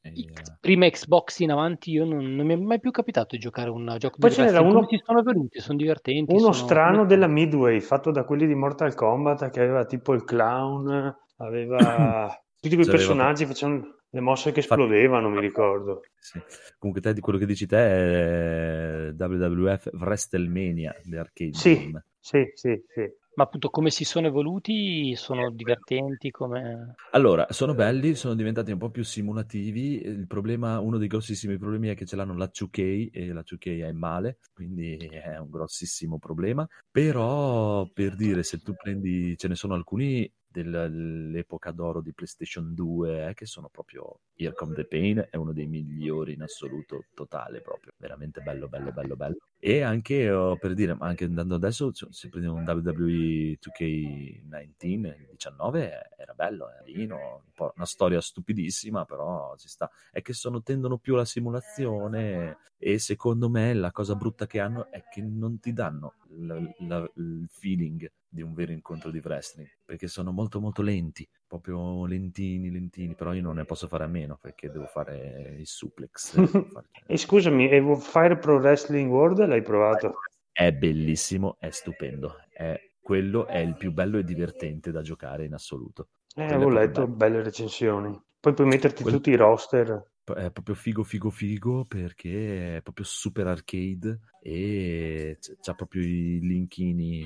[0.05, 3.41] E, X- prima Xbox in avanti, io non, non mi è mai più capitato di
[3.41, 5.61] giocare un gioco Poi di ce n'era uno- si sono venuti?
[5.61, 6.29] Sono divertenti.
[6.33, 10.25] uno sono- strano della Midway, fatto da quelli di Mortal Kombat, che aveva tipo il
[10.25, 11.77] clown, aveva
[12.59, 16.03] tutti quei C'aveva- personaggi, facevano le mosse che esplodevano, mi ricordo.
[16.19, 16.39] sì.
[16.77, 21.75] Comunque te di quello che dici te è WWF WrestleMania, le arcade Sì.
[21.85, 22.05] game.
[22.19, 23.11] Sì, sì, sì.
[23.35, 25.15] Ma appunto come si sono evoluti?
[25.15, 26.93] Sono divertenti come...
[27.13, 30.03] Allora, sono belli, sono diventati un po' più simulativi.
[30.05, 33.81] Il problema, uno dei grossissimi problemi è che ce l'hanno la 2K e la 2K
[33.81, 36.67] è male, quindi è un grossissimo problema.
[36.91, 40.31] Però, per dire, se tu prendi, ce ne sono alcuni
[40.61, 45.53] dell'epoca d'oro di PlayStation 2 eh, che sono proprio Here Come the Pain è uno
[45.53, 49.35] dei migliori in assoluto totale proprio veramente bello bello bello bello.
[49.59, 55.27] E anche oh, per dire ma anche andando adesso se prendi un WWE 2K19 il
[55.31, 59.89] 19 era bello è carino, un una storia stupidissima però ci sta.
[60.11, 64.91] È che sono tendono più alla simulazione e secondo me la cosa brutta che hanno
[64.91, 69.69] è che non ti danno la- la- il feeling di un vero incontro di wrestling
[69.85, 74.07] perché sono molto molto lenti proprio lentini lentini però io non ne posso fare a
[74.07, 76.33] meno perché devo fare il suplex
[76.71, 80.13] fare- E scusami, e Fire Pro Wrestling World l'hai provato?
[80.51, 85.53] è bellissimo è stupendo è, quello è il più bello e divertente da giocare in
[85.53, 87.15] assoluto Eh, proprio letto bello.
[87.15, 88.21] belle recensioni.
[88.39, 90.09] Poi puoi metterti Quello- tutti i roster.
[90.35, 97.25] è proprio figo figo figo perché è proprio super arcade e c'ha proprio i linkini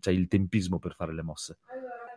[0.00, 1.58] c'è, il tempismo per fare le mosse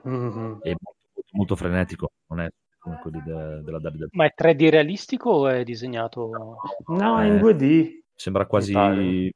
[0.03, 0.59] Mhm.
[0.61, 2.49] è molto, molto frenetico non è
[2.79, 6.57] come quelli de- della WWE Ma è 3D realistico o è disegnato?
[6.87, 7.99] No, è in Eh, 2D.
[8.15, 9.31] sembra quasi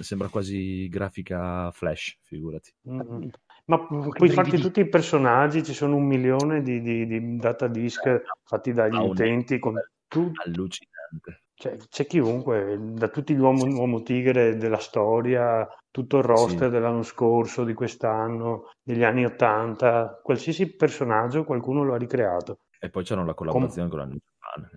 [0.00, 3.30] sembra quasi grafica flash figurati Mhm.
[3.64, 8.22] Ma puoi farti tutti i personaggi, ci sono un milione di, di, di data disk
[8.44, 14.02] fatti dagli Ah, utenti con tu- allucinante cioè, c'è chiunque, da tutti gli uomo, uomo
[14.02, 16.72] tigre della storia, tutto il roster Sì.
[16.74, 22.58] dell'anno scorso, di quest'anno, degli anni 80, qualsiasi personaggio qualcuno lo ha ricreato.
[22.84, 24.68] E poi c'hanno la collaborazione con la New Japan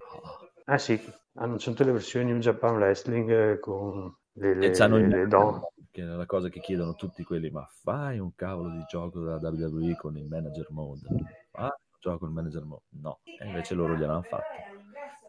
[0.67, 0.99] Ah sì,
[1.35, 5.27] hanno tutte le versioni New Japan Wrestling eh, con le, le, e c'hanno le- le
[5.27, 5.61] donne.
[5.91, 9.37] che è la cosa che chiedono tutti quelli ma fai un cavolo di gioco della
[9.37, 11.07] WWE con il manager mode
[11.51, 14.43] fai un gioco con il manager mode no e invece loro gliel'hanno fatto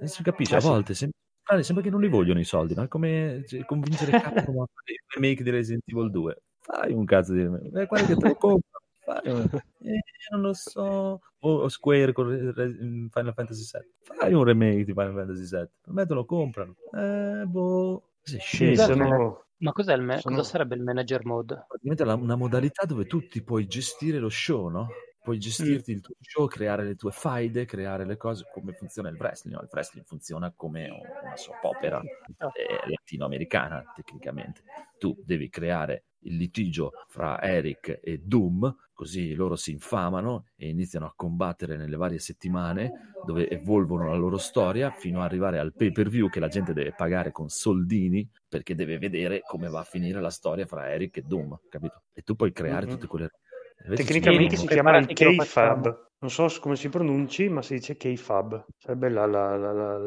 [0.01, 0.67] e si capisce Eh a sì.
[0.67, 2.83] volte sembra, strano, sembra che non li vogliono i soldi no?
[2.83, 7.05] è come cioè, convincere Capcom a fare il remake di Resident Evil 2 fai un
[7.05, 8.76] cazzo di remake eh, guarda che te lo compro
[9.07, 9.49] Fai un...
[9.83, 10.01] eh,
[10.33, 11.21] non lo so.
[11.39, 12.29] O Square con
[13.13, 14.17] Final Fantasy VII.
[14.19, 15.69] Fai un remake di Final Fantasy VII.
[15.81, 16.75] Per me te lo comprano.
[16.93, 18.11] Eh, boh.
[18.23, 19.45] Sì, sono...
[19.59, 20.35] Ma cos'è il me- sono...
[20.35, 21.65] cosa sarebbe il manager mode?
[21.69, 24.89] Praticamente una modalità dove tu ti puoi gestire lo show, no?
[25.27, 25.95] puoi gestirti mm.
[25.97, 29.57] il tuo show, creare le tue faide, creare le cose, come funziona il wrestling.
[29.57, 29.63] No?
[29.63, 34.63] Il wrestling funziona come una soap opera eh, latinoamericana, tecnicamente.
[34.99, 41.07] Tu devi creare il litigio fra Eric e Doom, così loro si infamano e iniziano
[41.07, 45.93] a combattere nelle varie settimane dove evolvono la loro storia fino ad arrivare al pay
[45.93, 49.85] per view che la gente deve pagare con soldini perché deve vedere come va a
[49.85, 52.03] finire la storia fra Eric e Doom, capito?
[52.13, 52.95] E tu puoi creare mm-hmm.
[52.95, 53.31] tutte quelle
[53.95, 56.05] Tecnicamente si chiama il K-Fab.
[56.19, 58.67] Non so come si pronunci, ma si dice K-Fab.
[58.79, 60.01] Sarebbe la, la, la,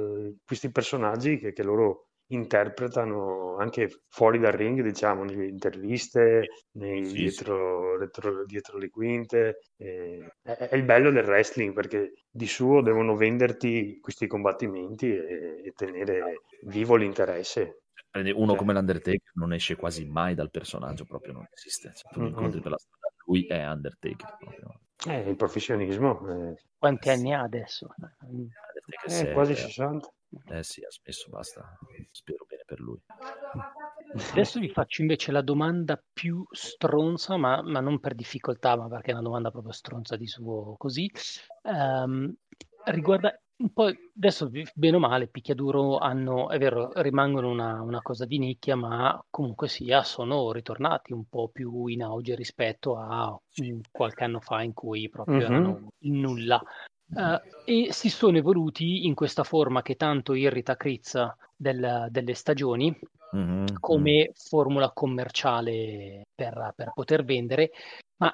[0.43, 7.13] questi personaggi che, che, loro interpretano anche fuori dal ring, diciamo, nelle interviste, nei, sì,
[7.13, 7.97] dietro, sì.
[7.99, 9.59] Dietro, dietro, le quinte.
[9.77, 15.61] Eh, è, è, il bello del wrestling perché di suo devono venderti questi combattimenti e,
[15.65, 17.81] e tenere vivo l'interesse.
[18.11, 21.91] Uno come l'Undertaker non esce quasi mai dal personaggio, proprio non esiste.
[21.93, 22.29] Cioè, tu mm-hmm.
[22.29, 22.99] incontri per la strada
[23.29, 24.37] lui è Undertaker.
[24.39, 24.79] Proprio.
[25.07, 26.27] Eh, il professionismo.
[26.27, 26.55] Eh.
[26.77, 27.87] Quanti anni ha adesso?
[29.07, 30.09] Eh, quasi 60.
[30.47, 31.77] Eh sì, ha smesso, basta.
[32.11, 33.01] Spero bene per lui.
[34.31, 39.11] Adesso vi faccio invece la domanda più stronza, ma, ma, non per difficoltà, ma perché
[39.11, 41.11] è una domanda proprio stronza di suo così.
[41.63, 42.33] Um,
[42.85, 43.39] riguarda
[43.73, 48.75] poi adesso, bene o male, picchiaduro hanno, è vero, rimangono una, una, cosa di nicchia,
[48.75, 53.37] ma comunque sia, sono ritornati un po' più in auge rispetto a
[53.91, 55.45] qualche anno fa in cui proprio mm-hmm.
[55.45, 56.63] erano nulla.
[57.11, 62.95] Uh, e si sono evoluti in questa forma che tanto irrita Crizza del, delle stagioni,
[63.35, 63.65] mm-hmm.
[63.79, 67.71] come formula commerciale per, per, poter vendere
[68.19, 68.33] ma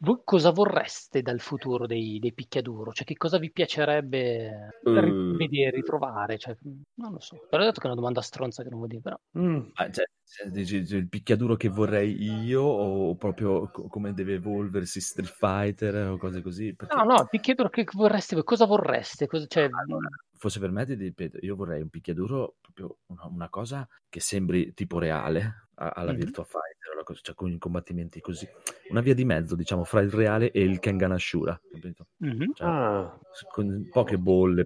[0.00, 2.92] voi cosa vorreste dal futuro dei, dei picchiaduro?
[2.92, 5.36] Cioè, che cosa vi piacerebbe uh.
[5.36, 6.36] vedere, ritrovare?
[6.36, 6.54] Cioè,
[6.96, 7.46] non lo so.
[7.48, 9.18] Però ho detto che è una domanda stronza che non vuol dire, però.
[9.38, 9.70] Mm.
[9.74, 10.04] Ah, cioè,
[10.44, 12.14] il picchiaduro che vorrei
[12.44, 16.74] io o proprio come deve evolversi Street Fighter o cose così?
[16.74, 16.94] Perché...
[16.94, 19.26] No, no, il picchiaduro che vorreste, cosa vorreste?
[19.26, 19.62] Cosa, cioè...
[19.62, 20.08] allora,
[20.42, 24.98] forse per me, ripeto, io vorrei un picchiaduro proprio una, una cosa che sembri tipo
[24.98, 26.18] reale alla mm-hmm.
[26.20, 28.44] Virtua Fighter cioè con i combattimenti così.
[28.90, 32.08] Una via di mezzo, diciamo, fra il reale e il Kengan Ashura, capito?
[32.24, 32.50] Mm-hmm.
[32.54, 33.18] Cioè, ah.
[33.52, 34.64] Con poche bolle,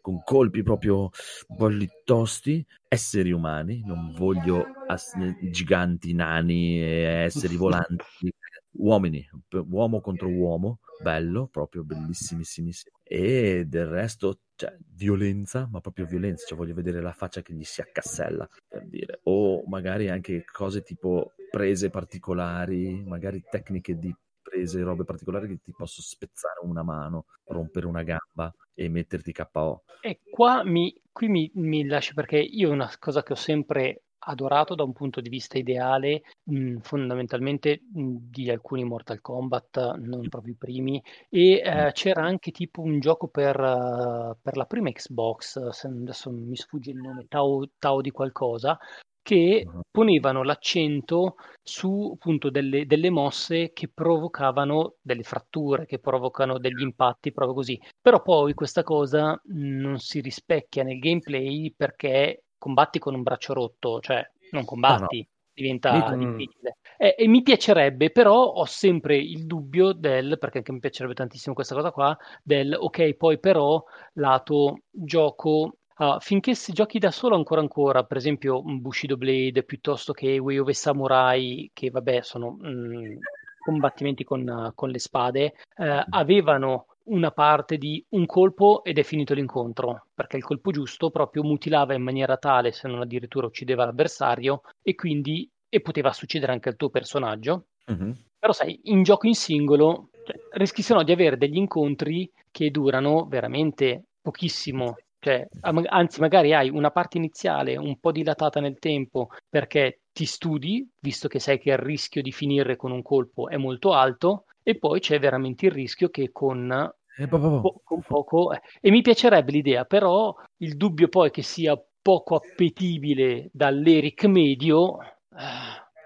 [0.00, 1.10] con colpi proprio
[1.48, 5.16] bolli tosti, esseri umani, non voglio as-
[5.50, 8.32] giganti, nani, esseri volanti,
[8.78, 12.95] uomini, uomo contro uomo, bello, proprio bellissimissimissimo.
[13.08, 17.62] E del resto, cioè, violenza, ma proprio violenza, cioè voglio vedere la faccia che gli
[17.62, 19.20] si accassella, per dire.
[19.24, 24.12] O magari anche cose tipo prese particolari, magari tecniche di
[24.42, 29.84] prese, robe particolari che ti posso spezzare una mano, rompere una gamba e metterti KO.
[30.00, 34.74] E qua mi, qui mi, mi lascio perché io una cosa che ho sempre adorato
[34.74, 40.54] da un punto di vista ideale, mh, fondamentalmente mh, di alcuni Mortal Kombat, non proprio
[40.54, 45.56] i primi, e eh, c'era anche tipo un gioco per, uh, per la prima Xbox,
[45.56, 48.78] adesso mi sfugge il nome, Tao, Tao di qualcosa,
[49.26, 56.82] che ponevano l'accento su appunto delle, delle, mosse che provocavano delle fratture, che provocano degli
[56.82, 57.80] impatti, proprio così.
[58.00, 64.00] Però poi questa cosa non si rispecchia nel gameplay perché combatti con un braccio rotto,
[64.00, 65.50] cioè non combatti, no, no.
[65.54, 66.36] diventa mm.
[66.36, 66.76] difficile.
[66.96, 71.54] E, e, mi piacerebbe, però ho sempre il dubbio del, perché anche mi piacerebbe tantissimo
[71.54, 73.82] questa cosa qua, del ok, poi però
[74.14, 80.12] lato gioco Uh, finché si giochi da solo ancora ancora, per esempio Bushido Blade piuttosto
[80.12, 83.16] che Way of Samurai, che vabbè sono mh, mm,
[83.64, 89.34] combattimenti con, con, le spade, uh, avevano una parte di un colpo ed è finito
[89.34, 94.62] l'incontro, perché il colpo giusto proprio mutilava in maniera tale, se non addirittura uccideva l'avversario,
[94.82, 97.66] e quindi e poteva succedere anche al tuo personaggio.
[97.90, 98.10] Mm-hmm.
[98.38, 102.70] Però sai, in gioco in singolo cioè, rischi se no di avere degli incontri che
[102.70, 104.96] durano veramente pochissimo
[105.26, 110.88] cioè, anzi, magari hai una parte iniziale un po' dilatata nel tempo perché ti studi,
[111.00, 114.76] visto che sai che il rischio di finire con un colpo è molto alto, e
[114.76, 118.52] poi c'è veramente il rischio che con, eh, po- con poco...
[118.52, 118.60] Eh.
[118.80, 124.98] E mi piacerebbe l'idea, però il dubbio poi che sia poco appetibile dall'Eric medio...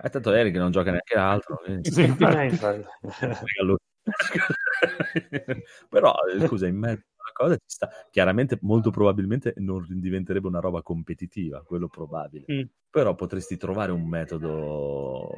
[0.03, 1.59] Eh, tanto Eric non gioca neanche altro.
[1.65, 1.89] Quindi...
[5.89, 6.15] Però,
[6.47, 7.89] scusa, in mezzo cosa ci sta.
[8.11, 12.45] Chiaramente, molto probabilmente non diventerebbe una roba competitiva, quello probabile.
[12.53, 12.63] Mm.
[12.91, 15.29] Però potresti trovare un metodo,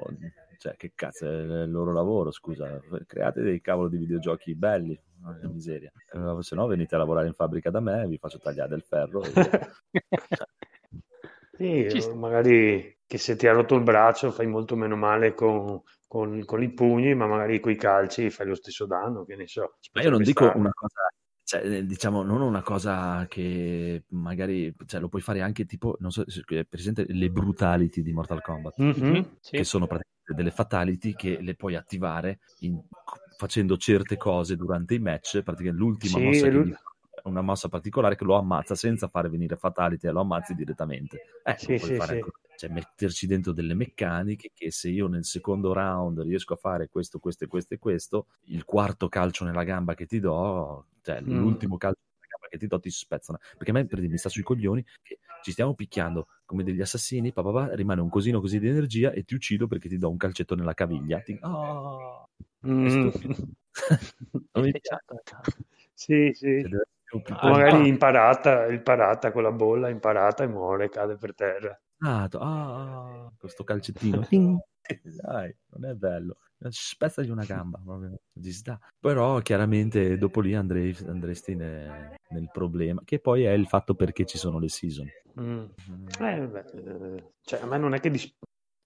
[0.59, 5.49] cioè che cazzo è il loro lavoro, scusa, create dei cavolo di videogiochi belli, porca
[5.49, 5.93] miseria.
[6.13, 9.23] Eh, Se no venite a lavorare in fabbrica da me, vi faccio tagliare del ferro.
[11.59, 11.91] e.
[11.91, 16.45] Sì, magari che se ti ha rotto il braccio fai molto meno male con, con-
[16.45, 19.77] con i pugni, ma magari con i calci fai lo stesso danno, che ne so.
[19.93, 20.59] Ma io non potrebbe dico stare.
[20.59, 21.01] una cosa,
[21.53, 26.11] cioè, eh, diciamo, non una cosa che magari, cioè, lo puoi fare anche tipo, non
[26.11, 28.93] so, se è presente le brutality di Mortal Kombat, Mhm.
[28.97, 29.57] Mhm, sì.
[29.57, 32.81] che sono praticamente delle fatality che le puoi attivare in-
[33.37, 36.91] facendo certe cose durante i match, praticamente l'ultima Sì, mossa e che lui- gli fa
[37.23, 41.21] è una mossa particolare che lo ammazza senza fare venire fatality e lo ammazzi direttamente.
[41.45, 42.15] Ecco, Sì, puoi sì, fare sì.
[42.15, 42.31] anche-
[42.63, 47.19] cioè, metterci dentro delle meccaniche che se io nel secondo round riesco a fare questo,
[47.19, 51.39] questo e questo e questo, il quarto calcio nella gamba che ti do, cioè Mm.
[51.41, 53.39] l'ultimo calcio nella gamba che ti do ti spezzano.
[53.57, 56.81] Perché a me per dire, mi sta sui coglioni che ci stiamo picchiando come degli
[56.81, 59.99] assassini, pa, pa, pa, rimane un cosino così di energia e ti uccido perché ti
[59.99, 61.19] do un calcetto nella caviglia.
[61.21, 62.29] Ti- Oh,
[62.65, 63.09] Mm.
[64.53, 65.03] non mi piace.
[65.93, 66.61] Sì, sì.
[66.63, 66.71] Cioè,
[67.03, 71.82] più- più magari imparata, imparata con la bolla, imparata e muore, cade per terra.
[72.05, 74.21] Ah, questo calcettino.
[74.27, 74.59] Ting.
[75.03, 76.37] Dai, non è bello.
[76.69, 78.21] Spezzagli una gamba, proprio.
[79.01, 84.25] Però chiaramente dopo lì andrei, andresti ne- nel problema, che poi è il fatto perché
[84.27, 85.09] ci sono le season.
[85.41, 85.65] Mm.
[86.21, 88.35] Eh, beh, eh, cioè, a me non è che dis-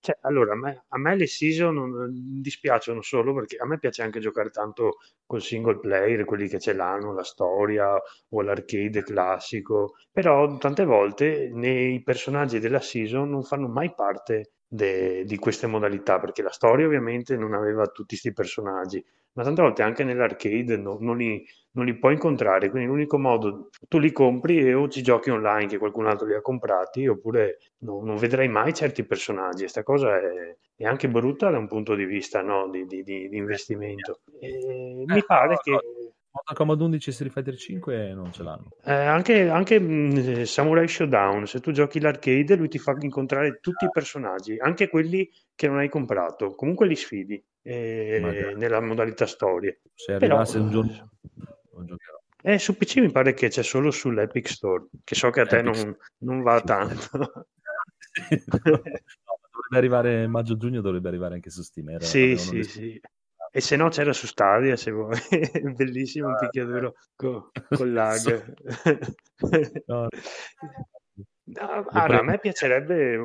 [0.07, 4.21] cioè, allora, a me, a me le season dispiacciono solo perché a me piace anche
[4.21, 10.59] giocare tanto col single player, quelli che ce l'hanno, la storia o l'arcade classico, però
[10.59, 16.43] tante volte nei personaggi della season non fanno mai parte de- di queste modalità, perché
[16.43, 21.17] la storia ovviamente non aveva tutti questi personaggi, ma tante volte anche nell'arcade no- non
[21.17, 25.31] li, non li puoi incontrare, quindi l'unico modo, tu li compri e o ci giochi
[25.31, 29.61] online che qualcun altro li ha comprati, oppure no- non vedrai mai certi personaggi.
[29.61, 33.29] Questa cosa è, è anche brutta da un punto di vista no, di, di- di-
[33.33, 34.21] investimento.
[34.41, 35.79] E mi pare che.
[36.37, 38.69] Mortal Kombat 11 e Street Fighter 5 non ce l'hanno.
[38.85, 43.85] eh, anche, anche, mh, Samurai Showdown, se tu giochi l'arcade, lui ti fa incontrare tutti
[43.87, 46.55] i personaggi, anche quelli che non hai comprato.
[46.55, 49.81] Comunque li sfidi eh, nella modalità storie.
[49.95, 51.11] Se Però, arrivasse un giorno
[51.73, 52.19] lo giocherò.
[52.43, 55.63] eh, su PC mi pare che c'è solo sull'Epic Store, che so che a te
[55.63, 57.49] non, non va tanto.
[58.65, 58.81] No,
[59.53, 61.89] dovrebbe arrivare maggio-giugno, dovrebbe arrivare anche su Steam.
[61.91, 63.01] era- Sì, sì, sì.
[63.59, 65.19] E se no c'era su Stadia, se vuoi.
[65.77, 68.55] Bellissimo un picchiaduro co- con lag.
[69.87, 70.09] No.
[71.45, 73.19] No, guarda, a me piacerebbe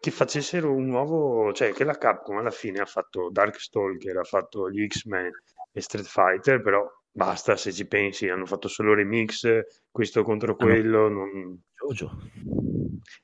[0.00, 4.70] che facessero un nuovo, cioè che la Capcom alla fine ha fatto Darkstalker, ha fatto
[4.70, 5.30] gli X-Men
[5.72, 9.46] e Street Fighter, però basta se ci pensi, hanno fatto solo remix,
[9.90, 11.08] questo contro quello.
[11.08, 12.10] non- Jojo.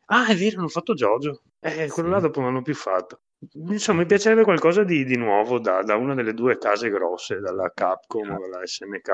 [0.06, 1.42] Ah, è vero, hanno fatto JoJo.
[1.60, 3.22] Eh, quello là dopo non hanno più fatto.
[3.68, 7.70] Insomma, mi piacerebbe qualcosa di, di nuovo da, da una delle due case grosse, dalla
[7.74, 9.08] Capcom o dalla SNK.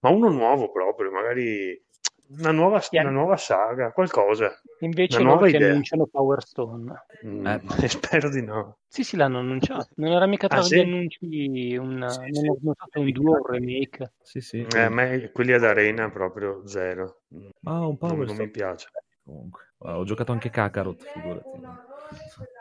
[0.00, 1.80] Ma uno nuovo proprio, magari
[2.28, 4.52] una nuova, Sì, una nuova saga, qualcosa.
[4.80, 5.70] Invece Una nuova che idea.
[5.70, 6.92] annunciano Power Stone.
[7.26, 7.46] Mm,
[7.84, 7.88] Eh.
[7.88, 8.78] spero di no.
[8.86, 9.88] Sì, sì, l'hanno annunciato.
[9.96, 10.78] Non era mica tra Ah, gli sì?
[10.80, 12.98] annunci un, Sì, non sì.
[12.98, 14.12] un duo o un remake.
[14.22, 14.58] Sì, sì.
[14.60, 17.22] Eh, a me quelli ad Arena proprio zero.
[17.34, 18.88] Mm, Ah, un Non, Power non mi piace.
[19.24, 19.62] Comunque.
[19.78, 21.46] Ho giocato anche Kakarot, figurati.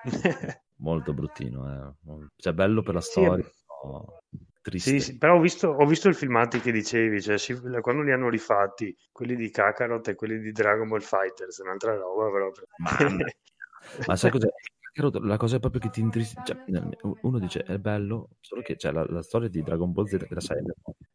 [0.79, 2.27] Molto bruttino, eh.
[2.35, 4.05] Cioè, bello per la Sì, storia, però
[4.69, 4.99] triste.
[4.99, 8.29] Sì, però ho visto, ho visto il filmati che dicevi, cioè si- quando li hanno
[8.29, 12.65] rifatti, quelli di Kakarot e quelli di Dragon Ball Fighters, un'altra roba proprio.
[14.05, 14.47] Ma sai cos'è?
[15.21, 16.43] La cosa è proprio che ti intristisce.
[16.65, 20.17] Cioè, uno dice è bello, solo che c'è la, la storia di Dragon Ball Z
[20.17, 20.57] che la sai.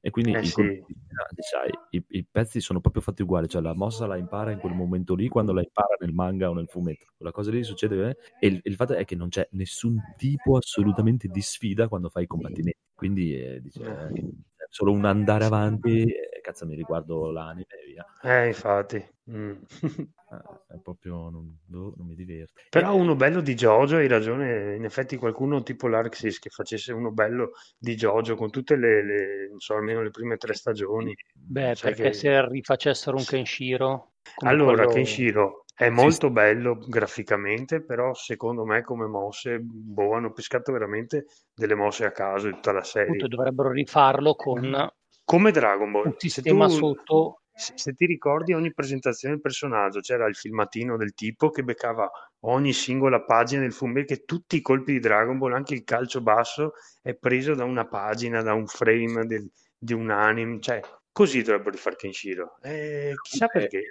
[0.00, 0.52] E quindi Eh i, sì.
[0.54, 0.94] colpi
[1.38, 3.48] sai, i, i pezzi sono proprio fatti uguali.
[3.48, 6.54] Cioè, la mossa la impara in quel momento lì, quando la impara nel manga o
[6.54, 7.06] nel fumetto.
[7.16, 8.08] Quella cosa lì succede.
[8.10, 12.08] eh, E il, il fatto è che non c'è nessun tipo assolutamente di sfida quando
[12.08, 12.78] fai i combattimenti.
[12.94, 13.82] Quindi eh, dice,
[14.12, 14.30] eh,
[14.68, 18.06] solo un andare avanti, e cazzo mi riguardo l'anime e via.
[18.22, 19.04] Eh, infatti.
[19.30, 19.52] Mm.
[20.32, 22.54] Eh, è proprio non, boh, non mi diverto.
[22.70, 27.10] Però uno bello di JoJo, hai ragione, in effetti qualcuno tipo l'Arxis che facesse uno
[27.12, 31.14] bello di JoJo con tutte le, le- non so, almeno le prime tre stagioni.
[31.34, 34.12] Beh, Sai perché che- se rifacessero un Kenshiro...
[34.44, 40.32] Allora, quello- Kenshiro è Sì, molto bello graficamente, però secondo me come mosse, boh, hanno
[40.32, 43.10] pescato veramente delle mosse a caso di tutta la serie.
[43.14, 44.74] appunto dovrebbero rifarlo con
[45.24, 46.06] Come Dragon Ball.
[46.06, 47.40] un Se sistema tu- sotto...
[47.52, 52.10] se, se ti ricordi ogni presentazione del personaggio c'era il filmatino del tipo che beccava
[52.44, 56.20] ogni singola pagina del fumetto che tutti i colpi di Dragon Ball anche il calcio
[56.22, 60.80] basso è preso da una pagina da un frame del- di un anime cioè
[61.12, 62.56] Così dovrebbero fare Kenshiro.
[62.62, 63.82] Eh, chissà perché.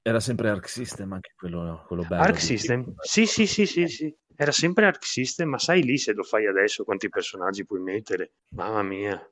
[0.00, 2.22] Era sempre Arc System anche quello, quello bello.
[2.22, 2.94] Arc System?
[3.02, 4.16] Sì, sì, sì, sì, sì.
[4.34, 8.32] Era sempre Arc System, ma sai lì se lo fai adesso quanti personaggi puoi mettere?
[8.54, 9.30] Mamma mia.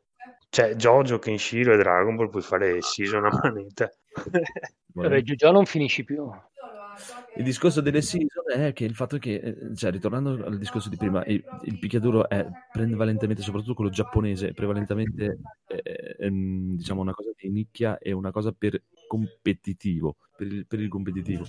[0.50, 3.90] Cioè, Jojo, Kenshiro e Dragon Ball puoi fare season a manetta.
[4.94, 6.28] Vabbè, Giugiò non finisci più.
[7.36, 10.96] Il discorso delle season è che il fatto che, eh, cioè, ritornando al discorso di
[10.96, 15.38] prima, il, il picchiaduro è prevalentemente, soprattutto quello giapponese, è prevalentemente
[15.68, 20.80] eh, ehm, diciamo una cosa di nicchia e una cosa per competitivo, per il, per
[20.80, 21.46] il competitivo.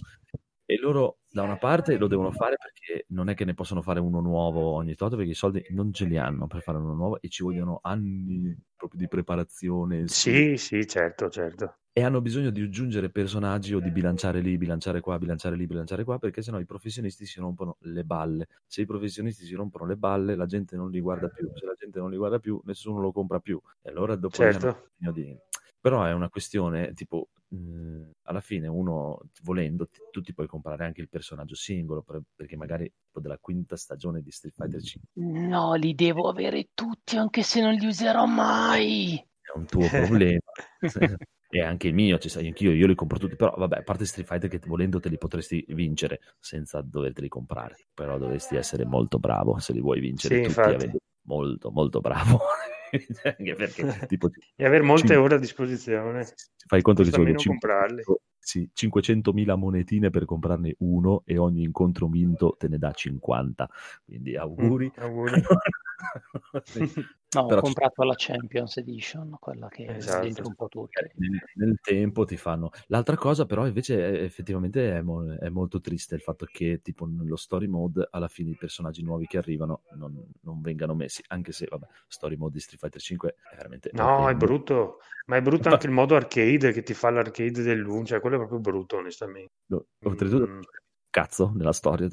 [0.65, 3.99] E loro da una parte lo devono fare perché non è che ne possono fare
[3.99, 7.21] uno nuovo ogni tot, perché i soldi non ce li hanno per fare uno nuovo
[7.21, 10.07] e ci vogliono anni proprio di preparazione.
[10.07, 11.75] Sì, sì, certo, certo.
[11.91, 16.03] e hanno bisogno di aggiungere personaggi o di bilanciare lì, bilanciare qua, bilanciare lì, bilanciare
[16.03, 18.47] qua, perché sennò i professionisti si rompono le balle.
[18.65, 21.49] Se i professionisti si rompono le balle, la gente non li guarda più.
[21.55, 23.59] Se la gente non li guarda più, nessuno lo compra più.
[23.81, 24.91] E allora dopo Certo.
[24.97, 25.37] bisogno di...
[25.81, 30.85] Però è una questione, tipo, mh, alla fine uno, volendo, ti- tu ti puoi comprare
[30.85, 35.09] anche il personaggio singolo, per- perché magari tipo della quinta stagione di Street Fighter 5
[35.51, 39.23] No, li devo avere tutti anche se non li userò mai.
[39.41, 40.39] è un tuo problema.
[41.51, 44.05] E anche il mio, ci sai, anch'io, io li compro tutti, però vabbè, a parte
[44.05, 49.17] Street Fighter che volendo te li potresti vincere senza doverteli comprare, però dovresti essere molto
[49.17, 50.75] bravo se li vuoi vincere Sì, tutti,
[51.23, 52.37] molto, molto bravo.
[53.55, 56.25] perché tipo, E avere molte Cin- ore a disposizione.
[56.67, 58.03] fai conto che Costa meno comprarli.
[58.03, 63.69] 500 sì, 500.000 monetine per comprarne uno e ogni incontro vinto te ne dà 50,
[64.05, 64.91] quindi auguri.
[64.99, 65.33] Mm, auguri.
[66.63, 66.79] Sì.
[67.31, 70.23] No, ho Però ci- comprato la Champions Edition, quella che è Esatto.
[70.23, 70.99] dentro un po' tutti.
[71.17, 72.71] nel, nel tempo ti fanno.
[72.87, 77.05] L'altra cosa, però, invece, è- effettivamente è, mo- è molto triste il fatto che, tipo,
[77.05, 81.21] nello story mode, alla fine i personaggi nuovi che arrivano non, non vengano messi.
[81.27, 83.91] Anche se, vabbè, story mode di Street Fighter 5 è veramente.
[83.93, 84.45] No, è orrendo.
[84.45, 84.97] brutto.
[85.27, 88.39] Ma è brutto anche il modo arcade che ti fa l'arcade dell'1, cioè quello è
[88.39, 89.51] proprio brutto, onestamente.
[89.67, 90.61] No, Oltretutto, Mm.
[91.09, 92.07] Cazzo nella storia.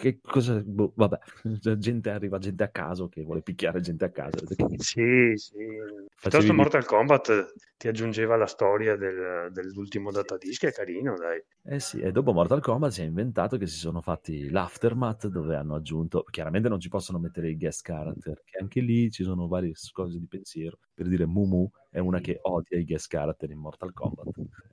[0.00, 1.18] Che cosa, boh, vabbè,
[1.60, 4.38] cioè, gente arriva gente a caso che vuole picchiare gente a caso.
[4.76, 5.54] Sì, sì.
[5.56, 11.40] Piuttosto Facevi- Mortal Kombat ti aggiungeva la storia del- dell'ultimo datadisc, è carino, dai.
[11.64, 15.54] Eh sì, e dopo Mortal Kombat si è inventato che si sono fatti l'aftermath dove
[15.54, 19.46] hanno aggiunto, chiaramente non ci possono mettere i guest character, che anche lì ci sono
[19.46, 20.78] varie cose di pensiero.
[20.94, 24.30] Per dire Mumu è una che odia i guest character in Mortal Kombat.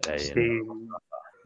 [0.08, 0.64] Lei Sì.
[0.66, 0.88] non-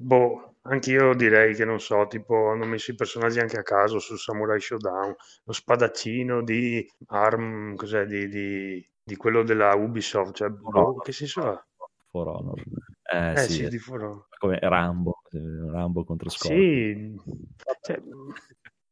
[0.01, 4.15] Boh, anch'io direi che non so, tipo hanno messo i personaggi anche a caso su
[4.15, 5.13] Samurai Showdown,
[5.43, 11.41] lo spadaccino di Arm, cos'è, di, di- di quello della Ubisoft, cioè, boh, che senso
[11.41, 11.65] ha?
[12.11, 12.59] For Honor.
[13.11, 14.27] Eh, Eh sì, sì, di Foro.
[14.37, 16.61] come Rambo, eh, Rambo contro Scorpio.
[16.61, 17.15] Sì,
[17.81, 17.99] cioè,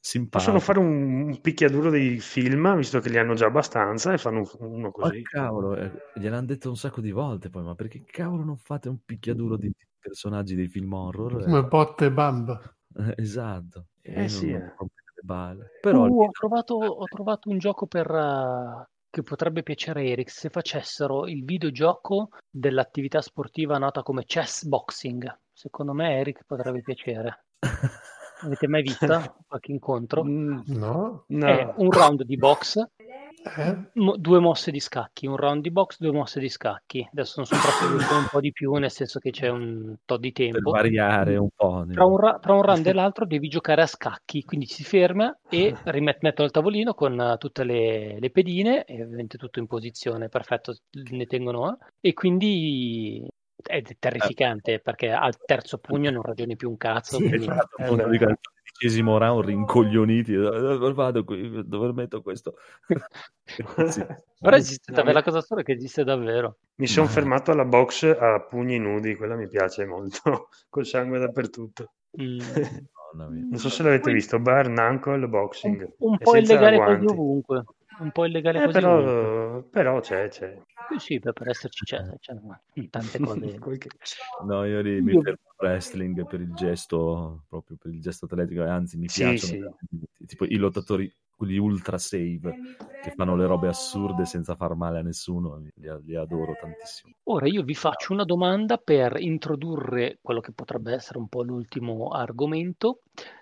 [0.08, 0.52] Simpatico.
[0.54, 4.40] possono fare un, un picchiaduro dei film, visto che li hanno già abbastanza, e fanno
[4.40, 5.22] un- uno Ma così.
[5.22, 9.00] cavolo, eh, gliel'hanno detto un sacco di volte poi, ma perché cavolo non fate un
[9.04, 9.70] picchiaduro di
[10.00, 11.44] personaggi dei film horror?
[11.44, 12.58] Come botte e bamba.
[12.96, 13.88] Eh, esatto.
[14.02, 15.70] Eh non- sì, non eh.
[15.82, 20.30] Però Uh, ho, trovato, ho trovato un gioco per, eh, che potrebbe piacere a Eric
[20.30, 25.38] se facessero il videogioco dell'attività sportiva nota come chess boxing.
[25.52, 27.44] Secondo me Eric potrebbe piacere.
[28.44, 29.08] Avete mai visto
[29.48, 30.24] qualche incontro?
[30.24, 31.24] Mm, No?
[31.28, 33.76] È No, un round di box, Eh?
[33.94, 37.08] mo- due mosse di scacchi, un round di box, due mosse di scacchi.
[37.12, 40.32] Adesso non sono proprio un po' di più, nel senso che c'è un tot di
[40.32, 40.72] per tempo.
[40.72, 41.84] variare un po'.
[41.90, 45.36] Tra un, ra- tra un round e l'altro devi giocare a scacchi, quindi si ferma
[45.50, 49.68] e rimet- mettono il tavolino con eh, tutte le, le pedine, e ovviamente tutto in
[49.68, 50.76] posizione, perfetto,
[51.12, 53.28] ne tengono, eh, e quindi
[53.64, 57.18] è terrificante perché al terzo pugno non ragioni più un cazzo.
[57.18, 58.10] quindi- Esatto, Eh, appunto, beh.
[58.12, 62.56] dico, al tredicesimo round rincoglioniti, eh, dove vado qui, dove metto questo?
[63.48, 63.64] Sì.
[64.40, 66.58] Però esiste No, davvero, mi- la cosa è che esiste davvero.
[66.76, 71.18] Mi sono Ma- fermato alla box a pugni nudi, quella mi piace molto, col sangue
[71.20, 71.94] dappertutto.
[72.22, 72.38] Mm.
[73.18, 75.94] Non so se l'avete visto, Bare Knuckle Boxing.
[76.00, 77.64] Un, un po' illegale quasi ovunque.
[78.00, 79.28] Un po' illegale Eh, ovunque.
[79.42, 80.62] però, però c'è, c'è.
[80.88, 82.34] Sì, sì, per, per esserci c'è, c'è
[82.90, 83.64] tante cose.
[84.40, 88.64] No, io lì mi fermo al wrestling per il gesto, proprio per il gesto atletico,
[88.64, 89.58] e anzi mi Sì, piacciono
[90.26, 92.58] tipo i lottatori, quelli ultra save,
[93.00, 95.72] che fanno le robe assurde senza far male a nessuno, li,
[96.04, 97.14] li adoro tantissimo.
[97.30, 102.08] Ora io vi faccio una domanda per introdurre quello che potrebbe essere un po' l'ultimo
[102.10, 103.02] argomento,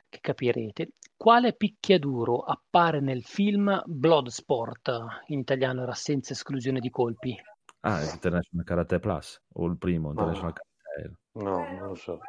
[0.10, 0.90] che capirete.
[1.18, 5.24] Quale picchiaduro appare nel film Bloodsport?
[5.28, 7.36] In italiano era senza esclusione di colpi.
[7.82, 10.54] Ah, International Karate Plus, o il primo, International.
[10.54, 11.18] Karate.
[11.34, 12.20] No, non lo so.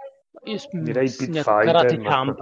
[0.44, 2.38] Io, Direi mm, Pit Fighter, Karate ma- Champ.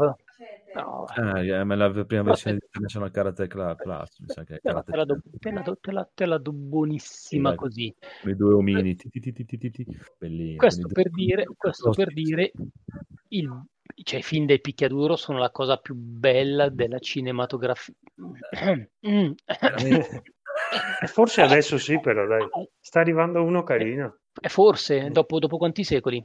[0.74, 4.60] No, Ah, eh, ma la prima versione di International Karate Plus, mi sa che è
[4.60, 7.94] Karate te la do, te la do- te la- te la do buonissima Sì, così.
[8.26, 9.86] i due omini, ti, ti, ti, ti, ti, ti, ti.
[10.18, 10.56] bellini.
[10.56, 12.52] Questo per dire, questo per dire
[13.28, 13.64] il,
[14.02, 17.94] cioè, i film del picchiaduro sono la cosa più bella della cinematografia.
[19.08, 19.32] Mm.
[19.60, 20.22] Veramente.
[21.02, 22.46] E forse adesso sì, però dai.
[22.80, 24.18] Sta arrivando uno carino.
[24.40, 26.24] Eh, Forse, dopo, dopo quanti secoli?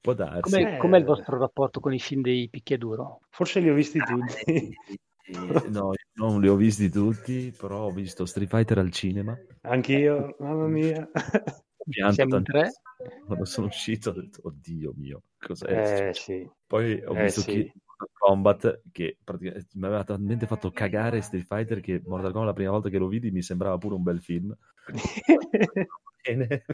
[0.00, 0.52] Può darsi.
[0.52, 0.78] Com'è, Eh.
[0.78, 3.20] com'è il vostro rapporto con i film dei picchiaduro?
[3.30, 4.52] Forse li ho visti tutti.
[4.52, 9.36] Eh, No, non li ho visti tutti, però ho visto Street Fighter al cinema.
[9.62, 11.08] Anch'io, mamma mia.
[11.88, 12.70] Pianto tre?
[13.26, 16.08] Quando sono uscito ho detto, oddio mio, cos'è?
[16.08, 16.48] Eh sì.
[16.66, 17.52] Poi ho eh, visto sì.
[17.52, 19.18] che Mortal Kombat che
[19.74, 23.06] mi aveva talmente fatto cagare Street Fighter che Mortal Kombat la prima volta che lo
[23.06, 24.56] vidi mi sembrava pure un bel film.
[26.26, 26.64] Bene.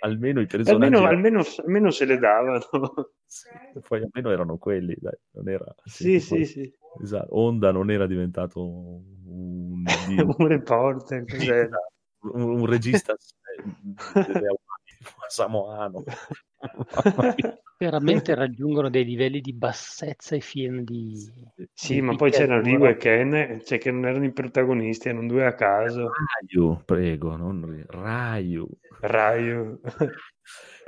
[0.00, 2.60] almeno i personaggi almeno, almeno, almeno se le davano.
[3.86, 6.74] poi almeno erano quelli, dai, non era Sì, poi- sì, sì.
[7.00, 9.86] esatto, Honda non era diventato un, Un
[10.48, 11.78] reporter, cos'era?
[12.20, 13.14] Un, un regista
[14.14, 14.56] eh,
[15.28, 16.04] samoano.
[17.78, 21.14] Veramente raggiungono dei livelli di bassezza i film di...
[21.72, 22.90] Sì, di ma poi c'erano picchiaduro.
[22.90, 26.10] Ryu e Ken, cioè che non erano i protagonisti, erano due a caso.
[26.48, 28.68] Ryu, prego, non Ryu.
[29.00, 29.80] Ryu.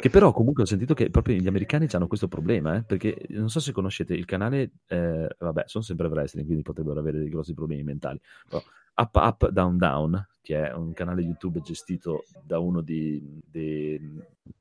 [0.01, 3.51] Che però comunque ho sentito che proprio gli americani hanno questo problema, eh, perché non
[3.51, 7.53] so se conoscete il canale, eh, vabbè, sono sempre wrestling, quindi potrebbero avere dei grossi
[7.53, 8.19] problemi mentali,
[8.49, 8.63] però
[8.95, 14.01] Up Up Down Down, che è un canale YouTube gestito da uno di, di-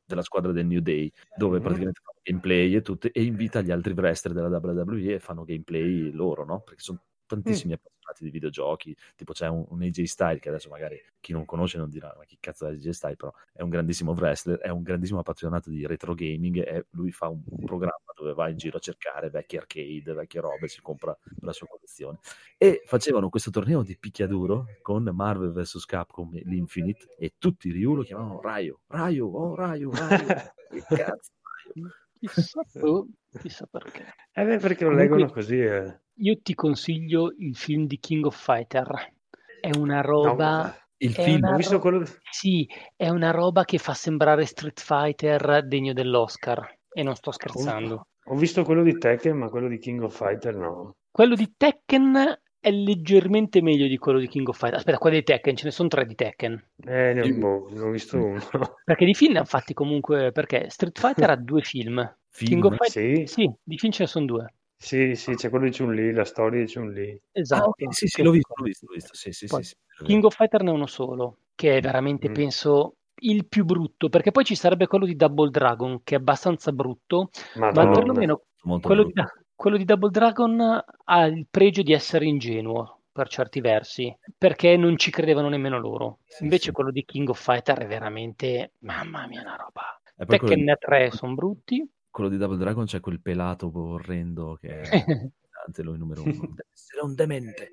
[0.05, 1.63] della squadra del New Day, dove Mhm.
[1.63, 6.11] praticamente fanno gameplay e tutto, e invita gli altri wrestler della WWE e fanno gameplay
[6.11, 6.59] loro, no?
[6.61, 10.99] Perché sono tantissimi appassionati di videogiochi, tipo c'è un, un AJ Style che adesso magari
[11.19, 14.13] chi non conosce non dirà ma chi cazzo è AJ Style, però è un grandissimo
[14.13, 18.33] wrestler, è un grandissimo appassionato di retro gaming e lui fa un, un programma dove
[18.33, 22.19] va in giro a cercare vecchi arcade, vecchie robe, si compra per la sua collezione.
[22.57, 27.71] E facevano questo torneo di picchiaduro con Marvel vs Capcom e l'Infinite e tutti i
[27.71, 30.27] Ryu lo chiamavano Ryu, Ryu, oh Ryu, Ryu.
[30.69, 31.31] che cazzo,
[31.73, 31.87] Ryu?
[32.19, 33.07] Chissà, tu,
[33.39, 34.05] chissà perché.
[34.33, 35.59] Eh beh, perché lo Comunque- leggono così.
[35.59, 35.99] eh.
[36.21, 39.13] Io ti consiglio il film di King of Fighter.
[39.61, 40.73] È una No, roba...
[41.01, 42.03] Il È film ho visto ro- quello...
[42.29, 42.67] Sì,
[42.97, 46.77] è una roba che fa sembrare Street Fighter degno dell'Oscar.
[46.91, 48.07] E non sto scherzando.
[48.25, 50.95] Ho visto quello di Tekken, ma quello di King of Fighter no.
[51.09, 54.77] Quello di Tekken è leggermente meglio di quello di King of Fighter.
[54.77, 56.63] Aspetta, quello di Tekken, ce ne sono tre di Tekken.
[56.85, 58.39] Eh, ne, boh, ne ho visto uno.
[58.83, 60.31] Perché di film ne hanno fatti comunque.
[60.31, 62.17] Perché Street Fighter ha due film.
[62.43, 62.77] King of film?
[62.77, 64.53] Fighter, Sì, sì, di film ce ne sono due.
[64.77, 67.09] sì, sì, c'è quello di Chun-Li, la storia di Chun-Li.
[67.11, 67.69] Ah, Esatto.
[67.69, 70.03] ok, sì, sì, Che- l'ho visto, l'ho visto, l'ho visto, sì, sì, Poi, sì, sì.
[70.05, 72.33] King of Fighter ne è uno solo, che è veramente, Mm.
[72.33, 76.71] penso, il più brutto, perché poi ci sarebbe quello di Double Dragon, che è abbastanza
[76.71, 77.29] brutto,
[77.71, 77.91] ma Madonna.
[77.91, 79.38] perlomeno Molto quello di, brutto.
[79.59, 84.97] Quello di Double Dragon ha il pregio di essere ingenuo per certi versi, perché non
[84.97, 86.19] ci credevano nemmeno loro.
[86.23, 86.71] Sì, Invece sì.
[86.71, 89.99] quello di King of Fighter è veramente, mamma mia, una roba.
[90.15, 91.85] Poi quello, Tekken 3 sono brutti.
[92.09, 94.81] quello di Double Dragon c'è quel pelato orrendo che è
[95.65, 96.31] Dante, lui numero uno.
[96.31, 97.71] Deve essere un demente.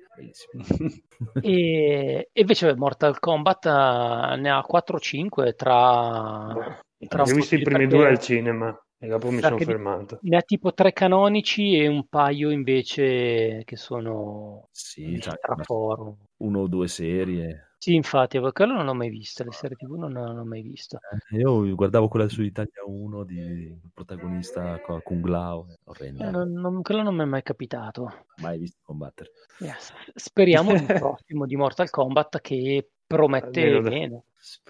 [1.41, 6.81] E, invece Mortal Kombat eh, ne ha 4 o 5 tra...
[7.07, 10.19] tra ho visto i primi due al cinema e dopo mi sono fermato.
[10.21, 15.35] Ne ha tipo tre canonici e un paio invece che sono Sì, cioè,
[16.37, 17.63] uno o due serie.
[17.79, 20.97] Sì, infatti, quello non l'ho mai vista, le serie TV non, non l'ho mai vista.
[21.29, 26.81] Eh, Io guardavo quella su Italia 1 di protagonista Kung Lao, orrenda, Eh, non- non-
[26.81, 28.25] quello non mi è mai capitato.
[28.41, 29.29] mai visto combattere.
[29.59, 29.93] Yes.
[30.15, 34.23] Speriamo il prossimo di Mortal Kombat che promette Almeno da- bene.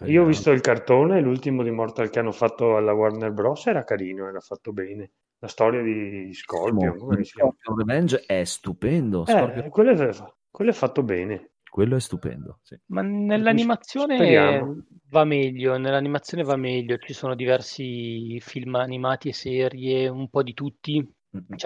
[0.06, 3.66] Io ho visto il cartone, l'ultimo di Mortal che hanno fatto alla Warner Bros.
[3.68, 5.12] era carino, era fatto bene.
[5.40, 7.24] La storia di Scorpion, chiama?
[7.24, 9.26] Scorpion Revenge è stupendo.
[9.28, 10.10] Eh, quello, è,
[10.50, 11.52] quello è fatto bene.
[11.70, 12.60] Quello è stupendo.
[12.64, 12.76] Sì.
[12.88, 14.84] Ma nell'animazione Speriamo.
[15.10, 20.56] va meglio, nell'animazione va meglio, ci sono diversi film animati e serie, un po' di
[20.56, 21.08] tutti.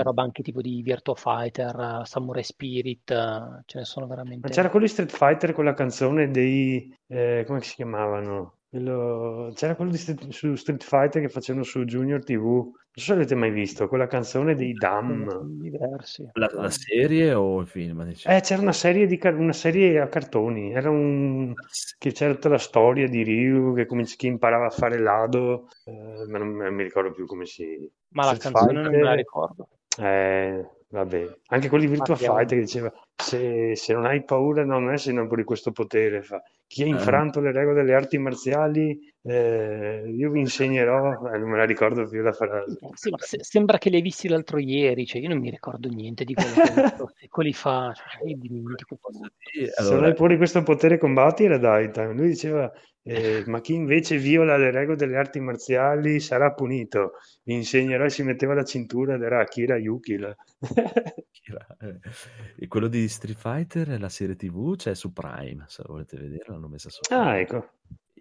[0.04, 4.50] Roba anche tipo di Virtua Fighter, uh, Samurai Spirit, uh, ce ne sono Ma veramente.
[4.50, 6.94] c'era quello di Street Fighter con la canzone dei...
[7.08, 8.58] eh, come si chiamavano?
[8.74, 12.44] C'era quello di Street- su Street Fighter che facevano su Junior TV.
[12.44, 15.44] Non so se avete mai visto, quella canzone dei Dam.
[15.60, 16.30] Diversi.
[16.34, 18.04] La, la serie o il film?
[18.06, 18.28] dici?
[18.30, 20.72] Eh, c'era una serie, di una serie a cartoni.
[20.72, 21.54] Era un...
[21.98, 26.26] che c'era tutta la storia di Ryu che, cominci- che imparava a fare l'ado, eh,
[26.30, 27.90] ma non, non mi ricordo più come si...
[28.10, 29.16] Ma la Street canzone non me la Fighter.
[29.18, 29.68] ricordo.
[30.00, 32.16] Eh, Vabbè, anche quelli di Virtua.
[32.18, 36.22] Fighter che diceva se, se non hai paura non è se non pure questo potere.
[36.22, 36.42] Fa.
[36.68, 36.90] Chi ha Eh.
[36.90, 42.06] infranto le regole delle arti marziali, eh, io vi insegnerò, eh, non me la ricordo
[42.08, 42.78] più la frase.
[42.94, 45.88] Sì, ma se- sembra che li hai visti l'altro ieri, cioè io non mi ricordo
[45.88, 48.98] niente di quello che secoli fa, cioè, io dimentico
[49.54, 52.16] Se non hai pure questo potere combatti era Daitan.
[52.16, 52.70] Lui diceva,
[53.04, 57.14] eh, ma chi invece viola le regole delle arti marziali sarà punito.
[57.44, 60.18] Vi insegnerò e si metteva la cintura ed era Akira Yuki.
[60.18, 60.36] là.
[61.32, 62.00] Kira, eh.
[62.58, 66.46] E quello di Street Fighter è la serie TV, c'è su Prime, se volete vedere,
[66.48, 67.22] l'hanno messa su Prime.
[67.22, 67.70] ah, ecco.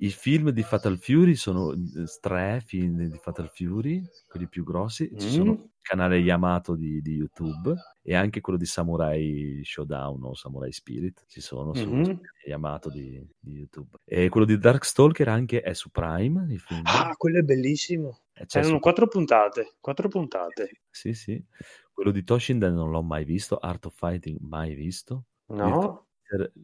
[0.02, 1.78] I film di Fatal Fury sono eh,
[2.20, 5.10] tre film di Fatal Fury, quelli più grossi.
[5.18, 5.56] Ci sono Mm.
[5.60, 11.24] il canale Yamato di, di YouTube e anche quello di Samurai Showdown o Samurai Spirit.
[11.28, 12.18] Ci sono su Mhm.
[12.47, 13.98] Yamato di, di YouTube.
[14.05, 16.47] E quello di Darkstalker anche è su Prime.
[16.85, 18.20] Ah, quello è bellissimo.
[18.32, 20.81] E c'è Erano su- quattro puntate, quattro puntate.
[20.90, 21.44] Sì, sì.
[21.93, 23.59] Quello di Toshinden non l'ho mai visto.
[23.59, 25.27] Art of Fighting mai visto.
[25.48, 26.06] No?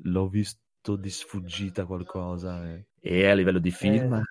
[0.05, 2.67] L'ho visto di sfuggita qualcosa.
[2.73, 2.87] eh.
[3.09, 4.23] E a livello di film, Eh.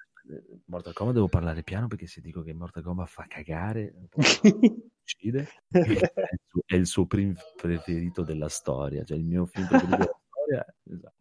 [0.66, 3.94] Mortal Kombat devo parlare piano perché se dico che Mortal Kombat fa cagare,
[5.02, 6.10] uccide, è il
[6.46, 9.04] suo, è il suo film preferito della storia.
[9.04, 10.66] Cioè il mio film preferito della storia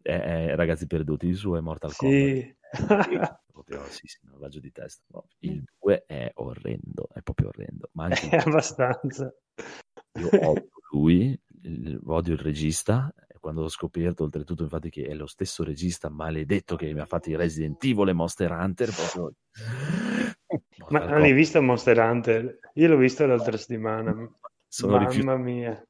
[0.01, 2.19] è, è Ragazzi Perduti, il suo è Mortal Kombat.
[2.19, 2.53] Sì.
[3.55, 5.01] Sì, proprio, sì, sì, un raggio di testa.
[5.13, 7.87] No, il 2 è orrendo, è proprio orrendo.
[7.93, 9.33] Ma anche È abbastanza.
[10.19, 13.13] io odio lui, il- odio il regista.
[13.45, 17.29] Quando ho scoperto, oltretutto, infatti, che è lo stesso regista maledetto che mi ha fatto
[17.29, 19.33] i Resident Evil e Monster Hunter, proprio...
[20.89, 22.57] Ma non hai visto Monster Hunter?
[22.73, 24.15] Io l'ho visto l'altra settimana.
[24.67, 24.97] Sono.
[24.97, 25.87] Mamma mia.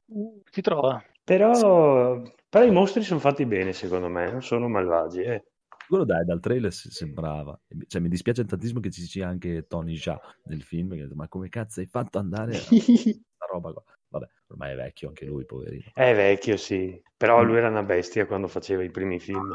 [0.50, 1.02] Si trova.
[1.24, 5.22] Però, però i mostri sono fatti bene, secondo me, non sono malvagi.
[5.22, 5.44] Eh.
[5.88, 7.58] Quello dai, dal trailer sembrava.
[7.86, 10.90] Cioè, mi dispiace tantissimo che ci sia anche Tony Jaa nel film.
[10.90, 13.82] che ho detto, Ma come cazzo hai fatto andare questa roba qua?
[14.08, 15.90] Vabbè, ormai è vecchio anche lui, poverino.
[15.92, 17.00] È vecchio, sì.
[17.16, 19.54] Però lui era una bestia quando faceva i primi film.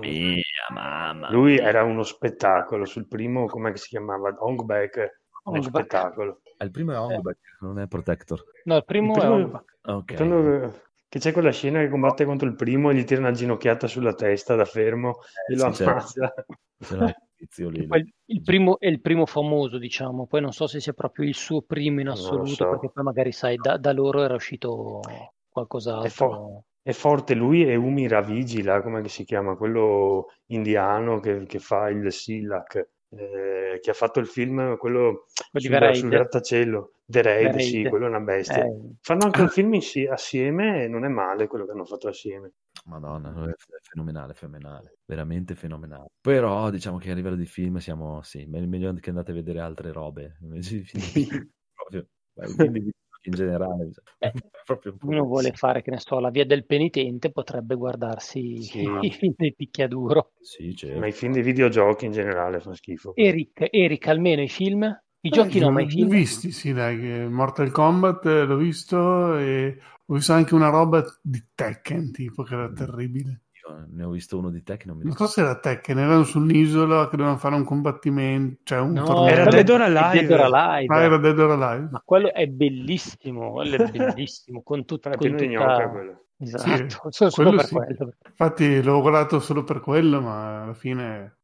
[0.00, 1.30] Mia mamma.
[1.30, 2.84] Lui era uno spettacolo.
[2.84, 4.34] Sul primo, come si chiamava?
[4.38, 6.40] Hong Bak, uno spettacolo.
[6.58, 8.44] Ah, Il primo è Hongback, non è Protector.
[8.64, 9.62] No, il primo, Il primo- è un...
[9.82, 10.14] Ok.
[10.14, 13.88] Quando- che c'è quella scena che combatte contro il primo e gli tira una ginocchiata
[13.88, 15.18] sulla testa da fermo
[15.48, 15.90] e lo sì, certo.
[15.90, 16.34] ammazza.
[16.78, 17.88] Il tizio lì.
[18.26, 21.62] il primo è il primo famoso, diciamo, poi non so se sia proprio il suo
[21.62, 22.70] primo in assoluto, so.
[22.70, 25.00] perché poi magari sai, da, da loro era uscito
[25.48, 26.06] qualcos'altro.
[26.06, 29.56] È fo- È forte lui e Umi Ravigila, come si chiama?
[29.56, 35.94] Quello indiano che, che fa il Silak, eh, che ha fatto il film, quello sul,
[35.94, 37.88] sul grattacielo, The Raid, The sì, Raid.
[37.88, 38.64] quello è una bestia.
[38.64, 42.08] Eh, Fanno anche un film insi- assieme e non è male quello che hanno fatto
[42.08, 42.52] assieme.
[42.86, 46.06] Madonna, è fenomenale, fenomenale, veramente fenomenale.
[46.20, 49.60] Però diciamo che a livello di film siamo, sì, me- meglio che andate a vedere
[49.60, 50.38] altre robe.
[50.42, 52.90] Invece di film, proprio, ma di
[53.24, 54.32] in generale, bisogna- Eh,
[54.64, 58.82] proprio uno vuole fare, che ne so, la via del penitente, potrebbe guardarsi Sì.
[59.02, 60.32] i film dei picchiaduro.
[60.40, 60.98] Sì, certo.
[61.00, 63.14] Ma i film di videogiochi in generale fanno schifo.
[63.14, 64.88] Eric, Eric, almeno i film?
[65.22, 66.08] I giochi Eh, no, ma i li ho film?
[66.08, 71.42] visti, sì, dai, Mortal Kombat eh, l'ho visto e ho visto anche una roba di
[71.54, 73.42] Tekken, tipo, che era terribile.
[73.62, 75.32] Io ne ho visto uno di te che non mi Non ricordo.
[75.32, 79.04] so se era Tekken, erano su un'isola che dovevano fare un combattimento, cioè un No,
[79.04, 79.32] torneo.
[79.32, 80.10] Era Dead or Alive.
[80.12, 80.88] Dead or Alive.
[80.92, 81.88] Ah, era Dead or Alive?
[81.90, 85.46] Ma quello è bellissimo, quello è bellissimo, con, tut- Era con tutta...
[85.48, 86.24] gnocca quello.
[86.38, 87.74] Esatto, solo, solo quello per sì.
[87.74, 88.12] quello.
[88.28, 91.38] Infatti l'ho guardato solo per quello, ma alla fine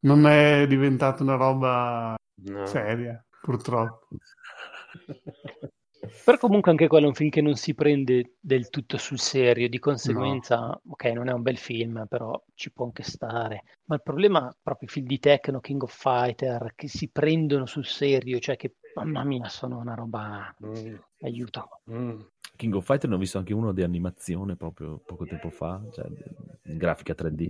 [0.00, 2.66] non è diventata una roba Não.
[2.66, 3.20] Séria, é?
[3.44, 4.06] por troco.
[6.28, 9.66] Però comunque anche quello è un film che non si prende del tutto sul serio,
[9.66, 13.64] di conseguenza, ok, non è un bel film, però ci può anche stare.
[13.84, 17.86] Ma il problema, proprio i film di Tecno, King of Fighter, che si prendono sul
[17.86, 20.54] serio, cioè che, mamma mia, sono una roba...
[20.62, 21.80] Mm, Aiuto.
[21.90, 22.20] mm.
[22.56, 26.06] King of Fighter ne ho visto anche uno di animazione proprio poco tempo fa, cioè
[26.64, 27.48] in grafica 3D.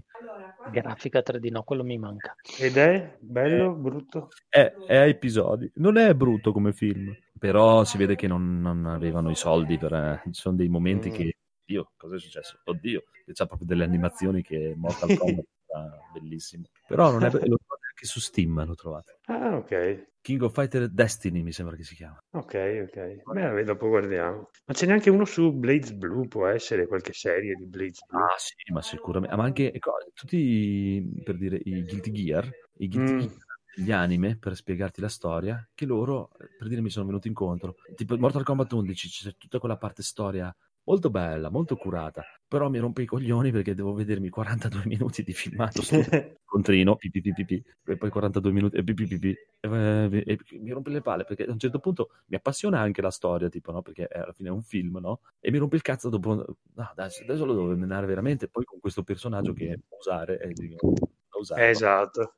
[0.71, 2.37] Grafica 3D, no, quello mi manca.
[2.59, 4.29] Ed è bello, brutto?
[4.49, 5.71] È, è a episodi.
[5.77, 9.93] Non è brutto come film, però si vede che non, non avevano i soldi per...
[9.93, 11.13] eh, ci sono dei momenti Mm.
[11.13, 11.33] che...
[11.65, 12.59] Dio, cosa è successo?
[12.65, 13.03] Oddio,
[13.33, 16.65] c'ha proprio delle animazioni che Mortal Kombat era bellissimo.
[16.87, 17.31] Però non è...
[17.31, 19.19] Lo trovate anche su Steam, lo trovate.
[19.27, 20.07] Ah, ok.
[20.21, 22.19] King of Fighter Destiny mi sembra che si chiama.
[22.33, 23.23] Ok, ok.
[23.33, 24.51] Beh, dopo guardiamo.
[24.67, 28.23] Ma c'è neanche uno su Blades Blue, può essere qualche serie di Blades Blue.
[28.23, 29.37] Ah sì, ma sicuramente.
[29.37, 29.73] Ma anche
[30.15, 33.19] tutti, i- per dire, i Guilty Gear, i Guilty Mm.
[33.19, 33.37] Gear,
[33.79, 37.77] gli anime, per spiegarti la storia, che loro, per dire, mi sono venuti incontro.
[37.95, 40.55] Tipo Mortal Kombat 11, c'è tutta quella parte storia
[40.89, 45.35] molto bella, molto curata, però mi rompe i coglioni perché devo vedermi 42 minuti di
[45.35, 45.95] filmato su
[46.45, 50.91] contrino, pipi, pipi, pipi, e poi 42 minuti e pipi, pipi, e, e, mi rompe
[50.91, 53.83] le palle perché a un certo punto mi appassiona anche la storia, tipo, no?
[53.83, 55.21] Perché alla fine è un film, no?
[55.39, 58.81] E mi rompe il cazzo dopo, no, adesso, adesso lo devo menare veramente, poi con
[58.81, 60.95] questo personaggio che usare, e dico,
[61.39, 62.37] usare, esatto.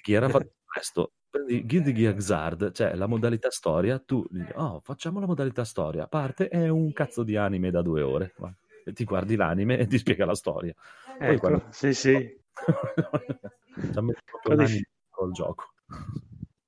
[0.00, 1.12] Chi era fatto questo?
[1.30, 6.06] prendi Guild Gear Xrd, cioè la modalità storia, tu dici, oh, facciamo la modalità storia,
[6.06, 8.50] parte è un cazzo di anime da due ore, va.
[8.84, 10.72] e ti guardi l'anime e ti spiega la storia.
[11.18, 11.66] Poi Ecco, quando...
[11.70, 12.12] sì, sì.
[13.92, 15.64] Ci ha messo proprio Codice- l'anime col gioco.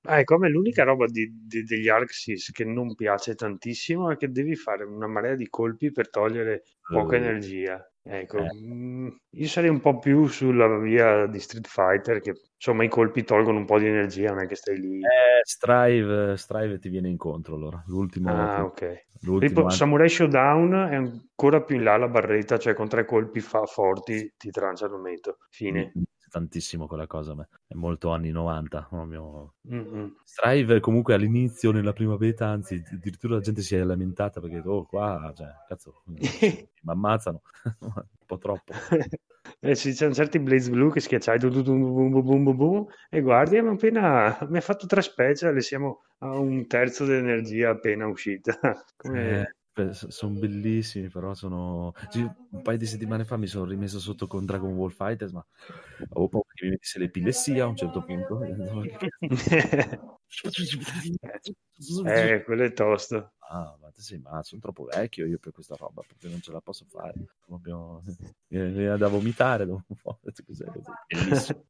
[0.04, 4.16] Ah, ecco, a me l'unica roba di- di- degli Arxis che non piace tantissimo è
[4.16, 7.18] che devi fare una marea di colpi per togliere poca Eh.
[7.18, 7.82] energia.
[8.02, 8.54] Ecco, Eh.
[8.54, 13.24] mm, io sarei un po' più sulla via di Street Fighter, che insomma i colpi
[13.24, 14.98] tolgono un po' di energia, non è che stai lì.
[14.98, 19.06] Eh, Strive, Strive ti viene incontro allora, l'ultimo, Ah, ok.
[19.22, 23.40] l'ultimo anno- Samurai Showdown è ancora più in là la barretta, cioè con tre colpi
[23.40, 25.38] fa- forti ti tranciano il metro.
[25.48, 25.90] Fine.
[25.92, 27.48] piace tantissimo quella cosa a me.
[27.66, 29.54] è molto anni 90 proprio.
[29.72, 30.16] Mm-mm.
[30.22, 34.84] Strive comunque all'inizio nella prima beta anzi addirittura la gente si è lamentata perché oh
[34.84, 36.20] qua cioè, cazzo mi
[36.84, 37.40] ammazzano
[37.80, 38.72] un po' troppo
[39.62, 43.74] Eh sì, c'erano certi Blaze Blue che schiacciai boom, boom, boom, boom, e guardi, abbiamo
[43.74, 48.58] appena mi ha fatto tre special e siamo a un terzo dell'energia appena uscita.
[48.96, 49.56] Come...
[49.92, 51.92] sono bellissimi però sono
[52.50, 55.46] un paio di settimane fa mi sono rimesso sotto con Dragon Ball Fighters ma
[56.10, 58.40] avevo paura che mi mettesse l'epilessia a un certo punto
[62.06, 63.32] eh, quello è tosto.
[63.52, 66.52] Ah, ma te sei ma sono troppo vecchio io per questa roba, proprio non ce
[66.52, 67.14] la posso fare.
[67.44, 68.00] Proprio...
[68.48, 70.18] Mi viene da vomitare dopo un po'.
[71.08, 71.64] Bellissimo,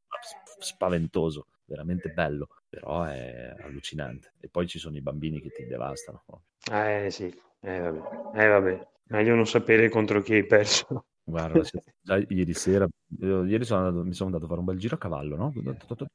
[0.59, 4.35] spaventoso, veramente bello, però è allucinante.
[4.41, 6.23] E poi ci sono i bambini che ti devastano.
[6.71, 8.89] Eh sì, eh vabbè, eh, vabbè.
[9.09, 11.07] meglio non sapere contro chi hai perso.
[11.31, 11.63] Guarda,
[12.03, 12.89] già ieri sera,
[13.19, 15.53] ieri sono andato, mi sono andato a fare un bel giro a cavallo, no?
[15.53, 16.07] Poi sono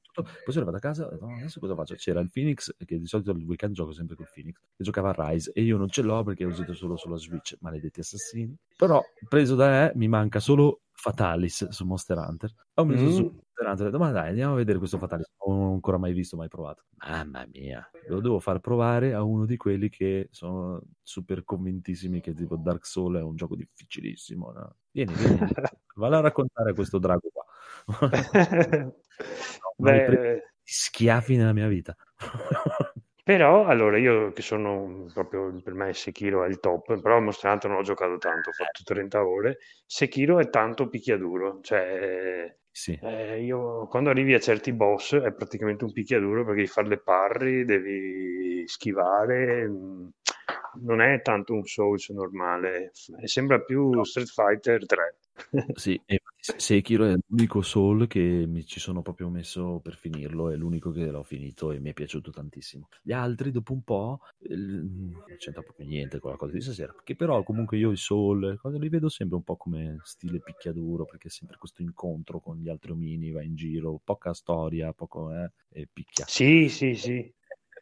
[0.45, 1.95] arrivato a casa e adesso cosa faccio?
[1.95, 5.29] C'era il Phoenix, che di solito il weekend gioco sempre col Phoenix, che giocava a
[5.29, 8.55] Rise e io non ce l'ho perché ho usato solo sulla Switch, maledetti assassini.
[8.75, 12.51] Però preso da me mi manca solo Fatalis su Monster Hunter.
[12.75, 13.09] Ho messo Mm.
[13.11, 15.25] su Monster Hunter e ho detto, ma dai, andiamo a vedere questo Fatalis.
[15.45, 16.85] Non ho ancora mai visto, mai provato.
[17.07, 22.33] Mamma mia, lo devo far provare a uno di quelli che sono super convintissimi che
[22.33, 24.51] tipo Dark Souls è un gioco difficilissimo.
[24.51, 24.75] No?
[24.91, 25.37] Vieni, vieni,
[25.95, 27.45] vale a raccontare questo drago qua.
[29.77, 31.95] Beh, Beh, schiaffi nella mia vita.
[33.25, 37.69] Però, allora, io che sono proprio, per me Sekiro è il top, però Monster Hunter
[37.71, 39.57] non ho giocato tanto, ho fatto 30 ore.
[39.85, 42.97] Sekiro è tanto picchiaduro, cioè sì.
[43.01, 46.99] eh, io quando arrivi a certi boss è praticamente un picchiaduro perché devi fare le
[46.99, 50.07] parry, devi schivare, mm,
[50.83, 52.91] non è tanto un Souls normale,
[53.23, 55.15] sembra più Street Fighter 3.
[55.73, 60.55] Sì, e Sekiro è l'unico Soul che mi ci sono proprio messo per finirlo, è
[60.55, 62.87] l'unico che l'ho finito e mi è piaciuto tantissimo.
[63.01, 66.95] Gli altri, dopo un po', eh, non c'entra proprio niente con la cosa di stasera,
[67.03, 71.27] che però comunque io i Soul li vedo sempre un po' come stile picchiaduro, perché
[71.27, 75.51] è sempre questo incontro con gli altri omini, va in giro, poca storia, poco eh,
[75.69, 76.25] e picchia.
[76.27, 77.33] Sì, sì, sì.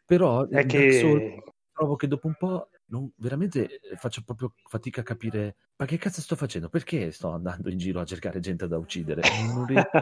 [0.04, 0.92] Però È che...
[0.92, 5.98] Souls trovo che dopo un po' non, veramente faccio proprio fatica a capire ma che
[5.98, 6.68] cazzo sto facendo?
[6.68, 9.22] Perché sto andando in giro a cercare gente da uccidere?
[9.52, 9.98] Non riesco...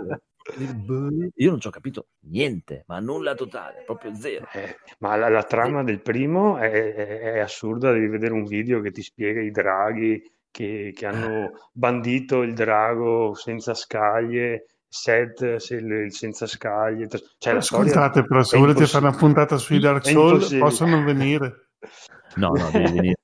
[1.34, 4.46] Io non ci ho capito niente, ma nulla totale, proprio zero.
[4.52, 8.80] Eh, ma la, la trama del primo è, è, è, assurda, devi vedere un video
[8.82, 15.76] che ti spiega i draghi che, che hanno bandito il drago senza scaglie, Seth se
[15.76, 17.08] il, senza scaglie.
[17.38, 21.70] Cioè, Ascoltate, però, se volete fare una puntata sui Dark Souls, possono venire.
[22.36, 23.16] No, no, devi venire.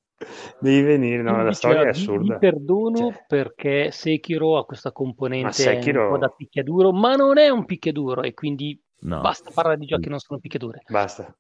[0.61, 2.35] Devi venire, no, la storia è assurda.
[2.35, 3.25] Vi perdono cioè.
[3.29, 6.05] perché Sekiro ha questa componente Sekiro...
[6.05, 9.21] un po' da picchiaduro, ma non è un picchiaduro e quindi no.
[9.21, 10.83] basta parlare di giochi che non sono picchiadure.
[10.89, 11.33] Basta.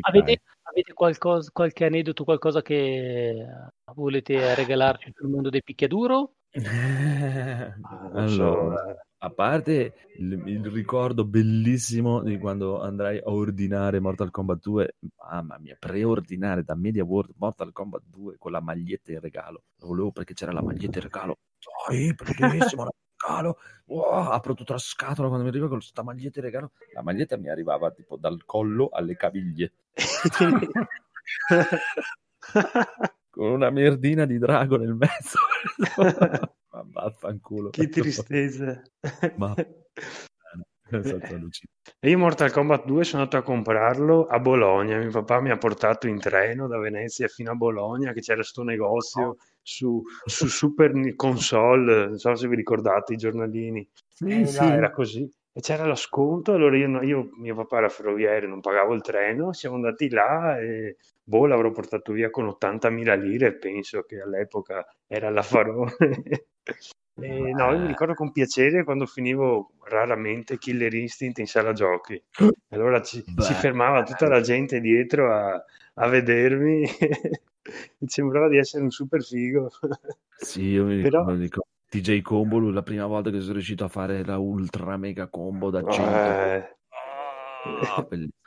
[0.00, 3.46] Avete, avete qualcosa, qualche aneddoto, qualcosa che
[3.94, 6.32] volete regalarci sul mondo del picchiaduro?
[8.12, 14.96] allora, a parte il, il, ricordo bellissimo di quando andrai a ordinare Mortal Kombat 2,
[15.30, 19.62] mamma mia, preordinare da Media World Mortal Kombat 2 con la maglietta in regalo.
[19.78, 21.38] Lo volevo perché c'era la maglietta in regalo.
[21.88, 23.58] Dai, bellissimo la regalo.
[23.86, 26.72] Wow, apro tutta la scatola quando mi arriva con questa maglietta in regalo.
[26.92, 29.72] La maglietta mi arrivava tipo dal collo alle caviglie.
[33.30, 35.38] con una merdina di drago nel mezzo.
[37.06, 37.70] Vaffanculo.
[37.70, 38.82] Che tristezza.
[39.36, 39.54] Ma...
[41.98, 44.98] E io Mortal Kombat 2 sono andato a comprarlo a Bologna.
[44.98, 48.62] Mio papà mi ha portato in treno da Venezia fino a Bologna, che c'era sto
[48.62, 53.86] negozio su, su Super Console, non so se vi ricordate i giornalini.
[54.06, 54.56] Sì, Eh, sì.
[54.58, 55.28] là era così.
[55.52, 59.52] E c'era lo sconto, allora io, io- mio papà era ferroviario, non pagavo il treno,
[59.52, 60.96] siamo andati là e
[61.28, 65.96] boh, l'avrò portato via con 80.000 lire, penso che all'epoca era l'affarone.
[67.18, 72.22] E no, io mi ricordo con piacere quando finivo raramente Killer Instinct in sala giochi.
[72.68, 77.40] Allora ci, si fermava tutta la gente dietro a, a vedermi e
[78.04, 79.70] sembrava di essere un super figo.
[80.36, 81.48] Sì, io mi Però- ricordo, mi
[81.88, 85.82] TJ Combo, la prima volta che sono riuscito a fare la ultra mega combo da
[85.88, 86.10] 100.
[86.10, 86.76] Eh,
[88.06, 88.45] bellissimo.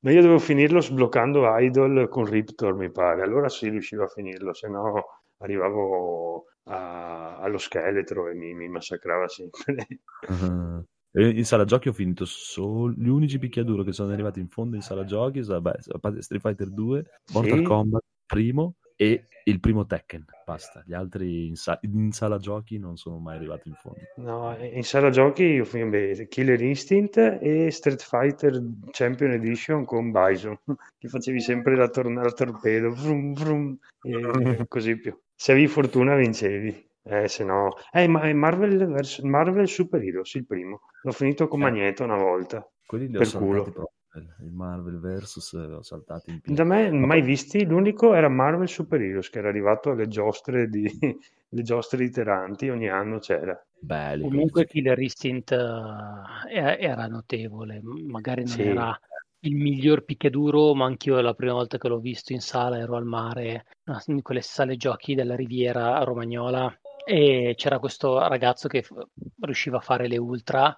[0.00, 3.22] Ma io dovevo finirlo sbloccando Idol con Riptor, mi pare.
[3.22, 5.04] Allora sì, riuscivo a finirlo, se no
[5.38, 9.86] arrivavo a- allo scheletro e mi, mi massacrava sempre.
[10.28, 10.82] Ah.
[11.12, 14.82] In sala giochi ho finito solo gli unici picchiaduro che sono arrivati in fondo in
[14.82, 17.64] sala giochi sono parte Street Fighter 2, Mortal Sì?
[17.64, 20.24] Kombat primo e il primo Tekken.
[20.44, 24.00] Basta, gli altri in, sa- in sala giochi non sono mai arrivati in fondo.
[24.16, 28.60] No, in sala giochi io beh, Killer Instinct e Street Fighter
[28.90, 30.58] Champion Edition con Bison,
[30.98, 34.10] che facevi sempre la tornata a torpedo, vrum, vrum, e
[34.68, 35.16] così più.
[35.34, 37.74] Se avevi fortuna vincevi, eh, se no...
[37.92, 40.80] Eh, ma è Marvel, vers- Marvel Super Heroes, il primo.
[41.02, 41.64] L'ho finito con Eh.
[41.64, 42.68] Magneto una volta.
[42.84, 43.62] Quelli li ho Per culo.
[43.62, 43.92] proprio.
[44.14, 46.56] Il Marvel Versus eh, ho saltati in pieno.
[46.56, 50.68] Da me Ma mai visti, l'unico era Marvel Super Heroes, che era arrivato alle giostre,
[50.68, 50.88] di,
[51.48, 53.60] le giostre iteranti, ogni anno c'era.
[53.80, 54.22] Belli.
[54.22, 54.68] Comunque quelli.
[54.68, 58.62] Killer Instinct eh, era, notevole, magari non Sì.
[58.62, 58.98] era
[59.40, 63.04] il miglior picchiaduro, ma anch'io la prima volta che l'ho visto in sala ero al
[63.04, 63.66] mare,
[64.06, 66.76] in quelle sale giochi della Riviera Romagnola
[67.06, 69.06] e c'era questo ragazzo che f-
[69.40, 70.74] riusciva a fare le ultra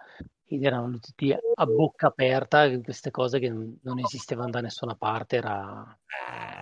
[0.60, 5.96] erano tutti a bocca aperta, queste cose che non esistevano da nessuna parte, era,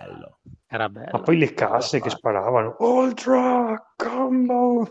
[0.05, 0.39] Bello.
[0.67, 1.09] era bello.
[1.13, 4.87] Ma poi le casse che sparavano, Ultra Combo,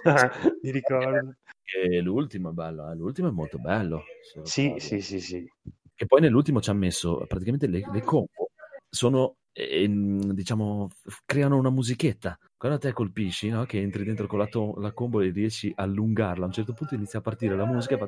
[0.62, 1.34] mi ricordo.
[1.70, 4.04] E l'ultimo è bello, eh, l'ultimo è molto bello.
[4.42, 5.46] Sì, sì, sì, sì.
[5.94, 8.50] Che poi nell'ultimo ci ha messo praticamente le, le combo
[8.88, 10.88] sono ehm, diciamo
[11.24, 13.64] creano una musichetta quando te colpisci no?
[13.64, 16.72] che entri dentro con la, to- la combo e riesci a allungarla a un certo
[16.72, 18.06] punto inizia a partire la musica e fa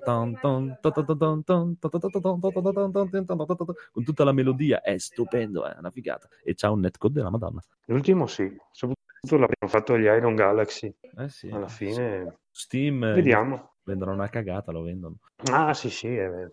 [3.93, 7.61] con tutta la melodia è stupendo è una figata e c'ha un netcode della madonna
[7.87, 12.39] L'ultimo sì, soprattutto l'abbiamo fatto gli Iron Galaxy, eh sì alla fine.
[12.51, 13.75] Steam eh, Vediamo.
[13.85, 15.17] vendono una cagata lo vendono
[15.51, 16.09] Ah, sì, sì.
[16.09, 16.49] eh,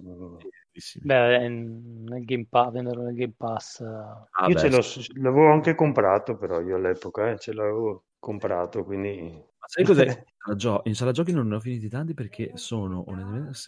[0.77, 1.05] Bellissimi.
[1.05, 3.81] Beh, nel Game Pass, vendono nel Game Pass.
[3.81, 5.19] Ah, Io beh, ce l'ho, sì.
[5.19, 9.31] l'avevo anche comprato, però io all'epoca eh, ce l'avevo comprato, quindi...
[9.31, 10.05] Ma sai cos'è?
[10.85, 13.03] In sala, giochi non ne ho finiti tanti perché sono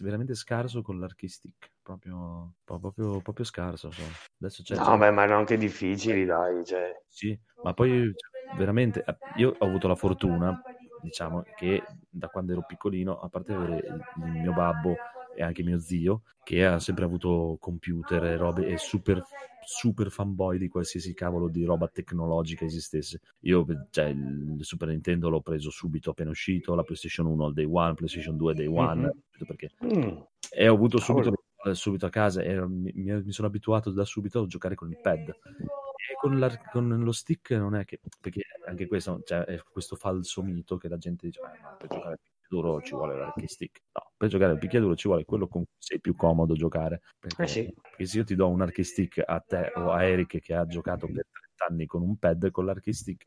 [0.00, 1.68] veramente scarso con l'arcade stick.
[1.82, 3.90] Proprio, proprio, proprio scarso.
[3.90, 4.06] sono.
[4.40, 6.64] Adesso c'è, No, c'è- beh, ma erano anche difficili, dai.
[6.64, 7.02] Cioè.
[7.06, 10.58] sì, ma poi cioè, veramente eh, io ho avuto la fortuna,
[11.02, 14.04] diciamo, che da quando ero piccolino, a parte avere il
[14.40, 14.96] mio babbo
[15.34, 19.22] e anche mio zio, che ha sempre avuto computer e robe e super
[19.62, 23.20] super fanboy di qualsiasi cavolo di roba tecnologica esistesse.
[23.40, 27.66] Io, cioè, il Super Nintendo l'ho preso subito appena uscito, la PlayStation 1 al day
[27.70, 29.02] one, PlayStation 2 day one,
[29.38, 29.46] Mhm.
[29.46, 30.18] perché Mm.
[30.52, 31.44] e ho avuto subito,
[31.74, 35.28] subito a casa e mi, mi- sono abituato da subito a giocare con il pad.
[35.28, 40.42] E con, con lo stick non è che, perché anche questo, cioè, è questo falso
[40.42, 43.80] mito che la gente dice, "Eh, ma per giocare al picchiaduro ci vuole l'arcade stick.
[43.92, 47.00] No, per giocare al picchiaduro ci vuole quello con cui sei più comodo giocare.
[47.18, 47.74] Perché, Eh sì.
[47.80, 50.66] perché se io ti do un arcade stick a te o a Eric che ha
[50.66, 53.24] giocato per 30 anni con un pad, con l'arcade stick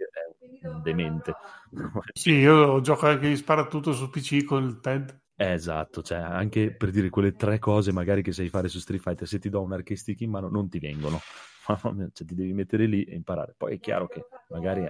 [0.61, 1.33] è un demente.
[2.13, 5.19] Sì, io gioco anche di sparatutto su PC con il pad.
[5.35, 9.27] Esatto, cioè anche per dire quelle tre cose magari che sai fare su Street Fighter,
[9.27, 11.19] se ti do un arcade stick in mano non ti vengono,
[12.13, 13.55] cioè ti devi mettere lì e imparare.
[13.57, 14.85] Poi è chiaro che magari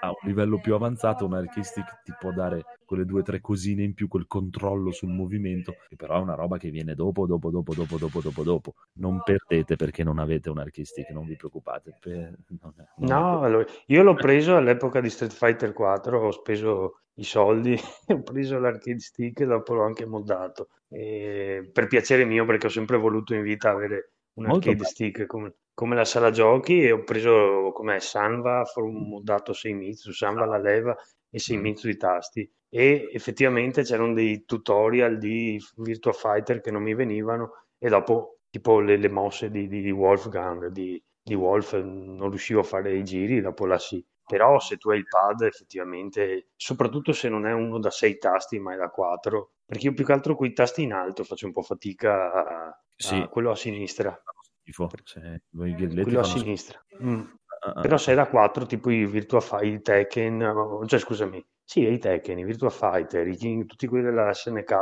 [0.00, 3.40] a, un livello più avanzato un arcade stick ti può dare quelle due o tre
[3.40, 7.26] cosine in più, quel controllo sul movimento, che però è una roba che viene dopo,
[7.26, 8.74] dopo, dopo, dopo, dopo, dopo, dopo.
[8.94, 11.96] Non perdete perché non avete un arcade stick, non vi preoccupate.
[11.98, 16.30] Per- non è- non No, allora, io l'ho preso all'epoca di Street Fighter 4, ho
[16.30, 17.74] speso i soldi,
[18.08, 20.68] ho preso l'arcade stick e dopo l'ho anche moddato.
[20.88, 24.84] E per piacere mio, perché ho sempre voluto in vita avere un Molto arcade bello.
[24.84, 30.44] stick come, come la sala giochi e ho preso come Sanva, ho moddato Seimitsu, Sanva
[30.46, 30.96] la leva
[31.30, 32.50] e Seimitsu i tasti.
[32.68, 38.80] E effettivamente c'erano dei tutorial di Virtua Fighter che non mi venivano e dopo tipo
[38.80, 43.40] le, le mosse di, di- Wolfgang, di, di Wolf, non riuscivo a fare i giri,
[43.40, 44.04] dopo là sì.
[44.24, 48.58] Però se tu hai il pad, effettivamente, soprattutto se non è uno da sei tasti,
[48.58, 51.46] ma è da quattro, perché io più che altro con i tasti in alto faccio
[51.46, 53.26] un po' fatica a, a Sì.
[53.30, 54.14] quello a sinistra.
[54.60, 54.86] schifo.
[55.02, 56.78] Cioè, voi Quello a sinistra.
[57.02, 57.22] Mm.
[57.64, 57.80] Ah, ah.
[57.80, 61.98] Però se è da 4, tipo i Virtua Fighter, i Tekken, cioè scusami, sì, i
[61.98, 64.74] Tekken, i Virtua Fighter, i King, tutti quelli della SNK,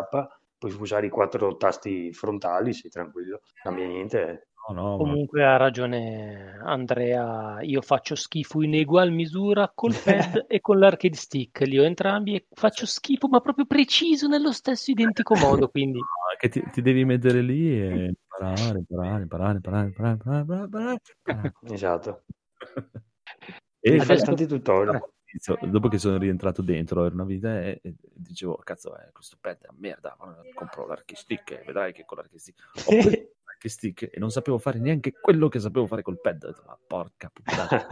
[0.58, 5.54] puoi usare i quattro tasti frontali, sì, tranquillo, cambia niente no, Comunque ma...
[5.54, 11.60] ha ragione Andrea, io faccio schifo in egual misura col pad e con l'arcade stick,
[11.60, 15.98] li ho entrambi e faccio schifo ma proprio preciso nello stesso identico modo, quindi...
[15.98, 16.06] No,
[16.38, 21.54] che ti, ti, devi mettere lì e imparare, imparare, imparare, imparare, imparare, imparare, imparare, imparare.
[21.74, 22.22] esatto.
[23.80, 25.00] e fai tanti tutorial.
[25.62, 29.36] Dopo che sono rientrato dentro, era una vita e, e dicevo, oh, cazzo, eh, questo
[29.40, 30.16] pad è una merda,
[30.54, 34.78] compro l'arcade stick e vedrai che con l'arcade stick l'arcade stick e non sapevo fare
[34.78, 37.86] neanche quello che sapevo fare col pad ho detto ma porca puttana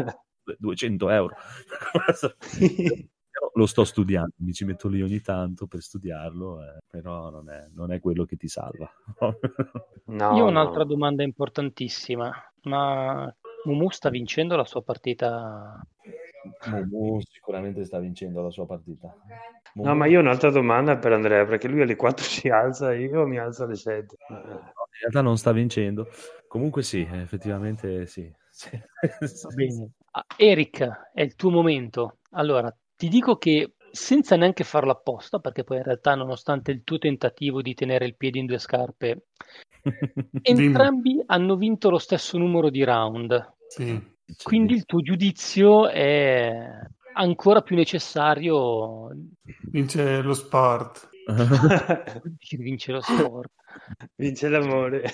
[0.59, 1.37] 200 euro
[3.55, 7.69] lo sto studiando mi ci metto lì ogni tanto per studiarlo eh, però non è,
[7.73, 8.91] non è quello che ti salva
[10.09, 10.49] No, io ho no.
[10.49, 12.33] un'altra domanda importantissima,
[12.63, 13.31] ma
[13.65, 15.79] Mumu sta vincendo la sua partita?
[16.71, 19.13] Momo sicuramente sta vincendo la sua partita
[19.75, 23.03] No, ma io ho un'altra domanda per Andrea, perché lui alle 4 si alza e
[23.03, 24.17] io mi alzo alle 7.
[24.29, 26.09] No, in realtà non sta vincendo.
[26.49, 28.31] Comunque sì, effettivamente sì.
[28.59, 28.71] Sì.
[28.73, 29.91] Va bene.
[30.11, 32.19] Ah, Eric, è il tuo momento.
[32.31, 36.99] Allora, ti dico che senza neanche farlo apposta, perché poi in realtà, nonostante il tuo
[36.99, 39.27] tentativo di tenere il piede in due scarpe,
[40.43, 43.55] entrambi hanno vinto lo stesso numero di round.
[43.69, 44.17] Sì.
[44.43, 46.69] Quindi il tuo giudizio è
[47.15, 49.11] ancora più necessario
[49.71, 51.09] Vince lo sport.
[52.23, 53.51] di vincere lo sport.
[54.17, 55.05] Vince l'amore.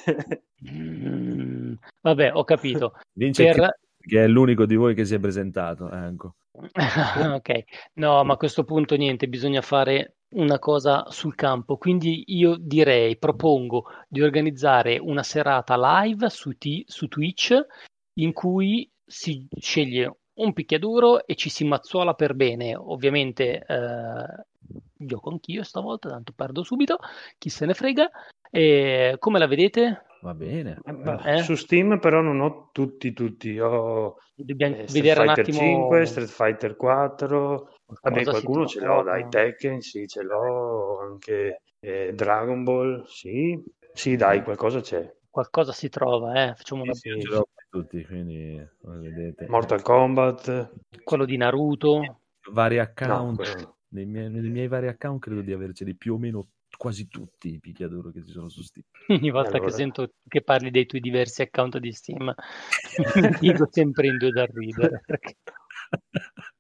[0.71, 2.95] Mm, vabbè, ho capito.
[3.13, 5.91] Vince Per- che è l'unico di voi che si è presentato.
[5.91, 6.35] Ecco.
[6.53, 7.65] ok,
[7.95, 11.79] no, ma a questo punto niente, bisogna fare una cosa sul campo.
[11.79, 17.59] Quindi io direi, propongo di organizzare una serata live su, T- su Twitch
[18.21, 22.75] in cui si sceglie un picchiaduro e ci si mazzuola per bene.
[22.75, 24.45] Ovviamente eh,
[24.97, 26.99] gioco anch'io stavolta, tanto perdo subito,
[27.39, 28.11] chi se ne frega.
[28.51, 30.05] E come la vedete?
[30.23, 30.79] Va bene.
[30.85, 31.43] Eh, Eh?
[31.43, 33.59] Su Steam però non ho tutti, tutti.
[33.61, 37.69] Ho Dobbiamo eh, Street vedere un Fighter attimo 5, Street Fighter 4.
[38.03, 43.63] Vabbè, qualcuno ce l'ho, dai, Tekken, sì, ce l'ho, anche eh, Dragon Ball, sì.
[43.93, 45.09] Sì, dai, qualcosa c'è.
[45.31, 46.55] Qualcosa si trova, eh?
[46.55, 46.95] Facciamo una...
[46.95, 49.49] Sì, l'ho tutti, quindi come vedete.
[49.49, 50.71] Mortal Kombat.
[51.03, 52.21] quello di Naruto.
[52.53, 53.57] Vari account.
[53.57, 53.77] no.
[53.89, 57.61] Nei, miei, nei miei vari account credo di averceli più o meno quasi tutti i
[57.61, 58.85] picchiaduro che ci sono su Steam.
[59.09, 59.65] Ogni volta Allora.
[59.65, 62.33] che sento che parli dei tuoi diversi account di Steam,
[63.21, 65.03] mi dico sempre in due da ridere.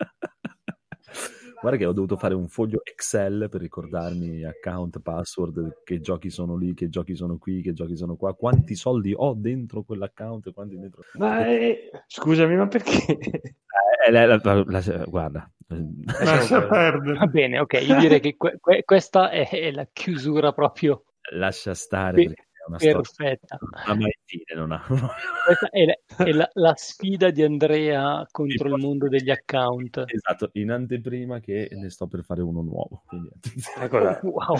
[1.64, 6.56] Guarda che ho dovuto fare un foglio Excel per ricordarmi account, password, che giochi sono
[6.56, 10.52] lì, che giochi sono qui, che giochi sono qua, quanti soldi ho dentro quell'account e
[10.52, 11.00] quanti dentro...
[11.14, 13.18] Ma eh, scusami, ma perché?
[13.18, 15.50] Eh, la- la- la- la- guarda,
[16.22, 21.72] Lascia Va bene, ok, io direi che que- que- questa è, la chiusura proprio lascia
[21.72, 22.34] stare Sì,
[22.66, 23.58] una storia perfetta.
[23.60, 24.84] non ha mai fine, non ha...
[25.46, 30.04] Questa è, la, è la- la sfida di Andrea contro il mondo degli account.
[30.06, 33.02] Esatto, in anteprima che ne sto per fare uno nuovo.
[33.06, 33.30] Quindi...
[33.78, 34.20] Eccola.
[34.24, 34.56] Wow.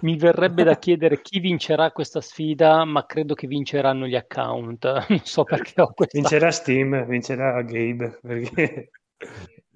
[0.00, 4.84] Mi verrebbe da chiedere chi vincerà questa sfida, ma credo che vinceranno gli account.
[5.08, 6.18] Non so perché ho questa.
[6.18, 8.90] Vincerà Steam, vincerà Gabe, perché...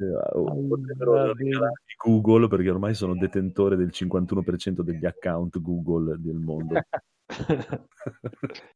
[0.01, 6.81] Eh, potrebbero regalarmi Google perché ormai sono detentore del 51% degli account Google del mondo.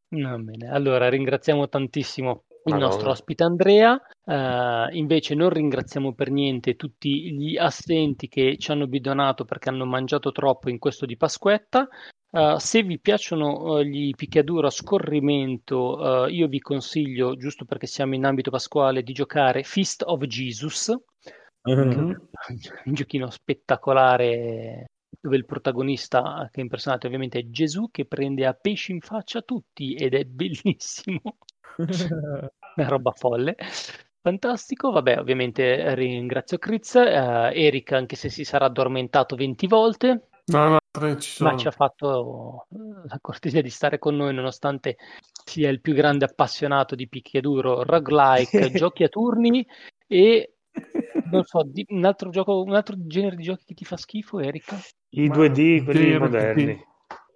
[0.09, 2.87] Va bene, allora ringraziamo tantissimo il Madonna.
[2.87, 8.87] nostro ospite Andrea, Eh, invece non ringraziamo per niente tutti gli assenti che ci hanno
[8.87, 11.89] bidonato perché hanno mangiato troppo in questo di Pasquetta.
[12.31, 17.87] Eh, se vi piacciono eh, gli picchiaduro a scorrimento, eh, io vi consiglio, giusto perché
[17.87, 20.93] siamo in ambito pasquale, di giocare Fist of Jesus,
[21.67, 22.29] Mhm.
[22.85, 24.85] un giochino spettacolare
[25.21, 29.41] dove il protagonista che è impersonato ovviamente è Gesù che prende a pesci in faccia
[29.41, 31.39] tutti ed è bellissimo.
[32.77, 33.57] Una roba folle.
[34.21, 40.69] Fantastico, vabbè, ovviamente ringrazio Chris, eh, Eric anche se si sarà addormentato 20 volte, No,
[40.69, 41.51] no, ci sono.
[41.51, 42.77] ma ci ha fatto eh,
[43.09, 44.97] la cortesia di stare con noi nonostante
[45.45, 49.67] sia il più grande appassionato di picchiaduro, roguelike, giochi a turni
[50.07, 50.54] e
[51.31, 54.41] non so, di- un altro gioco, un altro genere di giochi che ti fa schifo,
[54.41, 54.91] Eric?
[55.11, 56.85] I Ma 2D, quelli moderni.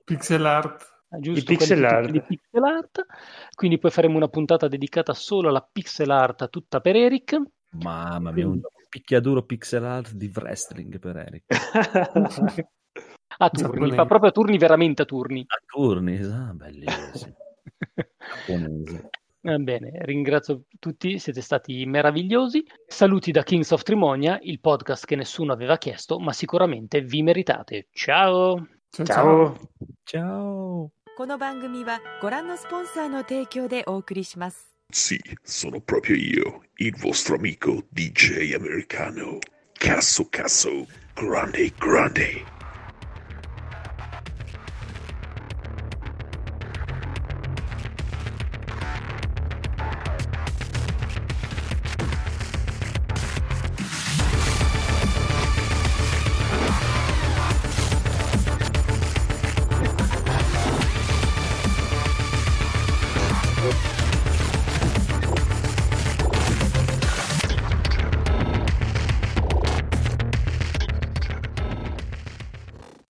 [0.05, 0.97] Pixel art.
[1.11, 2.11] Ah, giusto, I pixel art.
[2.11, 3.07] di pixel art.
[3.55, 7.41] Quindi poi faremo una puntata dedicata solo alla pixel art tutta per Eric.
[7.71, 11.45] Mamma mia, un picchiaduro pixel art di wrestling per Eric.
[13.41, 15.45] A turni, fa proprio a turni, veramente a turni.
[15.47, 17.37] A turni, ah, bellissimo.
[19.48, 19.48] Giapponese.
[19.48, 22.66] Va bene, ringrazio tutti, siete stati meravigliosi.
[22.88, 27.88] Saluti da Kings of Trimonia, il podcast che nessuno aveva chiesto, ma sicuramente vi meritate.
[27.92, 28.68] Ciao!
[28.90, 29.60] Ciao, Ciao.
[30.04, 30.92] Ciao.
[31.16, 34.74] この番組はご覧のスポンサーの提供でお送りします。
[34.92, 39.38] Sì, sono proprio io, il vostro amico DJ americano.
[39.74, 42.57] Casso Casso, grande grande.